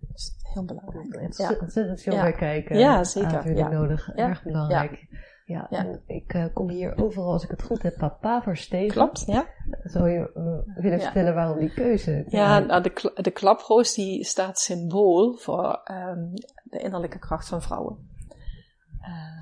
Dat 0.00 0.14
is 0.14 0.34
heel 0.42 0.64
belangrijk. 0.64 1.20
Het 1.20 1.38
is 1.38 1.58
ontzettend 1.58 2.00
veel 2.00 2.12
ja. 2.12 2.30
kijken. 2.30 2.78
Ja, 2.78 3.04
zeker. 3.04 3.56
Ja. 3.56 3.68
nodig. 3.68 4.14
Erg 4.14 4.42
belangrijk. 4.42 5.06
Ja, 5.52 6.00
ik 6.06 6.34
uh, 6.34 6.44
kom 6.52 6.68
hier 6.68 7.02
overal, 7.02 7.32
als 7.32 7.44
ik 7.44 7.50
het 7.50 7.62
goed 7.62 7.82
heb, 7.82 7.96
papavers 7.96 8.68
tegen. 8.68 8.88
Klopt, 8.88 9.24
ja. 9.26 9.46
Zou 9.82 10.10
je 10.10 10.30
uh, 10.36 10.82
willen 10.82 11.00
vertellen 11.00 11.34
waarom 11.34 11.58
die 11.58 11.74
keuze? 11.74 12.24
Ja, 12.28 12.58
nou, 12.58 12.82
de, 12.82 13.12
de 13.14 13.30
klaproos 13.30 13.94
die 13.94 14.24
staat 14.24 14.58
symbool 14.58 15.36
voor 15.36 15.80
um, 15.90 16.32
de 16.64 16.78
innerlijke 16.78 17.18
kracht 17.18 17.48
van 17.48 17.62
vrouwen. 17.62 18.10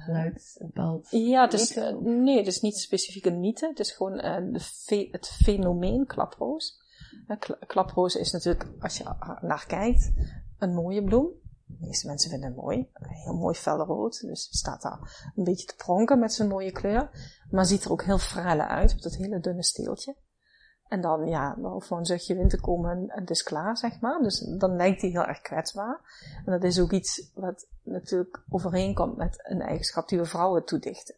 Uh, 0.08 0.26
bepaald 0.58 1.10
Ja, 1.10 1.42
het 1.42 1.52
is, 1.52 1.76
uh, 1.76 1.98
nee, 2.00 2.36
het 2.36 2.46
is 2.46 2.60
niet 2.60 2.76
specifiek 2.76 3.24
een 3.24 3.40
mythe. 3.40 3.68
Het 3.68 3.78
is 3.78 3.90
gewoon 3.90 4.16
de 4.52 4.60
fe 4.60 5.08
het 5.10 5.28
fenomeen 5.28 6.06
klaproos. 6.06 6.82
klaproos 7.66 8.14
is 8.14 8.32
natuurlijk, 8.32 8.70
als 8.80 8.98
je 8.98 9.04
naar 9.40 9.64
kijkt, 9.66 10.12
een 10.58 10.74
mooie 10.74 11.04
bloem. 11.04 11.28
De 11.78 11.86
meeste 11.86 12.06
mensen 12.06 12.30
vinden 12.30 12.48
het 12.48 12.58
mooi. 12.58 12.90
Heel 12.92 13.34
mooi 13.34 13.54
felrood. 13.54 14.20
Dus 14.20 14.48
staat 14.50 14.82
daar 14.82 15.32
een 15.36 15.44
beetje 15.44 15.66
te 15.66 15.76
pronken 15.76 16.18
met 16.18 16.32
zijn 16.32 16.48
mooie 16.48 16.72
kleur. 16.72 17.10
Maar 17.50 17.64
ziet 17.64 17.84
er 17.84 17.90
ook 17.90 18.02
heel 18.02 18.18
frelle 18.18 18.66
uit 18.66 18.92
op 18.92 19.02
dat 19.02 19.14
hele 19.14 19.40
dunne 19.40 19.62
steeltje. 19.62 20.16
En 20.88 21.00
dan, 21.00 21.26
ja, 21.26 21.54
dan 21.54 21.72
hoeft 21.72 21.86
gewoon 21.86 22.02
een 22.02 22.08
zuchtje 22.08 22.36
wind 22.36 22.50
te 22.50 22.60
komen 22.60 22.90
en, 22.90 23.20
het 23.20 23.30
is 23.30 23.42
klaar, 23.42 23.76
zeg 23.76 24.00
maar. 24.00 24.22
Dus 24.22 24.38
dan 24.38 24.76
lijkt 24.76 25.00
hij 25.00 25.10
heel 25.10 25.24
erg 25.24 25.40
kwetsbaar. 25.40 26.00
En 26.44 26.52
dat 26.52 26.64
is 26.64 26.80
ook 26.80 26.92
iets 26.92 27.30
wat 27.34 27.68
natuurlijk 27.82 28.42
overeenkomt 28.48 29.16
met 29.16 29.40
een 29.42 29.60
eigenschap 29.60 30.08
die 30.08 30.18
we 30.18 30.24
vrouwen 30.24 30.64
toedichten. 30.64 31.14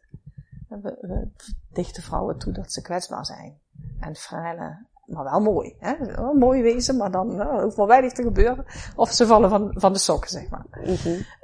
We, 0.69 1.29
dichten 1.73 2.03
vrouwen 2.03 2.39
toe 2.39 2.53
dat 2.53 2.73
ze 2.73 2.83
kwetsbaar 2.83 3.27
zijn. 3.27 3.61
En 4.01 4.15
fraaie, 4.15 4.87
maar 5.13 5.25
wel 5.25 5.41
mooi. 5.41 5.75
Hè? 5.79 5.97
Wel 6.17 6.35
mooi 6.35 6.63
wezen, 6.63 6.97
maar 6.97 7.11
dan 7.11 7.37
nou, 7.37 7.63
hoeft 7.63 7.77
maar 7.77 7.87
weinig 7.87 8.13
te 8.13 8.23
gebeuren. 8.23 8.65
Of 8.97 9.11
ze 9.11 9.27
vallen 9.27 9.51
van, 9.51 9.71
van 9.75 9.93
de 9.93 9.99
sokken, 9.99 10.31
zeg 10.31 10.51
maar. 10.51 10.67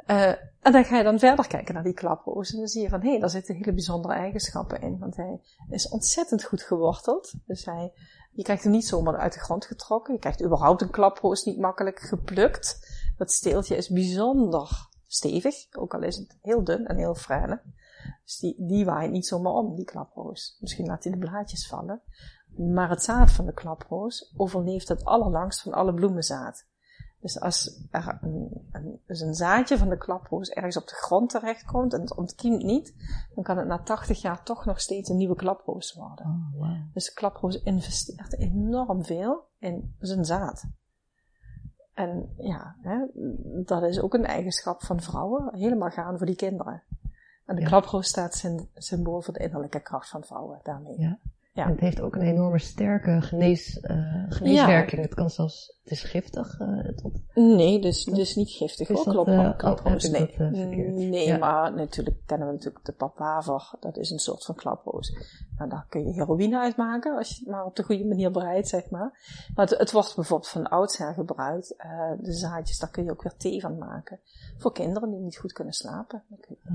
Uh, 0.06 0.28
en 0.60 0.72
dan 0.72 0.84
ga 0.84 0.96
je 0.96 1.04
dan 1.04 1.18
verder 1.18 1.46
kijken 1.46 1.74
naar 1.74 1.82
die 1.82 1.94
klaproos. 1.94 2.52
En 2.52 2.58
dan 2.58 2.68
zie 2.68 2.82
je 2.82 2.88
van, 2.88 3.00
hé, 3.00 3.10
hey, 3.10 3.18
daar 3.18 3.30
zitten 3.30 3.54
hele 3.54 3.72
bijzondere 3.72 4.14
eigenschappen 4.14 4.80
in. 4.80 4.98
Want 4.98 5.16
hij 5.16 5.40
is 5.70 5.88
ontzettend 5.88 6.44
goed 6.44 6.62
geworteld. 6.62 7.34
Dus 7.46 7.64
hij, 7.64 7.92
je 8.32 8.42
krijgt 8.42 8.62
hem 8.62 8.72
niet 8.72 8.86
zomaar 8.86 9.16
uit 9.16 9.32
de 9.32 9.40
grond 9.40 9.64
getrokken. 9.64 10.14
Je 10.14 10.20
krijgt 10.20 10.42
überhaupt 10.44 10.82
een 10.82 10.90
klaproos 10.90 11.44
niet 11.44 11.58
makkelijk 11.58 11.98
geplukt. 11.98 12.78
Dat 13.16 13.32
steeltje 13.32 13.76
is 13.76 13.88
bijzonder 13.88 14.88
stevig. 15.06 15.54
Ook 15.78 15.94
al 15.94 16.02
is 16.02 16.16
het 16.16 16.38
heel 16.42 16.64
dun 16.64 16.86
en 16.86 16.96
heel 16.96 17.16
frêle. 17.16 17.60
Dus 18.24 18.38
die, 18.38 18.54
die 18.58 18.84
waait 18.84 19.10
niet 19.10 19.26
zomaar 19.26 19.52
om, 19.52 19.74
die 19.74 19.84
klaproos. 19.84 20.56
Misschien 20.60 20.86
laat 20.86 21.04
hij 21.04 21.12
de 21.12 21.18
blaadjes 21.18 21.66
vallen. 21.66 22.02
Maar 22.58 22.90
het 22.90 23.02
zaad 23.02 23.30
van 23.30 23.46
de 23.46 23.52
klaproos 23.52 24.32
overleeft 24.36 24.88
het 24.88 25.04
allerlangst 25.04 25.62
van 25.62 25.72
alle 25.72 25.94
bloemenzaad. 25.94 26.66
Dus 27.20 27.40
als 27.40 27.86
er 27.90 28.18
een, 28.20 28.68
een, 28.72 29.00
dus 29.06 29.20
een 29.20 29.34
zaadje 29.34 29.78
van 29.78 29.88
de 29.88 29.96
klaproos 29.96 30.48
ergens 30.48 30.76
op 30.76 30.86
de 30.86 30.94
grond 30.94 31.30
terechtkomt 31.30 31.92
en 31.92 32.00
het 32.00 32.16
ontkiemt 32.16 32.62
niet, 32.62 32.94
dan 33.34 33.44
kan 33.44 33.58
het 33.58 33.66
na 33.66 33.82
80 33.82 34.20
jaar 34.20 34.42
toch 34.42 34.64
nog 34.64 34.80
steeds 34.80 35.08
een 35.08 35.16
nieuwe 35.16 35.36
klaproos 35.36 35.94
worden. 35.94 36.26
Oh, 36.26 36.60
wow. 36.60 36.76
Dus 36.92 37.04
de 37.04 37.12
klaproos 37.12 37.62
investeert 37.62 38.38
enorm 38.38 39.04
veel 39.04 39.44
in 39.58 39.94
zijn 39.98 40.24
zaad. 40.24 40.64
En 41.94 42.34
ja, 42.36 42.76
hè, 42.80 43.06
dat 43.64 43.82
is 43.82 44.00
ook 44.00 44.14
een 44.14 44.26
eigenschap 44.26 44.82
van 44.82 45.00
vrouwen, 45.00 45.56
helemaal 45.56 45.90
gaan 45.90 46.16
voor 46.16 46.26
die 46.26 46.36
kinderen. 46.36 46.82
En 47.46 47.54
de 47.54 47.60
ja. 47.60 47.66
klaproos 47.66 48.08
staat 48.08 48.44
symbool 48.74 49.22
voor 49.22 49.34
de 49.34 49.40
innerlijke 49.40 49.80
kracht 49.80 50.08
van 50.08 50.24
vrouwen 50.24 50.60
daarmee. 50.62 51.00
Ja. 51.00 51.18
Ja. 51.52 51.64
En 51.64 51.70
het 51.70 51.80
heeft 51.80 52.00
ook 52.00 52.14
een 52.14 52.22
enorme 52.22 52.58
sterke 52.58 53.20
genees, 53.20 53.78
uh, 53.82 54.24
geneeswerking. 54.28 55.02
Het 55.02 55.14
kan 55.14 55.30
zelfs, 55.30 55.78
het 55.82 55.92
is 55.92 56.02
giftig. 56.02 56.60
Uh, 56.60 56.88
tot... 56.88 57.20
Nee, 57.34 57.80
dus, 57.80 58.04
dus 58.04 58.34
niet 58.34 58.50
giftig. 58.50 58.88
Is 58.88 59.04
dat, 59.04 59.28
uh, 59.28 59.56
klaproos. 59.56 60.08
nee, 60.08 60.34
dat, 60.38 60.50
nee 60.50 61.26
ja. 61.26 61.36
maar 61.36 61.74
natuurlijk 61.74 62.16
kennen 62.26 62.46
we 62.46 62.52
natuurlijk 62.52 62.84
de 62.84 62.92
papaver. 62.92 63.70
Dat 63.80 63.96
is 63.96 64.10
een 64.10 64.18
soort 64.18 64.44
van 64.44 64.54
klaproos. 64.54 65.12
Nou, 65.58 65.70
daar 65.70 65.86
kun 65.88 66.04
je 66.04 66.12
heroïne 66.12 66.58
uitmaken 66.58 67.16
als 67.16 67.28
je 67.28 67.34
het 67.38 67.48
maar 67.48 67.64
op 67.64 67.76
de 67.76 67.82
goede 67.82 68.04
manier 68.04 68.30
bereidt, 68.30 68.68
zeg 68.68 68.90
maar. 68.90 69.10
Maar 69.54 69.66
het, 69.66 69.78
het 69.78 69.92
wordt 69.92 70.14
bijvoorbeeld 70.14 70.50
van 70.50 70.68
oudsher 70.68 71.14
gebruikt. 71.14 71.74
de 72.20 72.32
zaadjes, 72.32 72.78
daar 72.78 72.90
kun 72.90 73.04
je 73.04 73.10
ook 73.10 73.22
weer 73.22 73.36
thee 73.36 73.60
van 73.60 73.78
maken. 73.78 74.20
Voor 74.56 74.72
kinderen 74.72 75.10
die 75.10 75.20
niet 75.20 75.36
goed 75.36 75.52
kunnen 75.52 75.74
slapen. 75.74 76.22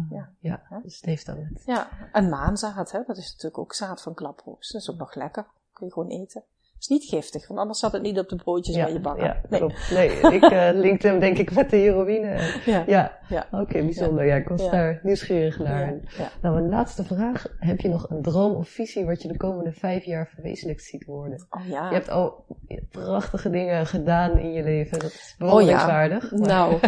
ja, 0.10 0.30
ja 0.40 0.64
dus 0.84 0.96
het 0.96 1.06
heeft 1.06 1.26
dan 1.26 1.38
het. 1.38 1.64
Ja, 1.66 1.90
en 2.12 2.30
maanzaad, 2.30 2.92
hè, 2.92 3.04
dat 3.08 3.18
is 3.18 3.32
natuurlijk 3.32 3.58
ook 3.58 3.74
zaad 3.74 4.02
van 4.02 4.14
klaproos. 4.14 4.72
Dat 4.72 4.82
is 4.82 4.90
ook 4.90 4.98
nog 4.98 5.16
lekker. 5.16 5.46
Kun 5.74 5.86
je 5.86 5.94
gewoon 5.94 6.10
eten 6.10 6.44
is 6.84 6.88
niet 6.88 7.04
giftig, 7.04 7.48
want 7.48 7.60
anders 7.60 7.80
zat 7.80 7.92
het 7.92 8.02
niet 8.02 8.20
op 8.20 8.30
de 8.30 8.36
broodjes 8.36 8.76
ja, 8.76 8.84
waar 8.84 8.94
je 8.94 9.00
bakken. 9.00 9.26
Ja, 9.26 9.42
nee. 9.50 9.60
klopt. 9.60 9.92
Nee, 9.92 10.10
ik 10.10 10.52
uh, 10.52 10.70
linkte 10.86 11.08
hem 11.08 11.20
denk 11.20 11.38
ik 11.38 11.54
met 11.54 11.70
de 11.70 11.78
heroïne. 11.78 12.38
Ja. 12.66 12.84
ja. 12.88 13.18
ja. 13.30 13.48
Oké, 13.52 13.62
okay, 13.62 13.84
bijzonder. 13.84 14.26
Ja, 14.26 14.36
ik 14.36 14.48
was 14.48 14.70
daar 14.70 15.00
nieuwsgierig 15.04 15.60
naar. 15.60 15.96
Nou, 16.42 16.58
een 16.58 16.70
laatste 16.70 17.04
vraag. 17.04 17.46
Heb 17.60 17.80
je 17.80 17.90
nog 17.90 18.10
een 18.10 18.22
droom 18.22 18.56
of 18.56 18.70
visie 18.70 19.06
wat 19.06 19.22
je 19.22 19.28
de 19.28 19.38
komende 19.38 19.72
vijf 19.72 20.04
jaar 20.04 20.28
verwezenlijkt 20.34 20.84
ziet 20.84 21.06
worden? 21.06 21.48
Oh 21.50 21.68
ja. 21.68 21.88
Je 21.88 21.94
hebt 21.94 22.10
al 22.10 22.46
prachtige 22.90 23.50
dingen 23.50 23.86
gedaan 23.86 24.38
in 24.38 24.54
je 24.54 24.64
leven. 24.64 25.00
Dat 25.00 25.12
is 25.12 25.36
bewonderenswaardig. 25.38 26.32
Oh, 26.32 26.40
ja. 26.40 26.46
Nou, 26.46 26.80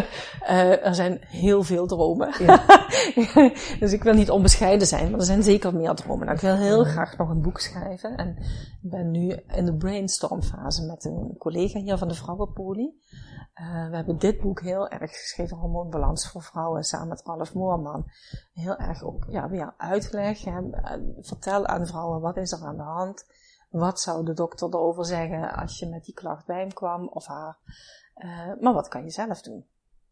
uh, 0.42 0.84
er 0.86 0.94
zijn 0.94 1.20
heel 1.26 1.62
veel 1.62 1.86
dromen. 1.86 2.28
dus 3.80 3.92
ik 3.92 4.02
wil 4.02 4.14
niet 4.14 4.30
onbescheiden 4.30 4.86
zijn, 4.86 5.10
maar 5.10 5.20
er 5.20 5.26
zijn 5.26 5.42
zeker 5.42 5.74
meer 5.74 5.94
dromen. 5.94 6.24
Nou, 6.26 6.36
ik 6.36 6.42
wil 6.42 6.56
heel 6.56 6.84
graag 6.84 7.16
nog 7.16 7.28
een 7.28 7.42
boek 7.42 7.60
schrijven. 7.60 8.16
En 8.16 8.36
ik 8.82 8.90
ben 8.90 9.10
nu 9.10 9.34
in 9.54 9.64
de 9.64 9.74
brainstormfase 9.86 10.86
met 10.86 11.04
een 11.04 11.34
collega 11.38 11.78
hier 11.78 11.98
van 11.98 12.08
de 12.08 12.14
Vrouwenpolie. 12.14 13.02
Uh, 13.54 13.88
we 13.88 13.96
hebben 13.96 14.18
dit 14.18 14.40
boek 14.40 14.60
heel 14.60 14.88
erg 14.88 15.10
geschreven, 15.10 15.56
Hormoonbalans 15.56 16.30
voor 16.30 16.42
Vrouwen, 16.42 16.84
samen 16.84 17.08
met 17.08 17.22
Ralf 17.24 17.54
Moorman. 17.54 18.04
Heel 18.52 18.76
erg 18.76 19.02
ook, 19.02 19.24
ja, 19.28 19.48
weer 19.48 19.74
uitleg. 19.76 20.44
Hè, 20.44 20.60
vertel 21.20 21.66
aan 21.66 21.86
vrouwen, 21.86 22.20
wat 22.20 22.36
is 22.36 22.52
er 22.52 22.64
aan 22.64 22.76
de 22.76 22.82
hand? 22.82 23.26
Wat 23.70 24.00
zou 24.00 24.24
de 24.24 24.32
dokter 24.32 24.68
erover 24.68 25.04
zeggen 25.04 25.52
als 25.52 25.78
je 25.78 25.86
met 25.86 26.04
die 26.04 26.14
klacht 26.14 26.46
bij 26.46 26.60
hem 26.60 26.72
kwam 26.72 27.08
of 27.08 27.26
haar? 27.26 27.56
Uh, 28.16 28.60
maar 28.60 28.72
wat 28.72 28.88
kan 28.88 29.02
je 29.02 29.10
zelf 29.10 29.42
doen? 29.42 29.66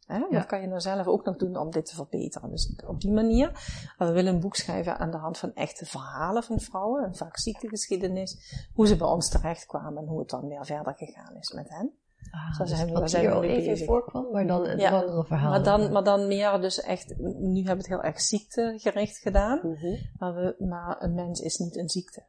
Hè? 0.07 0.17
Ja. 0.17 0.27
Wat 0.31 0.47
kan 0.47 0.61
je 0.61 0.67
nou 0.67 0.81
zelf 0.81 1.07
ook 1.07 1.25
nog 1.25 1.37
doen 1.37 1.57
om 1.57 1.71
dit 1.71 1.87
te 1.87 1.95
verbeteren? 1.95 2.51
Dus 2.51 2.83
op 2.87 3.01
die 3.01 3.13
manier. 3.13 3.51
We 3.99 4.13
willen 4.13 4.35
een 4.35 4.41
boek 4.41 4.57
schrijven 4.57 4.99
aan 4.99 5.11
de 5.11 5.17
hand 5.17 5.39
van 5.39 5.55
echte 5.55 5.87
verhalen 5.87 6.43
van 6.43 6.61
vrouwen, 6.61 7.05
een 7.05 7.17
vaak 7.17 7.39
ziektegeschiedenis, 7.39 8.67
hoe 8.75 8.87
ze 8.87 8.97
bij 8.97 9.09
ons 9.09 9.29
terechtkwamen 9.29 10.03
en 10.03 10.09
hoe 10.09 10.19
het 10.19 10.31
dan 10.31 10.49
weer 10.49 10.67
verder 10.67 10.95
gegaan 10.95 11.37
is 11.37 11.53
met 11.53 11.69
hen. 11.69 11.93
Ah, 12.31 12.55
Zo 12.55 12.65
zijn 12.65 12.87
dus 12.87 13.01
we, 13.01 13.09
zijn 13.09 13.33
al 13.33 13.43
even 13.43 13.87
voorkwam, 13.87 14.31
maar 14.33 14.47
dan 14.47 14.67
een 14.67 14.79
ja, 14.79 15.01
andere 15.01 15.25
verhaal. 15.25 15.51
Maar 15.51 15.63
dan, 15.63 15.93
maar 15.93 16.05
dan 16.05 16.27
meer 16.27 16.61
dus 16.61 16.81
echt, 16.81 17.19
nu 17.19 17.57
hebben 17.57 17.65
we 17.65 17.71
het 17.71 17.87
heel 17.87 18.03
erg 18.03 18.21
ziektegericht 18.21 19.19
gedaan, 19.19 19.61
mm 19.63 19.75
-hmm. 19.75 19.99
maar, 20.19 20.35
we, 20.35 20.55
maar 20.59 21.03
een 21.03 21.15
mens 21.15 21.41
is 21.41 21.57
niet 21.57 21.77
een 21.77 21.89
ziekte. 21.89 22.23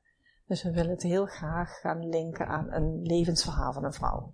Dus 0.48 0.64
we 0.64 0.72
willen 0.72 0.92
het 0.92 1.04
heel 1.04 1.26
graag 1.26 1.80
gaan 1.80 2.10
linken 2.10 2.48
aan 2.48 2.72
een 2.72 3.02
levensverhaal 3.02 3.74
van 3.74 3.84
een 3.84 3.94
vrouw. 3.94 4.34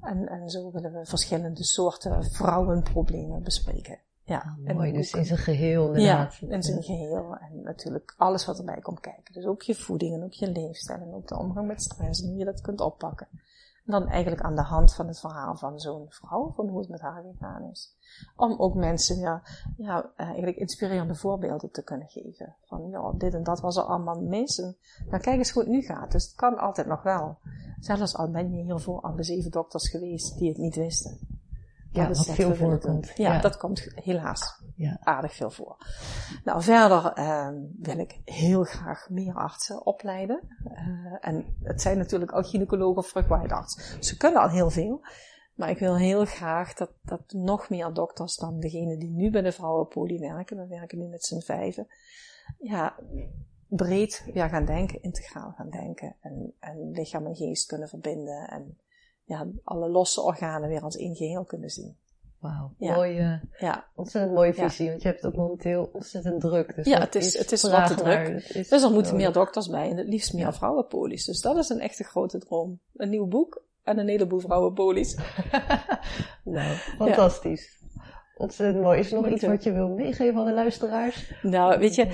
En, 0.00 0.28
en 0.28 0.48
zo 0.48 0.70
willen 0.70 0.92
we 0.92 1.04
verschillende 1.04 1.64
soorten 1.64 2.24
vrouwenproblemen 2.24 3.42
bespreken. 3.42 3.98
Ja, 4.22 4.56
oh, 4.66 4.74
mooi, 4.74 4.92
dus 4.92 5.12
in 5.12 5.24
zijn 5.24 5.38
geheel 5.38 5.86
inderdaad. 5.86 6.34
Ja, 6.34 6.48
in 6.48 6.62
zijn 6.62 6.82
geheel. 6.82 7.36
En 7.36 7.62
natuurlijk 7.62 8.14
alles 8.16 8.44
wat 8.44 8.58
erbij 8.58 8.80
komt 8.80 9.00
kijken. 9.00 9.32
Dus 9.34 9.44
ook 9.44 9.62
je 9.62 9.74
voeding 9.74 10.14
en 10.14 10.24
ook 10.24 10.32
je 10.32 10.50
leefstijl 10.50 11.00
en 11.00 11.14
ook 11.14 11.28
de 11.28 11.38
omgang 11.38 11.66
met 11.66 11.82
stress 11.82 12.22
en 12.22 12.28
hoe 12.28 12.38
je 12.38 12.44
dat 12.44 12.60
kunt 12.60 12.80
oppakken 12.80 13.28
dan 13.90 14.08
eigenlijk 14.08 14.42
aan 14.42 14.56
de 14.56 14.62
hand 14.62 14.94
van 14.94 15.06
het 15.06 15.20
verhaal 15.20 15.56
van 15.56 15.78
zo'n 15.78 16.06
vrouw, 16.08 16.52
van 16.54 16.68
hoe 16.68 16.78
het 16.78 16.88
met 16.88 17.00
haar 17.00 17.22
gegaan 17.22 17.70
is. 17.70 17.96
Om 18.36 18.58
ook 18.58 18.74
mensen 18.74 19.18
ja, 19.18 19.42
ja, 19.76 20.12
eigenlijk 20.16 20.56
inspirerende 20.56 21.14
voorbeelden 21.14 21.70
te 21.70 21.82
kunnen 21.82 22.08
geven. 22.08 22.56
Van 22.64 22.88
ja, 22.88 23.12
dit 23.12 23.34
en 23.34 23.42
dat 23.42 23.60
was 23.60 23.76
er 23.76 23.82
allemaal 23.82 24.20
mis. 24.20 24.58
En 24.58 24.76
nou, 25.10 25.22
kijk 25.22 25.38
eens 25.38 25.50
hoe 25.50 25.62
het 25.62 25.70
nu 25.70 25.82
gaat. 25.82 26.12
Dus 26.12 26.24
het 26.24 26.34
kan 26.34 26.58
altijd 26.58 26.86
nog 26.86 27.02
wel. 27.02 27.38
Zelfs 27.80 28.16
al 28.16 28.30
ben 28.30 28.52
je 28.52 28.62
hiervoor 28.62 29.12
de 29.16 29.24
zeven 29.24 29.50
dokters 29.50 29.90
geweest 29.90 30.38
die 30.38 30.48
het 30.48 30.58
niet 30.58 30.76
wisten. 30.76 31.37
Ja, 32.02 32.06
dat, 32.06 32.26
veel 32.26 32.54
voorkomt. 32.54 33.12
Ja, 33.14 33.34
ja, 33.34 33.40
dat 33.40 33.56
komt 33.56 33.88
helaas 33.94 34.62
ja. 34.74 34.98
aardig 35.00 35.34
veel 35.34 35.50
voor. 35.50 35.76
Nou, 36.44 36.62
verder 36.62 37.18
uh, 37.18 37.48
wil 37.78 37.98
ik 37.98 38.20
heel 38.24 38.64
graag 38.64 39.08
meer 39.10 39.34
artsen 39.34 39.86
opleiden. 39.86 40.40
Uh, 40.64 41.16
en 41.20 41.56
het 41.62 41.82
zijn 41.82 41.98
natuurlijk 41.98 42.36
ook 42.36 42.46
gynaecologen 42.46 42.96
of 42.96 43.08
vruchtbaarheidsarts. 43.08 43.96
Ze 44.00 44.16
kunnen 44.16 44.42
al 44.42 44.48
heel 44.48 44.70
veel. 44.70 45.00
Maar 45.54 45.70
ik 45.70 45.78
wil 45.78 45.96
heel 45.96 46.24
graag 46.24 46.74
dat, 46.74 46.90
dat 47.02 47.32
nog 47.32 47.68
meer 47.68 47.92
dokters 47.92 48.36
dan 48.36 48.60
degene 48.60 48.96
die 48.96 49.10
nu 49.10 49.30
bij 49.30 49.42
de 49.42 49.52
vrouwenpolie 49.52 50.18
werken, 50.18 50.56
we 50.56 50.66
werken 50.66 50.98
nu 50.98 51.06
met 51.06 51.24
z'n 51.24 51.40
vijven, 51.40 51.86
ja, 52.58 52.94
breed 53.68 54.24
weer 54.32 54.48
gaan 54.48 54.64
denken, 54.64 55.02
integraal 55.02 55.52
gaan 55.56 55.70
denken. 55.70 56.16
En, 56.20 56.54
en 56.60 56.90
lichaam 56.90 57.26
en 57.26 57.36
geest 57.36 57.66
kunnen 57.66 57.88
verbinden. 57.88 58.48
En 58.48 58.78
ja, 59.28 59.46
alle 59.64 59.88
losse 59.88 60.22
organen 60.22 60.68
weer 60.68 60.82
als 60.82 60.96
één 60.96 61.16
geheel 61.16 61.44
kunnen 61.44 61.70
zien. 61.70 61.96
Wauw, 62.38 62.74
ja. 62.78 62.94
mooie, 62.94 63.40
ja. 63.58 63.86
ontzettend 63.94 64.34
mooie 64.34 64.54
visie, 64.54 64.84
ja. 64.84 64.90
want 64.90 65.02
je 65.02 65.08
hebt 65.08 65.22
het 65.22 65.36
momenteel 65.36 65.90
ontzettend 65.92 66.40
druk. 66.40 66.74
Dus 66.74 66.86
ja, 66.86 67.00
het 67.00 67.14
is, 67.14 67.38
het 67.38 67.52
is 67.52 67.62
wat 67.62 67.86
te 67.86 67.94
druk. 67.94 68.52
Dus 68.68 68.82
er 68.82 68.90
moeten 68.90 69.16
meer 69.16 69.32
dokters 69.32 69.68
bij 69.68 69.90
en 69.90 69.96
het 69.96 70.08
liefst 70.08 70.32
meer 70.32 70.54
vrouwenpolies. 70.54 71.24
Dus 71.24 71.40
dat 71.40 71.56
is 71.56 71.68
een 71.68 71.80
echte 71.80 72.04
grote 72.04 72.38
droom. 72.38 72.80
Een 72.96 73.10
nieuw 73.10 73.26
boek 73.26 73.62
en 73.82 73.98
een 73.98 74.08
heleboel 74.08 74.40
vrouwenpolies. 74.40 75.16
nou, 76.44 76.76
fantastisch 76.76 77.77
ontzettend 78.38 78.84
mooi. 78.84 78.98
Is 78.98 79.12
er 79.12 79.20
nog 79.20 79.30
iets 79.30 79.44
wat 79.44 79.62
je 79.62 79.72
wil 79.72 79.88
meegeven 79.88 80.40
aan 80.40 80.46
de 80.46 80.52
luisteraars? 80.52 81.32
Nou, 81.42 81.78
weet 81.78 81.94
je, 81.94 82.06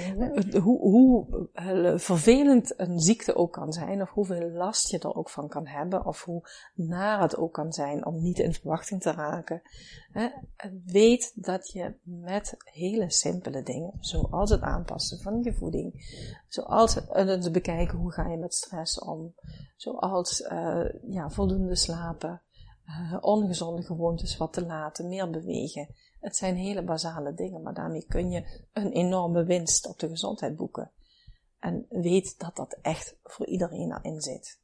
hoe, 0.63 0.81
hoe 0.81 1.49
eh, 1.53 1.93
vervelend 1.99 2.75
een 2.77 3.01
ziekte 3.01 3.35
ook 3.35 3.53
kan 3.53 3.73
zijn, 3.73 4.03
of 4.03 4.11
hoeveel 4.11 4.51
last 4.51 4.91
je 4.91 4.99
er 4.99 5.15
ook 5.15 5.31
van 5.31 5.49
kan 5.49 5.67
hebben, 5.67 6.07
of 6.07 6.25
hoe 6.25 6.49
naar 6.75 7.21
het 7.21 7.37
ook 7.37 7.53
kan 7.53 7.73
zijn 7.73 8.07
om 8.07 8.23
niet 8.23 8.39
in 8.39 8.55
verwachting 8.55 9.01
te 9.01 9.13
raken. 9.13 9.63
Hè, 10.13 10.29
weet 10.85 11.33
dat 11.35 11.73
je 11.73 11.95
met 12.03 12.57
hele 12.65 13.11
simpele 13.11 13.63
dingen, 13.63 13.93
zoals 14.01 14.51
het 14.51 14.61
aanpassen 14.61 15.21
van 15.21 15.43
je 15.43 15.55
voeding, 15.55 15.93
zoals 16.49 16.95
het 17.09 17.53
bekijken 17.53 17.99
hoe 17.99 18.13
ga 18.13 18.29
je 18.29 18.37
met 18.37 18.55
stress 18.55 18.99
om, 18.99 19.35
zoals 19.77 20.41
uh, 20.41 20.85
ja, 21.09 21.31
voldoende 21.31 21.77
slapen, 21.77 22.43
uh, 22.87 23.17
ongezonde 23.21 23.83
gewoontes 23.83 24.37
wat 24.37 24.53
te 24.53 24.67
laten, 24.67 25.09
meer 25.09 25.31
bewegen. 25.31 25.89
Het 26.25 26.37
zijn 26.37 26.57
hele 26.57 26.83
basale 26.83 27.35
dingen, 27.35 27.63
maar 27.63 27.75
daarmee 27.75 28.07
kun 28.07 28.31
je 28.31 28.67
een 28.73 28.93
enorme 28.93 29.45
winst 29.45 29.87
op 29.87 29.99
de 29.99 30.09
gezondheid 30.09 30.57
boeken. 30.57 30.91
En 31.59 31.87
weet 31.89 32.39
dat 32.39 32.57
dat 32.57 32.79
echt 32.83 33.17
voor 33.23 33.47
iedereen 33.47 33.93
erin 33.93 34.21
zit. 34.21 34.61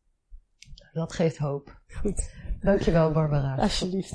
dat 0.93 1.13
geeft 1.13 1.37
hoop. 1.37 1.81
Goed. 1.87 2.33
Dankjewel, 2.61 3.13
Barbara. 3.13 3.57
Alsjeblieft. 3.57 4.15